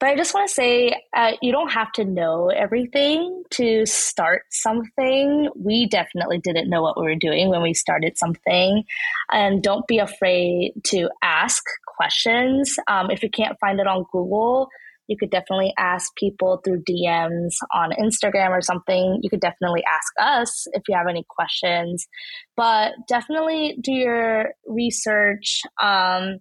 but 0.02 0.08
I 0.08 0.16
just 0.16 0.34
want 0.34 0.48
to 0.48 0.52
say 0.52 1.00
uh, 1.16 1.34
you 1.42 1.52
don't 1.52 1.70
have 1.70 1.92
to 1.92 2.04
know 2.04 2.48
everything 2.48 3.44
to 3.50 3.86
start 3.86 4.42
something. 4.50 5.48
We 5.54 5.86
definitely 5.86 6.40
didn't 6.40 6.68
know 6.68 6.82
what 6.82 6.98
we 6.98 7.04
were 7.04 7.14
doing 7.14 7.50
when 7.50 7.62
we 7.62 7.72
started 7.72 8.18
something. 8.18 8.82
And 9.30 9.62
don't 9.62 9.86
be 9.86 9.98
afraid 9.98 10.72
to 10.86 11.08
ask 11.22 11.62
questions. 11.86 12.74
Um, 12.88 13.12
if 13.12 13.22
you 13.22 13.30
can't 13.30 13.56
find 13.60 13.78
it 13.78 13.86
on 13.86 14.04
Google, 14.10 14.66
you 15.06 15.16
could 15.16 15.30
definitely 15.30 15.72
ask 15.78 16.12
people 16.16 16.60
through 16.64 16.82
DMs 16.82 17.54
on 17.72 17.92
Instagram 17.92 18.50
or 18.50 18.60
something. 18.60 19.20
You 19.22 19.30
could 19.30 19.40
definitely 19.40 19.84
ask 19.84 20.12
us 20.18 20.66
if 20.72 20.82
you 20.88 20.96
have 20.96 21.06
any 21.08 21.24
questions, 21.28 22.08
but 22.56 22.94
definitely 23.06 23.78
do 23.80 23.92
your 23.92 24.48
research. 24.66 25.62
Um, 25.80 26.38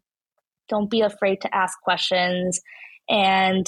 don't 0.68 0.90
be 0.90 1.02
afraid 1.02 1.42
to 1.42 1.56
ask 1.56 1.80
questions 1.82 2.60
and 3.12 3.68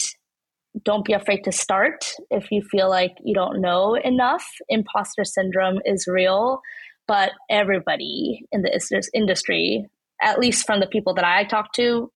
don't 0.83 1.05
be 1.05 1.13
afraid 1.13 1.43
to 1.43 1.51
start 1.51 2.03
if 2.31 2.49
you 2.49 2.63
feel 2.71 2.89
like 2.89 3.11
you 3.23 3.35
don't 3.35 3.61
know 3.61 3.93
enough. 3.93 4.43
Imposter 4.69 5.23
syndrome 5.23 5.79
is 5.85 6.07
real, 6.07 6.61
but 7.07 7.33
everybody 7.51 8.47
in 8.51 8.63
the 8.63 9.09
industry 9.13 9.87
at 10.23 10.39
least 10.39 10.65
from 10.65 10.79
the 10.79 10.87
people 10.87 11.13
that 11.15 11.25
I 11.25 11.43
talk 11.43 11.73
to, 11.73 12.11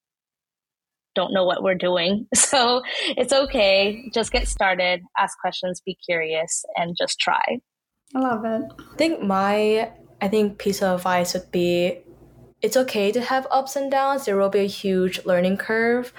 don't 1.14 1.34
know 1.34 1.44
what 1.44 1.62
we're 1.64 1.76
doing. 1.76 2.28
So 2.36 2.82
it's 3.18 3.34
okay. 3.34 4.10
Just 4.14 4.32
get 4.32 4.48
started, 4.48 5.02
ask 5.18 5.38
questions, 5.40 5.82
be 5.82 5.98
curious, 6.06 6.64
and 6.76 6.96
just 6.98 7.20
try. 7.20 7.60
I 8.16 8.20
love 8.20 8.46
it. 8.46 8.72
I 8.80 8.96
think 8.96 9.22
my 9.22 9.92
I 10.22 10.28
think 10.30 10.58
piece 10.58 10.82
of 10.82 11.00
advice 11.00 11.34
would 11.34 11.52
be 11.52 12.00
it's 12.62 12.78
okay 12.78 13.12
to 13.12 13.22
have 13.22 13.46
ups 13.52 13.76
and 13.76 13.92
downs. 13.92 14.26
There 14.26 14.38
will 14.38 14.50
be 14.50 14.60
a 14.60 14.74
huge 14.84 15.26
learning 15.26 15.58
curve. 15.58 16.14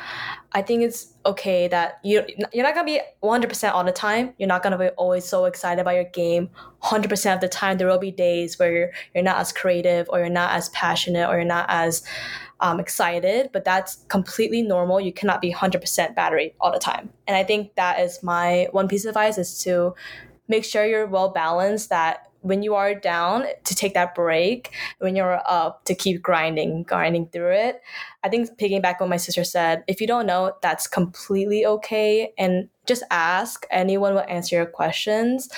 I 0.53 0.63
think 0.63 0.83
it's 0.83 1.13
okay 1.27 1.69
that 1.69 1.99
you 2.03 2.25
you're 2.53 2.65
not 2.65 2.75
gonna 2.75 2.87
be 2.87 3.01
100% 3.23 3.73
all 3.73 3.85
the 3.85 3.93
time. 3.93 4.33
You're 4.39 4.49
not 4.49 4.63
gonna 4.63 4.79
be 4.79 4.89
always 4.91 5.25
so 5.25 5.45
excited 5.45 5.81
about 5.81 5.95
your 5.95 6.05
game 6.05 6.49
100% 6.83 7.35
of 7.35 7.41
the 7.41 7.49
time. 7.49 7.77
There 7.77 7.87
will 7.87 7.99
be 7.99 8.11
days 8.11 8.59
where 8.59 8.73
you're, 8.73 8.91
you're 9.15 9.25
not 9.25 9.39
as 9.39 9.53
creative 9.53 10.09
or 10.09 10.21
you're 10.21 10.31
not 10.31 10.53
as 10.53 10.71
passionate 10.71 11.29
or 11.29 11.37
you're 11.37 11.45
not 11.45 11.67
as 11.69 12.03
um, 12.61 12.81
excited, 12.81 13.51
but 13.53 13.65
that's 13.65 14.05
completely 14.09 14.63
normal. 14.63 15.01
You 15.01 15.13
cannot 15.13 15.41
be 15.41 15.53
100% 15.53 16.15
battery 16.15 16.55
all 16.61 16.73
the 16.73 16.79
time. 16.79 17.11
And 17.27 17.37
I 17.37 17.45
think 17.45 17.75
that 17.77 18.01
is 18.01 18.23
my 18.23 18.69
one 18.73 18.89
piece 18.89 19.05
of 19.05 19.11
advice 19.11 19.39
is 19.39 19.59
to 19.65 19.95
make 20.49 20.65
sure 20.65 20.85
you're 20.85 21.07
well 21.07 21.29
balanced 21.29 21.91
that 21.91 22.28
when 22.43 22.63
you 22.63 22.75
are 22.75 22.95
down 22.95 23.45
to 23.65 23.75
take 23.75 23.95
that 23.95 24.15
break 24.15 24.73
when 24.99 25.17
you're 25.17 25.41
up 25.47 25.85
to 25.85 25.95
keep 25.95 26.23
grinding 26.23 26.85
grinding 26.85 27.27
through 27.29 27.53
it. 27.53 27.81
I 28.23 28.29
think 28.29 28.57
picking 28.59 28.81
back 28.81 29.01
what 29.01 29.09
my 29.09 29.17
sister 29.17 29.45
said 29.45 29.85
if 29.87 30.01
you 30.01 30.07
don't 30.07 30.27
know 30.27 30.55
that's 30.63 30.87
completely 30.87 31.67
okay. 31.67 32.33
And 32.39 32.69
just 32.87 33.03
ask 33.11 33.67
anyone 33.71 34.15
will 34.15 34.25
answer 34.29 34.57
your 34.57 34.67
questions. 34.67 35.49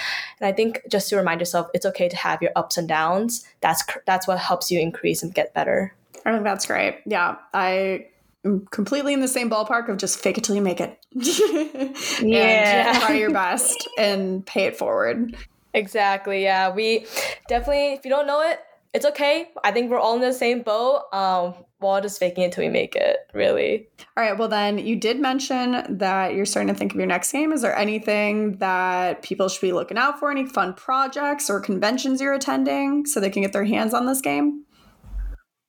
And 0.41 0.47
i 0.49 0.53
think 0.53 0.81
just 0.91 1.09
to 1.11 1.17
remind 1.17 1.41
yourself 1.41 1.69
it's 1.75 1.87
okay 1.87 2.09
to 2.09 2.17
have 2.17 2.43
your 2.43 2.53
ups 2.57 2.77
and 2.77 2.89
downs. 2.89 3.47
That's 3.61 3.85
that's 4.07 4.27
what 4.27 4.39
helps 4.39 4.71
you 4.71 4.81
increase 4.81 5.23
and 5.23 5.35
get 5.35 5.55
better. 5.55 5.95
I 6.25 6.33
think 6.33 6.45
that's 6.45 6.67
great. 6.67 6.99
Yeah 7.07 7.37
i 7.53 8.07
am 8.45 8.67
completely 8.71 9.13
in 9.13 9.21
the 9.21 9.29
same 9.29 9.51
ballpark 9.51 9.89
of 9.91 9.99
just 9.99 10.19
fake 10.19 10.39
it 10.39 10.45
till 10.45 10.57
you 10.57 10.63
make 10.63 10.81
it. 10.81 10.99
Yeah. 12.23 12.99
try 13.01 13.17
your 13.17 13.31
best 13.31 13.89
and 13.99 14.45
pay 14.47 14.65
it 14.65 14.77
forward 14.77 15.37
Exactly. 15.75 16.43
Yeah. 16.43 16.71
We 16.75 17.07
definitely, 17.49 17.93
if 17.95 18.05
you 18.05 18.11
don't 18.11 18.27
know 18.27 18.43
it, 18.43 18.61
it's 18.93 19.07
okay. 19.07 19.49
I 19.63 19.71
think 19.71 19.91
we're 19.91 20.01
all 20.01 20.17
in 20.17 20.21
the 20.21 20.33
same 20.33 20.63
boat. 20.63 21.05
Um, 21.13 21.55
we're 21.81 21.89
all 21.89 22.01
just 22.01 22.19
faking 22.19 22.45
it 22.45 22.53
till 22.53 22.65
we 22.65 22.71
make 22.71 22.97
it, 22.97 23.19
really. 23.33 23.89
All 24.17 24.25
right. 24.25 24.37
Well, 24.37 24.49
then 24.49 24.79
you 24.79 24.97
did 24.97 25.21
mention 25.21 25.99
that 25.99 26.35
you're 26.35 26.45
starting 26.45 26.73
to 26.73 26.79
think 26.79 26.93
of 26.93 26.99
your 26.99 27.07
next 27.07 27.31
game. 27.33 27.53
Is 27.53 27.63
there 27.63 27.77
anything 27.77 28.57
that 28.59 29.23
people 29.23 29.49
should 29.49 29.61
be 29.61 29.73
looking 29.73 29.97
out 29.97 30.19
for? 30.19 30.31
Any 30.31 30.45
fun 30.45 30.75
projects 30.75 31.49
or 31.49 31.61
conventions 31.61 32.21
you're 32.21 32.35
attending 32.35 33.07
so 33.07 33.21
they 33.21 33.31
can 33.31 33.43
get 33.43 33.53
their 33.53 33.65
hands 33.65 33.95
on 33.95 34.07
this 34.07 34.21
game? 34.21 34.65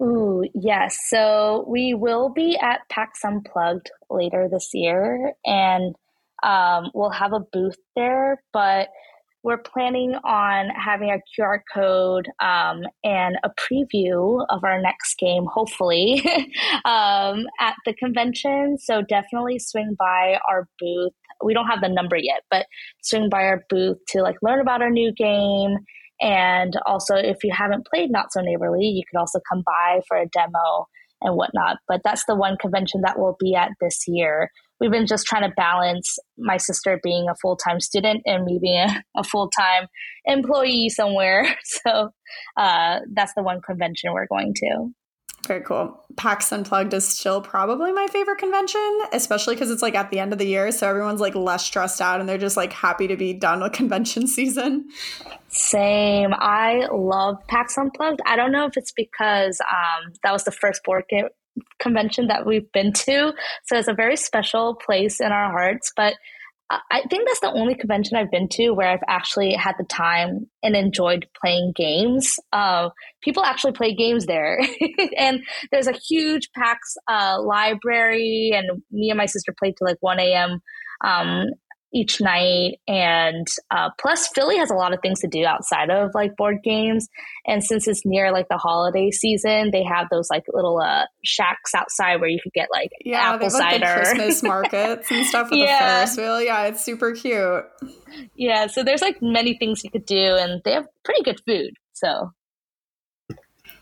Ooh, 0.01 0.43
yes. 0.55 0.97
So 1.07 1.63
we 1.67 1.93
will 1.93 2.29
be 2.29 2.57
at 2.57 2.79
PAX 2.89 3.23
Unplugged 3.23 3.91
later 4.09 4.49
this 4.51 4.71
year, 4.73 5.33
and 5.45 5.95
um, 6.41 6.89
we'll 6.95 7.11
have 7.11 7.33
a 7.33 7.39
booth 7.39 7.77
there. 7.95 8.41
But 8.51 8.89
we're 9.43 9.57
planning 9.57 10.13
on 10.23 10.69
having 10.69 11.09
a 11.09 11.19
QR 11.33 11.59
code 11.73 12.27
um, 12.39 12.81
and 13.03 13.37
a 13.43 13.49
preview 13.49 14.45
of 14.49 14.63
our 14.63 14.79
next 14.79 15.17
game, 15.17 15.45
hopefully, 15.51 16.21
um, 16.85 17.45
at 17.59 17.75
the 17.85 17.93
convention. 17.97 18.77
So 18.79 19.01
definitely 19.01 19.59
swing 19.59 19.95
by 19.97 20.37
our 20.47 20.67
booth. 20.79 21.13
We 21.43 21.53
don't 21.55 21.67
have 21.67 21.81
the 21.81 21.89
number 21.89 22.17
yet, 22.17 22.43
but 22.51 22.67
swing 23.01 23.29
by 23.29 23.43
our 23.43 23.63
booth 23.67 23.97
to 24.09 24.21
like 24.21 24.35
learn 24.43 24.61
about 24.61 24.81
our 24.81 24.91
new 24.91 25.11
game. 25.11 25.77
And 26.21 26.73
also, 26.85 27.15
if 27.15 27.37
you 27.43 27.51
haven't 27.51 27.87
played 27.87 28.11
Not 28.11 28.31
So 28.31 28.41
Neighborly, 28.41 28.85
you 28.85 29.03
could 29.11 29.19
also 29.19 29.39
come 29.51 29.63
by 29.65 30.01
for 30.07 30.17
a 30.17 30.27
demo 30.27 30.87
and 31.21 31.35
whatnot. 31.35 31.77
But 31.87 32.01
that's 32.03 32.25
the 32.25 32.35
one 32.35 32.57
convention 32.57 33.01
that 33.01 33.17
we'll 33.17 33.37
be 33.39 33.55
at 33.55 33.71
this 33.79 34.03
year 34.07 34.51
we've 34.81 34.91
been 34.91 35.05
just 35.05 35.25
trying 35.27 35.47
to 35.47 35.53
balance 35.55 36.17
my 36.37 36.57
sister 36.57 36.99
being 37.01 37.29
a 37.29 37.35
full 37.35 37.55
time 37.55 37.79
student 37.79 38.23
and 38.25 38.43
me 38.43 38.59
being 38.61 38.79
a, 38.89 39.03
a 39.15 39.23
full 39.23 39.49
time 39.49 39.87
employee 40.25 40.89
somewhere. 40.89 41.55
So 41.85 42.09
uh, 42.57 42.99
that's 43.13 43.33
the 43.35 43.43
one 43.43 43.61
convention 43.61 44.13
we're 44.13 44.27
going 44.27 44.53
to. 44.55 44.89
Very 45.47 45.61
cool. 45.61 45.99
PAX 46.17 46.51
Unplugged 46.51 46.93
is 46.93 47.07
still 47.07 47.41
probably 47.41 47.91
my 47.91 48.07
favorite 48.07 48.37
convention, 48.37 48.99
especially 49.11 49.55
because 49.55 49.71
it's 49.71 49.81
like 49.81 49.95
at 49.95 50.11
the 50.11 50.19
end 50.19 50.33
of 50.33 50.39
the 50.39 50.45
year. 50.45 50.71
So 50.71 50.87
everyone's 50.87 51.21
like 51.21 51.33
less 51.33 51.65
stressed 51.65 51.99
out 52.01 52.19
and 52.19 52.29
they're 52.29 52.37
just 52.37 52.57
like 52.57 52.73
happy 52.73 53.07
to 53.07 53.15
be 53.15 53.33
done 53.33 53.61
with 53.61 53.71
convention 53.73 54.27
season. 54.27 54.89
Same. 55.47 56.33
I 56.33 56.87
love 56.91 57.37
PAX 57.47 57.77
Unplugged. 57.77 58.21
I 58.25 58.35
don't 58.35 58.51
know 58.51 58.65
if 58.65 58.77
it's 58.77 58.91
because 58.91 59.59
um, 59.61 60.13
that 60.23 60.31
was 60.31 60.43
the 60.43 60.51
first 60.51 60.83
board 60.83 61.05
game 61.09 61.25
convention 61.79 62.27
that 62.27 62.45
we've 62.45 62.71
been 62.71 62.93
to. 62.93 63.33
So 63.65 63.77
it's 63.77 63.87
a 63.87 63.93
very 63.93 64.15
special 64.15 64.75
place 64.75 65.19
in 65.19 65.31
our 65.31 65.51
hearts. 65.51 65.91
But 65.95 66.15
I 66.89 67.01
think 67.09 67.27
that's 67.27 67.41
the 67.41 67.51
only 67.51 67.75
convention 67.75 68.15
I've 68.15 68.31
been 68.31 68.47
to 68.49 68.71
where 68.71 68.89
I've 68.89 69.03
actually 69.07 69.53
had 69.53 69.75
the 69.77 69.83
time 69.83 70.49
and 70.63 70.75
enjoyed 70.75 71.27
playing 71.39 71.73
games. 71.75 72.35
Uh, 72.53 72.89
people 73.21 73.43
actually 73.43 73.73
play 73.73 73.93
games 73.93 74.25
there, 74.25 74.59
and 75.17 75.43
there's 75.71 75.87
a 75.87 75.93
huge 75.93 76.49
PAX 76.55 76.95
uh, 77.09 77.41
library, 77.41 78.51
and 78.55 78.81
me 78.91 79.09
and 79.09 79.17
my 79.17 79.25
sister 79.25 79.53
played 79.57 79.75
till 79.77 79.87
like 79.87 79.97
1 79.99 80.19
a.m. 80.19 80.59
Um, 81.03 81.47
each 81.93 82.21
night. 82.21 82.79
And 82.87 83.47
uh, 83.69 83.89
plus 83.99 84.27
philly 84.33 84.57
has 84.57 84.69
a 84.69 84.75
lot 84.75 84.93
of 84.93 84.99
things 85.01 85.19
to 85.21 85.27
do 85.27 85.45
outside 85.45 85.89
of 85.89 86.11
like 86.13 86.35
board 86.35 86.57
games. 86.63 87.07
And 87.45 87.63
since 87.63 87.87
it's 87.87 88.01
near 88.05 88.31
like 88.31 88.47
the 88.49 88.57
holiday 88.57 89.11
season 89.11 89.71
they 89.71 89.83
have 89.83 90.07
those 90.11 90.29
like 90.29 90.43
little 90.53 90.79
uh, 90.79 91.05
shacks 91.23 91.73
outside 91.75 92.19
where 92.19 92.29
you 92.29 92.39
could 92.41 92.53
get 92.53 92.69
like 92.71 92.89
yeah, 93.03 93.33
apple 93.33 93.49
cider. 93.49 93.85
Like, 93.85 93.95
christmas 93.95 94.43
markets 94.51 95.11
and 95.11 95.25
stuff 95.25 95.49
with 95.49 95.59
yeah. 95.59 95.79
the 95.79 95.85
ferris 95.95 96.17
wheel. 96.17 96.41
Yeah 96.41 96.63
it's 96.65 96.83
super 96.83 97.13
cute. 97.13 97.65
Yeah 98.35 98.67
so 98.67 98.83
there's 98.83 99.01
like 99.01 99.21
many 99.21 99.57
things 99.57 99.83
you 99.83 99.89
could 99.89 100.05
do 100.05 100.37
and 100.39 100.61
they 100.63 100.73
have 100.73 100.87
pretty 101.03 101.23
good 101.23 101.39
food 101.45 101.73
so 101.93 102.31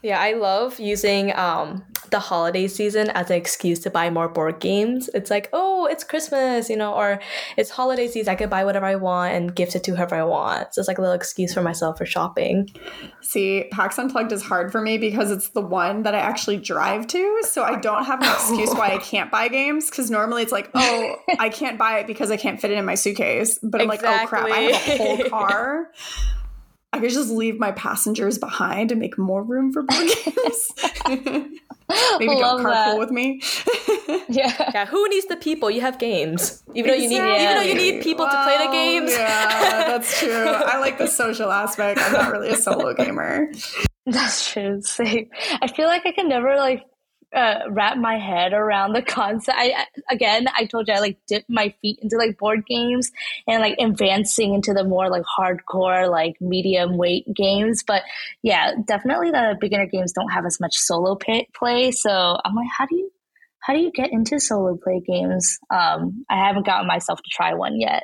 yeah, 0.01 0.19
I 0.19 0.33
love 0.33 0.79
using 0.79 1.35
um, 1.35 1.83
the 2.09 2.19
holiday 2.19 2.67
season 2.67 3.09
as 3.09 3.29
an 3.29 3.35
excuse 3.35 3.79
to 3.79 3.89
buy 3.89 4.09
more 4.09 4.29
board 4.29 4.59
games. 4.61 5.09
It's 5.13 5.29
like, 5.29 5.49
oh, 5.51 5.87
it's 5.87 6.05
Christmas, 6.05 6.69
you 6.69 6.77
know, 6.77 6.93
or 6.93 7.19
it's 7.57 7.69
holiday 7.69 8.07
season. 8.07 8.31
I 8.31 8.35
could 8.35 8.49
buy 8.49 8.63
whatever 8.63 8.85
I 8.85 8.95
want 8.95 9.33
and 9.33 9.53
gift 9.53 9.75
it 9.75 9.83
to 9.85 9.95
whoever 9.95 10.15
I 10.15 10.23
want. 10.23 10.73
So 10.73 10.79
it's 10.79 10.87
like 10.87 10.99
a 10.99 11.01
little 11.01 11.15
excuse 11.15 11.53
for 11.53 11.61
myself 11.61 11.97
for 11.97 12.05
shopping. 12.05 12.69
See, 13.21 13.65
PAX 13.71 13.99
Unplugged 13.99 14.31
is 14.31 14.41
hard 14.41 14.71
for 14.71 14.81
me 14.81 14.97
because 14.97 15.31
it's 15.31 15.49
the 15.49 15.61
one 15.61 16.03
that 16.03 16.15
I 16.15 16.19
actually 16.19 16.57
drive 16.57 17.07
to. 17.07 17.43
So 17.43 17.63
I 17.63 17.77
don't 17.77 18.05
have 18.05 18.21
an 18.21 18.29
excuse 18.33 18.73
why 18.73 18.91
I 18.91 18.97
can't 18.99 19.29
buy 19.29 19.49
games 19.49 19.89
because 19.89 20.09
normally 20.09 20.43
it's 20.43 20.53
like, 20.53 20.69
oh, 20.73 21.15
I 21.39 21.49
can't 21.49 21.77
buy 21.77 21.99
it 21.99 22.07
because 22.07 22.31
I 22.31 22.37
can't 22.37 22.59
fit 22.61 22.71
it 22.71 22.77
in 22.77 22.85
my 22.85 22.95
suitcase. 22.95 23.59
But 23.61 23.81
I'm 23.81 23.91
exactly. 23.91 24.09
like, 24.09 24.23
oh 24.23 24.27
crap, 24.27 24.45
I 24.45 24.59
have 24.77 24.99
a 24.99 25.03
whole 25.03 25.29
car. 25.29 25.91
I 26.91 26.99
could 26.99 27.11
just 27.11 27.29
leave 27.29 27.59
my 27.59 27.71
passengers 27.71 28.37
behind 28.37 28.91
and 28.91 28.99
make 28.99 29.17
more 29.17 29.43
room 29.43 29.71
for 29.71 29.83
board 29.83 30.07
games. 30.25 30.71
Maybe 32.19 32.35
don't 32.35 32.61
carpool 32.61 32.71
that. 32.71 32.99
with 32.99 33.11
me. 33.11 33.41
yeah. 34.29 34.71
Yeah. 34.73 34.85
Who 34.85 35.07
needs 35.09 35.25
the 35.27 35.37
people? 35.37 35.71
You 35.71 35.81
have 35.81 35.97
games. 35.97 36.63
Even 36.75 36.91
exactly. 36.91 36.91
though 36.91 37.01
you 37.01 37.09
need 37.09 37.41
even 37.41 37.55
though 37.55 37.61
you 37.61 37.75
need 37.75 38.03
people 38.03 38.25
well, 38.25 38.35
to 38.35 38.43
play 38.43 38.65
the 38.65 38.71
games. 38.71 39.11
yeah, 39.11 39.87
that's 39.87 40.19
true. 40.19 40.45
I 40.45 40.79
like 40.79 40.97
the 40.97 41.07
social 41.07 41.51
aspect. 41.51 41.99
I'm 42.01 42.13
not 42.13 42.31
really 42.31 42.49
a 42.49 42.55
solo 42.55 42.93
gamer. 42.93 43.51
That's 44.05 44.51
true. 44.51 44.81
Same. 44.81 45.29
I 45.61 45.67
feel 45.67 45.87
like 45.87 46.05
I 46.05 46.11
can 46.11 46.27
never 46.27 46.55
like 46.57 46.83
uh, 47.35 47.59
wrap 47.69 47.97
my 47.97 48.17
head 48.17 48.53
around 48.53 48.93
the 48.93 49.01
concept. 49.01 49.57
I 49.59 49.85
again, 50.09 50.47
I 50.55 50.65
told 50.65 50.87
you 50.87 50.93
I 50.93 50.99
like 50.99 51.19
dip 51.27 51.45
my 51.47 51.73
feet 51.81 51.99
into 52.01 52.17
like 52.17 52.37
board 52.37 52.65
games 52.65 53.11
and 53.47 53.61
like 53.61 53.75
advancing 53.79 54.53
into 54.53 54.73
the 54.73 54.83
more 54.83 55.09
like 55.09 55.23
hardcore 55.23 56.09
like 56.09 56.35
medium 56.41 56.97
weight 56.97 57.25
games. 57.33 57.83
But 57.85 58.03
yeah, 58.41 58.73
definitely 58.85 59.31
the 59.31 59.57
beginner 59.59 59.85
games 59.85 60.13
don't 60.13 60.29
have 60.29 60.45
as 60.45 60.59
much 60.59 60.75
solo 60.75 61.15
pay- 61.15 61.47
play. 61.55 61.91
So 61.91 62.09
I'm 62.43 62.55
like, 62.55 62.69
how 62.75 62.85
do 62.85 62.95
you 62.95 63.11
how 63.61 63.73
do 63.73 63.79
you 63.79 63.91
get 63.91 64.11
into 64.11 64.39
solo 64.39 64.77
play 64.77 65.01
games? 65.05 65.59
Um, 65.69 66.25
I 66.29 66.37
haven't 66.37 66.65
gotten 66.65 66.87
myself 66.87 67.19
to 67.19 67.29
try 67.31 67.53
one 67.53 67.79
yet. 67.79 68.03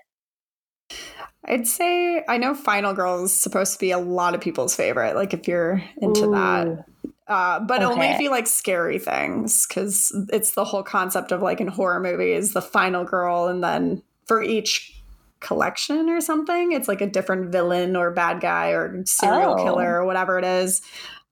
I'd 1.47 1.67
say 1.67 2.23
I 2.27 2.37
know 2.37 2.53
Final 2.53 2.93
Girl 2.93 3.23
is 3.23 3.39
supposed 3.39 3.73
to 3.73 3.79
be 3.79 3.91
a 3.91 3.99
lot 3.99 4.33
of 4.33 4.41
people's 4.41 4.75
favorite. 4.75 5.15
Like 5.15 5.33
if 5.33 5.47
you're 5.47 5.81
into 5.97 6.25
Ooh. 6.25 6.31
that. 6.31 6.85
Uh, 7.27 7.59
but 7.59 7.81
okay. 7.81 7.91
only 7.91 8.07
if 8.07 8.19
you 8.19 8.29
like 8.29 8.47
scary 8.47 8.99
things, 8.99 9.65
because 9.65 10.15
it's 10.31 10.51
the 10.51 10.63
whole 10.63 10.83
concept 10.83 11.31
of 11.31 11.41
like 11.41 11.59
in 11.59 11.67
horror 11.67 11.99
movies, 11.99 12.53
the 12.53 12.61
final 12.61 13.03
girl, 13.03 13.47
and 13.47 13.63
then 13.63 14.03
for 14.25 14.43
each 14.43 14.91
collection 15.39 16.09
or 16.09 16.21
something, 16.21 16.71
it's 16.71 16.87
like 16.87 17.01
a 17.01 17.07
different 17.07 17.51
villain 17.51 17.95
or 17.95 18.11
bad 18.11 18.41
guy 18.41 18.69
or 18.69 19.03
serial 19.05 19.55
oh. 19.59 19.63
killer 19.63 20.01
or 20.01 20.05
whatever 20.05 20.37
it 20.37 20.45
is. 20.45 20.81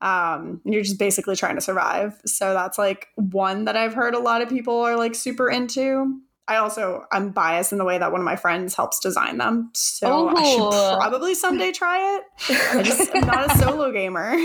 Um, 0.02 0.62
and 0.66 0.74
you're 0.74 0.84
just 0.84 1.00
basically 1.00 1.36
trying 1.36 1.56
to 1.56 1.62
survive. 1.62 2.20
So 2.26 2.54
that's 2.54 2.78
like 2.78 3.08
one 3.16 3.66
that 3.66 3.78
I've 3.78 3.94
heard 3.94 4.16
a 4.16 4.20
lot 4.20 4.42
of 4.42 4.50
people 4.50 4.82
are 4.82 4.98
like 4.98 5.16
super 5.16 5.50
into. 5.50 6.20
I 6.48 6.58
also 6.58 7.06
I'm 7.12 7.32
biased 7.32 7.72
in 7.72 7.78
the 7.78 7.86
way 7.86 7.98
that 7.98 8.12
one 8.12 8.20
of 8.20 8.26
my 8.26 8.36
friends 8.36 8.76
helps 8.76 9.00
design 9.00 9.38
them, 9.38 9.70
so 9.74 10.28
Ooh. 10.28 10.36
I 10.36 10.44
should 10.44 10.62
oh. 10.62 10.98
probably 11.00 11.36
someday 11.36 11.72
try 11.72 12.18
it. 12.18 12.24
I 12.50 12.84
just 12.84 13.16
am 13.16 13.26
not 13.26 13.50
a 13.50 13.58
solo 13.64 13.92
gamer. 13.94 14.36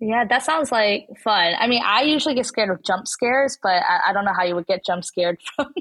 Yeah, 0.00 0.24
that 0.28 0.42
sounds 0.42 0.70
like 0.70 1.06
fun. 1.24 1.54
I 1.58 1.66
mean, 1.66 1.82
I 1.84 2.02
usually 2.02 2.34
get 2.34 2.44
scared 2.44 2.68
of 2.68 2.84
jump 2.84 3.08
scares, 3.08 3.58
but 3.62 3.82
I, 3.82 4.10
I 4.10 4.12
don't 4.12 4.26
know 4.26 4.34
how 4.36 4.44
you 4.44 4.54
would 4.54 4.66
get 4.66 4.84
jump 4.84 5.04
scared 5.04 5.38
from 5.56 5.72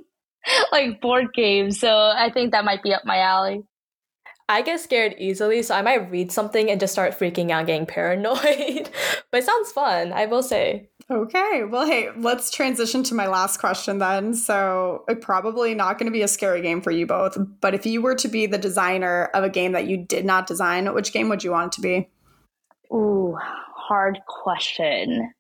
like 0.72 1.02
board 1.02 1.34
games. 1.34 1.80
So 1.80 1.90
I 1.90 2.30
think 2.34 2.54
that 2.54 2.64
might 2.64 2.82
be 2.82 2.94
up 2.94 3.04
my 3.04 3.18
alley. 3.18 3.64
I 4.52 4.64
get 4.64 4.82
scared 4.82 5.16
easily, 5.18 5.64
so 5.64 5.74
I 5.74 5.82
might 5.82 6.12
read 6.12 6.30
something 6.30 6.70
and 6.70 6.80
just 6.80 6.92
start 6.92 7.18
freaking 7.18 7.52
out, 7.52 7.68
getting 7.68 7.86
paranoid. 7.86 8.90
but 9.32 9.38
it 9.38 9.46
sounds 9.46 9.72
fun, 9.72 10.12
I 10.12 10.26
will 10.26 10.44
say. 10.44 10.90
Okay. 11.12 11.66
Well, 11.66 11.86
hey, 11.86 12.10
let's 12.16 12.50
transition 12.50 13.04
to 13.04 13.16
my 13.16 13.28
last 13.28 13.60
question 13.60 13.98
then. 13.98 14.34
So, 14.34 15.04
uh, 15.10 15.16
probably 15.16 15.74
not 15.76 15.98
going 16.00 16.06
to 16.06 16.12
be 16.12 16.22
a 16.22 16.28
scary 16.28 16.62
game 16.62 16.82
for 16.82 16.92
you 16.92 17.06
both, 17.06 17.38
but 17.60 17.74
if 17.74 17.86
you 17.86 18.02
were 18.02 18.16
to 18.16 18.30
be 18.30 18.46
the 18.46 18.58
designer 18.58 19.26
of 19.34 19.44
a 19.44 19.50
game 19.50 19.74
that 19.74 19.88
you 19.88 19.98
did 19.98 20.24
not 20.24 20.48
design, 20.48 20.94
which 20.94 21.12
game 21.12 21.28
would 21.28 21.44
you 21.44 21.52
want 21.52 21.74
it 21.74 21.76
to 21.76 21.82
be? 21.82 22.10
Ooh, 22.94 23.38
hard 23.76 24.20
question. 24.26 25.34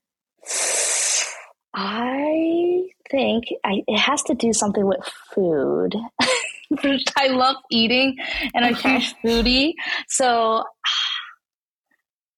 I 1.73 2.89
think 3.09 3.45
I, 3.63 3.81
it 3.87 3.97
has 3.97 4.23
to 4.23 4.33
do 4.33 4.51
something 4.51 4.85
with 4.85 5.09
food. 5.33 5.95
I 7.17 7.27
love 7.27 7.55
eating 7.69 8.17
and 8.53 8.65
I'm 8.65 8.75
okay. 8.75 8.95
a 8.95 8.99
huge 8.99 9.15
foodie. 9.23 9.73
So 10.09 10.65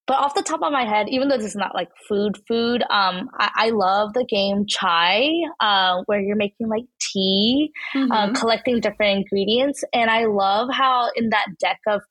but 0.05 0.15
off 0.15 0.35
the 0.35 0.43
top 0.43 0.61
of 0.61 0.71
my 0.71 0.85
head, 0.85 1.07
even 1.09 1.29
though 1.29 1.37
this 1.37 1.47
is 1.47 1.55
not 1.55 1.73
like 1.73 1.89
food, 2.09 2.37
food, 2.47 2.83
um, 2.89 3.29
I, 3.39 3.49
I 3.55 3.69
love 3.69 4.13
the 4.13 4.25
game 4.25 4.65
Chai, 4.67 5.29
uh, 5.59 6.01
where 6.05 6.19
you're 6.19 6.35
making 6.35 6.67
like 6.67 6.83
tea, 6.99 7.71
mm-hmm. 7.95 8.11
uh, 8.11 8.33
collecting 8.33 8.81
different 8.81 9.19
ingredients, 9.19 9.83
and 9.93 10.09
I 10.09 10.25
love 10.25 10.69
how 10.71 11.09
in 11.15 11.29
that 11.29 11.47
deck 11.59 11.79
of 11.87 12.01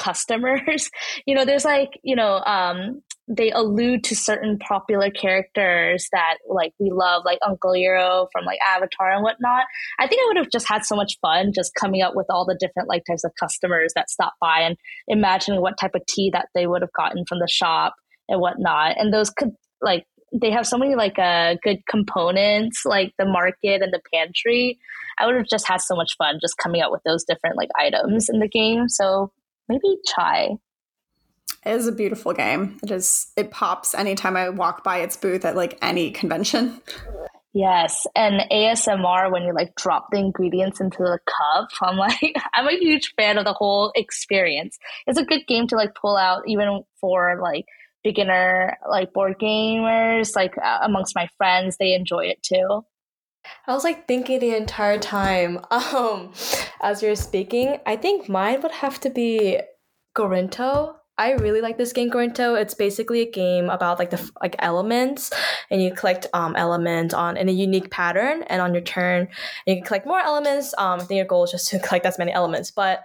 customers, 0.00 0.90
you 1.26 1.34
know, 1.34 1.44
there's 1.44 1.64
like 1.64 1.90
you 2.02 2.16
know, 2.16 2.40
um, 2.44 3.02
they 3.28 3.50
allude 3.52 4.02
to 4.04 4.16
certain 4.16 4.58
popular 4.58 5.10
characters 5.10 6.08
that 6.12 6.38
like 6.48 6.72
we 6.80 6.90
love, 6.90 7.22
like 7.24 7.38
Uncle 7.46 7.72
Iroh 7.72 8.26
from 8.32 8.44
like 8.44 8.58
Avatar 8.66 9.12
and 9.12 9.22
whatnot. 9.22 9.64
I 9.98 10.08
think 10.08 10.20
I 10.20 10.26
would 10.28 10.36
have 10.38 10.50
just 10.50 10.68
had 10.68 10.84
so 10.84 10.96
much 10.96 11.18
fun 11.22 11.52
just 11.54 11.74
coming 11.74 12.02
up 12.02 12.14
with 12.16 12.26
all 12.28 12.44
the 12.44 12.56
different 12.58 12.88
like 12.88 13.04
types 13.08 13.24
of 13.24 13.32
customers 13.38 13.92
that 13.94 14.10
stop 14.10 14.34
by 14.40 14.60
and 14.60 14.76
imagining 15.06 15.60
what 15.60 15.78
type 15.78 15.94
of 15.94 16.04
tea 16.06 16.30
that 16.32 16.48
they 16.54 16.66
would 16.66 16.82
have 16.82 16.92
gotten 16.92 17.24
from 17.26 17.38
the 17.38 17.48
shop 17.48 17.94
and 18.28 18.40
whatnot. 18.40 18.96
And 18.98 19.14
those 19.14 19.30
could 19.30 19.52
like 19.80 20.06
they 20.32 20.50
have 20.50 20.66
so 20.66 20.78
many 20.78 20.94
like 20.94 21.18
uh, 21.18 21.56
good 21.62 21.78
components 21.88 22.82
like 22.84 23.12
the 23.18 23.24
market 23.24 23.82
and 23.82 23.92
the 23.92 24.00
pantry. 24.12 24.78
I 25.18 25.26
would 25.26 25.34
have 25.34 25.48
just 25.48 25.66
had 25.66 25.80
so 25.80 25.94
much 25.94 26.12
fun 26.16 26.38
just 26.40 26.56
coming 26.56 26.82
up 26.82 26.92
with 26.92 27.02
those 27.04 27.24
different 27.24 27.56
like 27.56 27.70
items 27.78 28.28
in 28.28 28.38
the 28.38 28.48
game. 28.48 28.88
So 28.88 29.32
maybe 29.70 29.96
chai. 30.04 30.56
It 31.64 31.72
is 31.72 31.86
a 31.86 31.92
beautiful 31.92 32.32
game. 32.32 32.78
It 32.82 32.90
is 32.90 33.32
it 33.36 33.50
pops 33.50 33.94
anytime 33.94 34.36
I 34.36 34.48
walk 34.48 34.82
by 34.82 34.98
its 34.98 35.16
booth 35.16 35.44
at 35.44 35.56
like 35.56 35.78
any 35.82 36.10
convention. 36.10 36.80
Yes, 37.52 38.06
and 38.14 38.48
ASMR 38.50 39.32
when 39.32 39.42
you 39.42 39.52
like 39.52 39.74
drop 39.74 40.08
the 40.10 40.18
ingredients 40.18 40.80
into 40.80 40.98
the 40.98 41.18
cup. 41.26 41.68
I'm 41.82 41.96
like, 41.96 42.34
I'm 42.54 42.68
a 42.68 42.78
huge 42.78 43.14
fan 43.16 43.38
of 43.38 43.44
the 43.44 43.52
whole 43.52 43.92
experience. 43.94 44.78
It's 45.06 45.18
a 45.18 45.24
good 45.24 45.46
game 45.46 45.66
to 45.68 45.76
like 45.76 45.94
pull 45.94 46.16
out 46.16 46.42
even 46.46 46.82
for 47.00 47.38
like 47.42 47.66
beginner 48.02 48.76
like 48.88 49.12
board 49.12 49.36
gamers. 49.40 50.34
Like 50.34 50.56
uh, 50.58 50.78
amongst 50.82 51.14
my 51.14 51.28
friends, 51.36 51.76
they 51.76 51.92
enjoy 51.94 52.26
it 52.26 52.42
too. 52.42 52.84
I 53.66 53.74
was 53.74 53.84
like 53.84 54.06
thinking 54.08 54.40
the 54.40 54.56
entire 54.56 54.98
time, 54.98 55.60
um, 55.70 56.32
as 56.80 57.02
you're 57.02 57.16
speaking. 57.16 57.78
I 57.86 57.96
think 57.96 58.28
mine 58.28 58.62
would 58.62 58.72
have 58.72 59.00
to 59.00 59.10
be 59.10 59.60
Gorinto 60.16 60.96
I 61.20 61.32
really 61.32 61.60
like 61.60 61.76
this 61.76 61.92
game, 61.92 62.10
Gorinto. 62.10 62.58
It's 62.58 62.72
basically 62.72 63.20
a 63.20 63.30
game 63.30 63.68
about 63.68 63.98
like 63.98 64.08
the 64.08 64.30
like 64.40 64.56
elements, 64.58 65.30
and 65.70 65.82
you 65.82 65.92
collect 65.92 66.26
um 66.32 66.56
elements 66.56 67.12
on 67.12 67.36
in 67.36 67.46
a 67.46 67.52
unique 67.52 67.90
pattern, 67.90 68.42
and 68.44 68.62
on 68.62 68.72
your 68.72 68.82
turn, 68.82 69.28
you 69.66 69.74
can 69.74 69.84
collect 69.84 70.06
more 70.06 70.18
elements. 70.18 70.72
Um, 70.78 70.98
I 70.98 71.04
think 71.04 71.18
your 71.18 71.26
goal 71.26 71.44
is 71.44 71.50
just 71.50 71.68
to 71.68 71.78
collect 71.86 72.06
as 72.06 72.18
many 72.18 72.32
elements, 72.32 72.70
but 72.70 73.04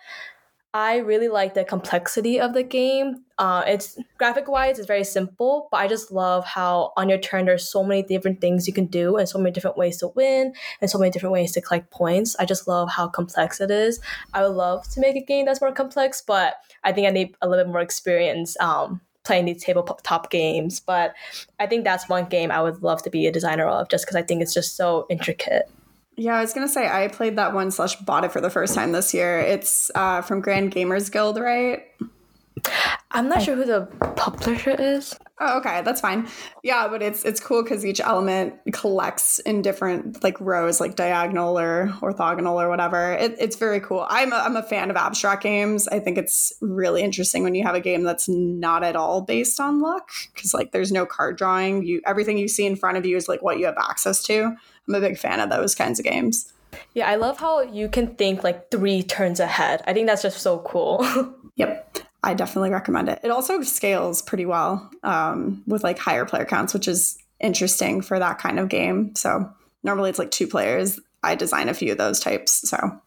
I 0.76 0.98
really 0.98 1.30
like 1.30 1.54
the 1.54 1.64
complexity 1.64 2.38
of 2.38 2.54
the 2.54 2.62
game. 2.62 3.24
Uh, 3.38 3.64
it's 3.66 3.98
graphic 4.18 4.50
wise, 4.50 4.78
it's 4.78 4.88
very 4.88 5.06
simple, 5.06 5.70
but 5.72 5.78
I 5.78 5.88
just 5.88 6.12
love 6.12 6.44
how 6.44 6.92
on 6.98 7.08
your 7.08 7.18
turn 7.18 7.46
there's 7.46 7.72
so 7.72 7.82
many 7.82 8.04
different 8.04 8.42
things 8.42 8.68
you 8.68 8.74
can 8.74 8.88
do 8.88 9.16
and 9.16 9.28
so 9.28 9.40
many 9.40 9.52
different 9.52 9.78
ways 9.78 10.00
to 10.00 10.10
win 10.10 10.54
and 10.82 10.92
so 10.92 10.98
many 10.98 11.12
different 11.12 11.32
ways 11.32 11.54
to 11.54 11.62
collect 11.62 11.92
points. 11.92 12.36
I 12.40 12.44
just 12.44 12.68
love 12.68 12.90
how 12.90 13.08
complex 13.08 13.62
it 13.62 13.72
is. 13.72 14.02
I 14.34 14.46
would 14.46 14.58
love 14.58 14.86
to 14.90 15.00
make 15.00 15.16
a 15.16 15.24
game 15.24 15.46
that's 15.46 15.62
more 15.62 15.72
complex, 15.72 16.22
but 16.22 16.56
I 16.84 16.92
think 16.92 17.08
I 17.08 17.12
need 17.12 17.38
a 17.42 17.48
little 17.48 17.64
bit 17.64 17.72
more 17.72 17.80
experience 17.80 18.60
um, 18.60 19.00
playing 19.24 19.46
these 19.46 19.64
tabletop 19.64 20.30
games. 20.30 20.82
But 20.82 21.16
I 21.58 21.68
think 21.68 21.86
that's 21.86 22.10
one 22.10 22.26
game 22.26 22.52
I 22.52 22.62
would 22.62 22.84
love 22.84 23.02
to 23.04 23.10
be 23.10 23.28
a 23.28 23.32
designer 23.32 23.66
of, 23.66 23.88
just 23.88 24.06
because 24.06 24.18
I 24.18 24.24
think 24.24 24.42
it's 24.42 24.54
just 24.54 24.76
so 24.76 25.06
intricate. 25.10 25.70
Yeah, 26.18 26.36
I 26.36 26.42
was 26.42 26.54
gonna 26.54 26.68
say 26.68 26.88
I 26.88 27.08
played 27.10 27.38
that 27.38 27.54
one 27.54 27.72
slash 27.72 27.96
bought 27.98 28.24
it 28.24 28.32
for 28.32 28.42
the 28.42 28.50
first 28.50 28.74
time 28.74 28.92
this 28.92 29.14
year. 29.14 29.40
It's 29.40 29.92
uh, 29.96 30.22
from 30.22 30.42
Grand 30.42 30.72
Gamers 30.72 31.12
Guild, 31.12 31.38
right? 31.38 31.84
I'm 33.12 33.30
not 33.30 33.44
sure 33.44 33.56
who 33.56 33.66
the 33.66 33.88
publisher 34.16 34.72
is. 34.72 35.18
Oh, 35.40 35.58
okay, 35.58 35.82
that's 35.84 36.00
fine. 36.00 36.28
Yeah, 36.64 36.88
but 36.88 37.02
it's 37.02 37.24
it's 37.26 37.42
cool 37.42 37.62
because 37.64 37.86
each 37.86 38.00
element 38.00 38.56
collects 38.72 39.40
in 39.40 39.62
different 39.62 40.24
like 40.24 40.40
rows, 40.40 40.80
like 40.80 40.96
diagonal 40.96 41.60
or 41.60 41.90
orthogonal 42.02 42.54
or 42.54 42.70
whatever. 42.70 43.14
It, 43.14 43.36
it's 43.38 43.58
very 43.58 43.82
cool. 43.82 44.06
I'm 44.10 44.32
a, 44.32 44.38
I'm 44.38 44.56
a 44.56 44.64
fan 44.64 44.90
of 44.90 44.96
abstract 44.96 45.44
games. 45.44 45.88
I 45.90 46.00
think 46.00 46.18
it's 46.18 46.54
really 46.62 47.04
interesting 47.04 47.44
when 47.44 47.56
you 47.56 47.64
have 47.64 47.76
a 47.76 47.82
game 47.82 48.04
that's 48.04 48.30
not 48.30 48.84
at 48.84 48.96
all 48.96 49.22
based 49.22 49.60
on 49.60 49.82
luck 49.82 50.10
because 50.34 50.54
like 50.54 50.72
there's 50.72 50.92
no 50.92 51.06
card 51.06 51.38
drawing. 51.38 51.84
You 51.86 52.02
everything 52.06 52.38
you 52.38 52.48
see 52.48 52.66
in 52.66 52.78
front 52.78 52.98
of 52.98 53.06
you 53.06 53.18
is 53.18 53.28
like 53.28 53.42
what 53.42 53.60
you 53.60 53.66
have 53.66 53.78
access 53.78 54.24
to. 54.24 54.56
I'm 54.88 54.96
a 54.96 55.00
big 55.00 55.18
fan 55.18 55.40
of 55.40 55.50
those 55.50 55.76
kinds 55.76 56.00
of 56.00 56.06
games. 56.06 56.52
Yeah, 56.94 57.08
I 57.08 57.16
love 57.16 57.40
how 57.40 57.62
you 57.62 57.90
can 57.90 58.16
think 58.16 58.44
like 58.44 58.70
three 58.72 59.04
turns 59.04 59.40
ahead. 59.40 59.82
I 59.88 59.94
think 59.94 60.08
that's 60.08 60.22
just 60.22 60.40
so 60.40 60.60
cool. 60.60 61.06
yep. 61.56 61.98
I 62.24 62.34
definitely 62.34 62.72
recommend 62.72 63.08
it. 63.08 63.20
It 63.24 63.30
also 63.30 63.62
scales 63.62 64.22
pretty 64.22 64.46
well 64.46 64.90
um, 65.04 65.64
with 65.68 65.84
like 65.84 66.00
higher 66.00 66.26
player 66.26 66.46
counts, 66.46 66.74
which 66.74 66.88
is 66.88 67.18
interesting 67.40 68.02
for 68.02 68.18
that 68.18 68.40
kind 68.40 68.60
of 68.60 68.68
game. 68.68 69.16
So 69.16 69.52
normally 69.84 70.10
it's 70.10 70.20
like 70.20 70.32
two 70.32 70.48
players. 70.48 71.00
I 71.24 71.36
design 71.36 71.70
a 71.70 71.74
few 71.74 71.92
of 71.92 71.98
those 71.98 72.20
types. 72.20 72.68
So 72.68 73.00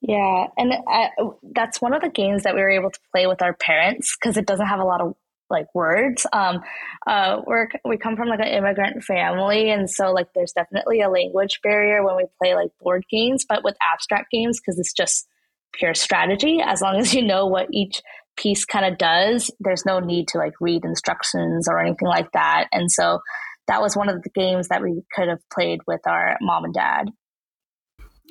yeah, 0.00 0.46
and 0.58 0.74
I, 0.86 1.08
that's 1.42 1.80
one 1.80 1.94
of 1.94 2.02
the 2.02 2.10
games 2.10 2.42
that 2.42 2.54
we 2.54 2.60
were 2.60 2.70
able 2.70 2.90
to 2.90 3.00
play 3.10 3.26
with 3.26 3.40
our 3.40 3.54
parents 3.54 4.16
because 4.16 4.36
it 4.36 4.46
doesn't 4.46 4.66
have 4.66 4.80
a 4.80 4.84
lot 4.84 5.00
of 5.00 5.16
like 5.50 5.66
words. 5.74 6.26
Um, 6.32 6.60
uh, 7.06 7.40
we're 7.46 7.68
we 7.84 7.96
come 7.96 8.16
from 8.16 8.28
like 8.28 8.40
an 8.40 8.48
immigrant 8.48 9.02
family, 9.04 9.70
and 9.70 9.88
so 9.88 10.12
like 10.12 10.28
there's 10.34 10.52
definitely 10.52 11.00
a 11.00 11.08
language 11.08 11.60
barrier 11.62 12.04
when 12.04 12.16
we 12.16 12.26
play 12.42 12.54
like 12.54 12.70
board 12.80 13.04
games. 13.10 13.44
But 13.48 13.64
with 13.64 13.76
abstract 13.82 14.30
games, 14.30 14.60
because 14.60 14.78
it's 14.78 14.92
just 14.92 15.26
pure 15.72 15.94
strategy, 15.94 16.60
as 16.64 16.80
long 16.80 16.96
as 16.96 17.14
you 17.14 17.22
know 17.22 17.46
what 17.46 17.68
each 17.72 18.02
piece 18.36 18.64
kind 18.64 18.84
of 18.84 18.98
does, 18.98 19.50
there's 19.60 19.86
no 19.86 20.00
need 20.00 20.28
to 20.28 20.38
like 20.38 20.54
read 20.60 20.84
instructions 20.84 21.68
or 21.68 21.78
anything 21.78 22.08
like 22.08 22.30
that. 22.32 22.66
And 22.72 22.90
so 22.90 23.20
that 23.68 23.80
was 23.80 23.96
one 23.96 24.08
of 24.08 24.22
the 24.22 24.30
games 24.30 24.68
that 24.68 24.82
we 24.82 25.02
could 25.14 25.28
have 25.28 25.38
played 25.52 25.80
with 25.86 26.00
our 26.06 26.36
mom 26.40 26.64
and 26.64 26.74
dad. 26.74 27.10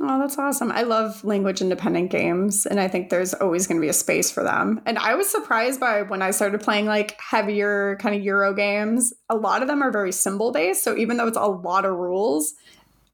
Oh, 0.02 0.20
that's 0.20 0.40
awesome. 0.40 0.72
I 0.72 0.82
love 0.82 1.24
language 1.24 1.62
independent 1.62 2.10
games, 2.10 2.66
and 2.66 2.80
I 2.80 2.88
think 2.88 3.10
there's 3.10 3.36
always 3.36 3.68
going 3.68 3.80
to 3.80 3.86
be 3.86 3.90
a 3.90 3.94
space 3.94 4.32
for 4.32 4.44
them. 4.44 4.82
And 4.88 4.98
I 4.98 5.14
was 5.14 5.30
surprised 5.30 5.80
by 5.80 6.02
when 6.02 6.24
I 6.24 6.32
started 6.32 6.62
playing 6.62 6.88
like 6.88 7.20
heavier 7.22 7.98
kind 7.98 8.16
of 8.16 8.24
Euro 8.24 8.56
games, 8.56 9.14
a 9.30 9.36
lot 9.36 9.62
of 9.62 9.68
them 9.68 9.84
are 9.84 9.92
very 9.92 10.12
symbol 10.12 10.52
based. 10.52 10.84
So 10.84 10.98
even 10.98 11.18
though 11.18 11.28
it's 11.28 11.38
a 11.38 11.46
lot 11.46 11.86
of 11.86 11.96
rules, 11.96 12.56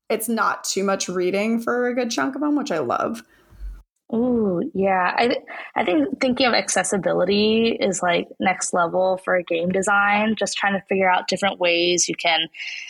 it's 0.10 0.30
not 0.30 0.64
too 0.64 0.86
much 0.86 1.10
reading 1.10 1.62
for 1.62 1.88
a 1.88 1.96
good 1.96 2.12
chunk 2.12 2.36
of 2.36 2.42
them, 2.42 2.56
which 2.56 2.72
I 2.72 2.80
love. 2.80 3.24
Ooh, 4.14 4.72
yeah. 4.74 5.14
I 5.16 5.36
I 5.76 5.84
think 5.84 6.20
thinking 6.20 6.48
of 6.48 6.54
accessibility 6.54 7.78
is 7.80 8.02
like 8.02 8.28
next 8.40 8.74
level 8.74 9.22
for 9.24 9.42
game 9.44 9.70
design. 9.70 10.36
Just 10.36 10.58
trying 10.58 10.74
to 10.74 10.86
figure 10.88 11.12
out 11.12 11.28
different 11.28 11.60
ways 11.60 12.10
you 12.10 12.16
can 12.16 12.48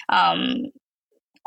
um, 0.10 0.72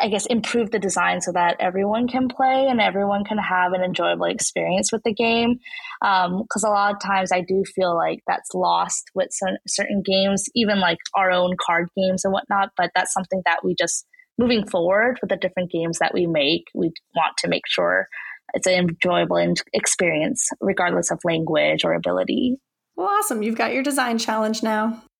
I 0.02 0.08
guess, 0.08 0.26
improve 0.26 0.70
the 0.70 0.78
design 0.78 1.20
so 1.20 1.32
that 1.32 1.56
everyone 1.60 2.08
can 2.08 2.28
play 2.28 2.66
and 2.68 2.80
everyone 2.80 3.24
can 3.24 3.38
have 3.38 3.72
an 3.72 3.82
enjoyable 3.82 4.26
experience 4.26 4.90
with 4.90 5.02
the 5.04 5.14
game. 5.14 5.60
Because 6.00 6.64
um, 6.64 6.70
a 6.70 6.72
lot 6.72 6.92
of 6.92 7.00
times 7.00 7.30
I 7.30 7.40
do 7.40 7.62
feel 7.74 7.94
like 7.94 8.18
that's 8.26 8.52
lost 8.52 9.04
with 9.14 9.28
certain, 9.30 9.58
certain 9.68 10.02
games, 10.04 10.44
even 10.54 10.80
like 10.80 10.98
our 11.16 11.30
own 11.30 11.54
card 11.64 11.88
games 11.96 12.24
and 12.24 12.32
whatnot. 12.32 12.70
But 12.76 12.90
that's 12.94 13.12
something 13.12 13.42
that 13.44 13.60
we 13.64 13.74
just, 13.78 14.04
moving 14.38 14.66
forward 14.66 15.18
with 15.20 15.30
the 15.30 15.36
different 15.36 15.70
games 15.70 15.98
that 15.98 16.14
we 16.14 16.26
make, 16.26 16.64
we 16.74 16.90
want 17.14 17.34
to 17.38 17.48
make 17.48 17.62
sure 17.68 18.08
it's 18.54 18.66
an 18.66 18.74
enjoyable 18.74 19.54
experience, 19.72 20.48
regardless 20.60 21.10
of 21.10 21.20
language 21.24 21.84
or 21.84 21.94
ability. 21.94 22.56
Well, 22.96 23.08
awesome. 23.08 23.42
You've 23.42 23.56
got 23.56 23.72
your 23.72 23.82
design 23.82 24.18
challenge 24.18 24.62
now. 24.62 25.02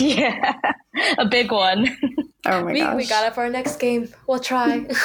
Yeah, 0.00 0.52
a 1.18 1.24
big 1.24 1.50
one. 1.50 1.96
Oh 2.48 2.60
my 2.64 2.72
we, 2.72 2.80
gosh. 2.80 2.96
We 2.96 3.06
got 3.06 3.26
it 3.26 3.34
for 3.34 3.42
our 3.42 3.50
next 3.50 3.76
game. 3.76 4.08
We'll 4.26 4.40
try. 4.40 4.88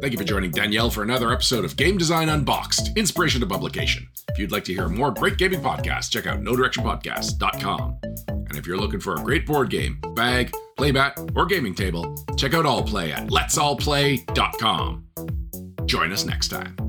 Thank 0.02 0.12
you 0.12 0.18
for 0.18 0.26
joining 0.26 0.52
Danielle 0.52 0.90
for 0.90 1.04
another 1.04 1.32
episode 1.32 1.66
of 1.66 1.76
Game 1.76 1.98
Design 1.98 2.30
Unboxed, 2.30 2.98
Inspiration 2.98 3.42
to 3.42 3.48
Publication. 3.48 4.08
If 4.30 4.40
you'd 4.40 4.52
like 4.52 4.66
to 4.66 4.74
hear 4.74 4.90
more 4.90 5.12
great 5.12 5.38
gaming 5.38 5.62
podcasts, 5.62 6.10
check 6.12 6.28
out 6.28 6.42
NoDirectionPodcast.com. 6.42 8.35
And 8.56 8.62
if 8.62 8.68
you're 8.68 8.78
looking 8.78 9.02
for 9.02 9.16
a 9.16 9.20
great 9.20 9.46
board 9.46 9.70
game, 9.70 10.00
bag, 10.16 10.50
playmat, 10.78 11.36
or 11.36 11.46
gaming 11.46 11.76
table, 11.76 12.16
check 12.38 12.54
out 12.54 12.66
All 12.66 12.84
Play 12.84 13.12
at 13.12 13.28
letsallplay.com. 13.28 15.04
Join 15.86 16.14
us 16.14 16.24
next 16.24 16.48
time. 16.48 16.85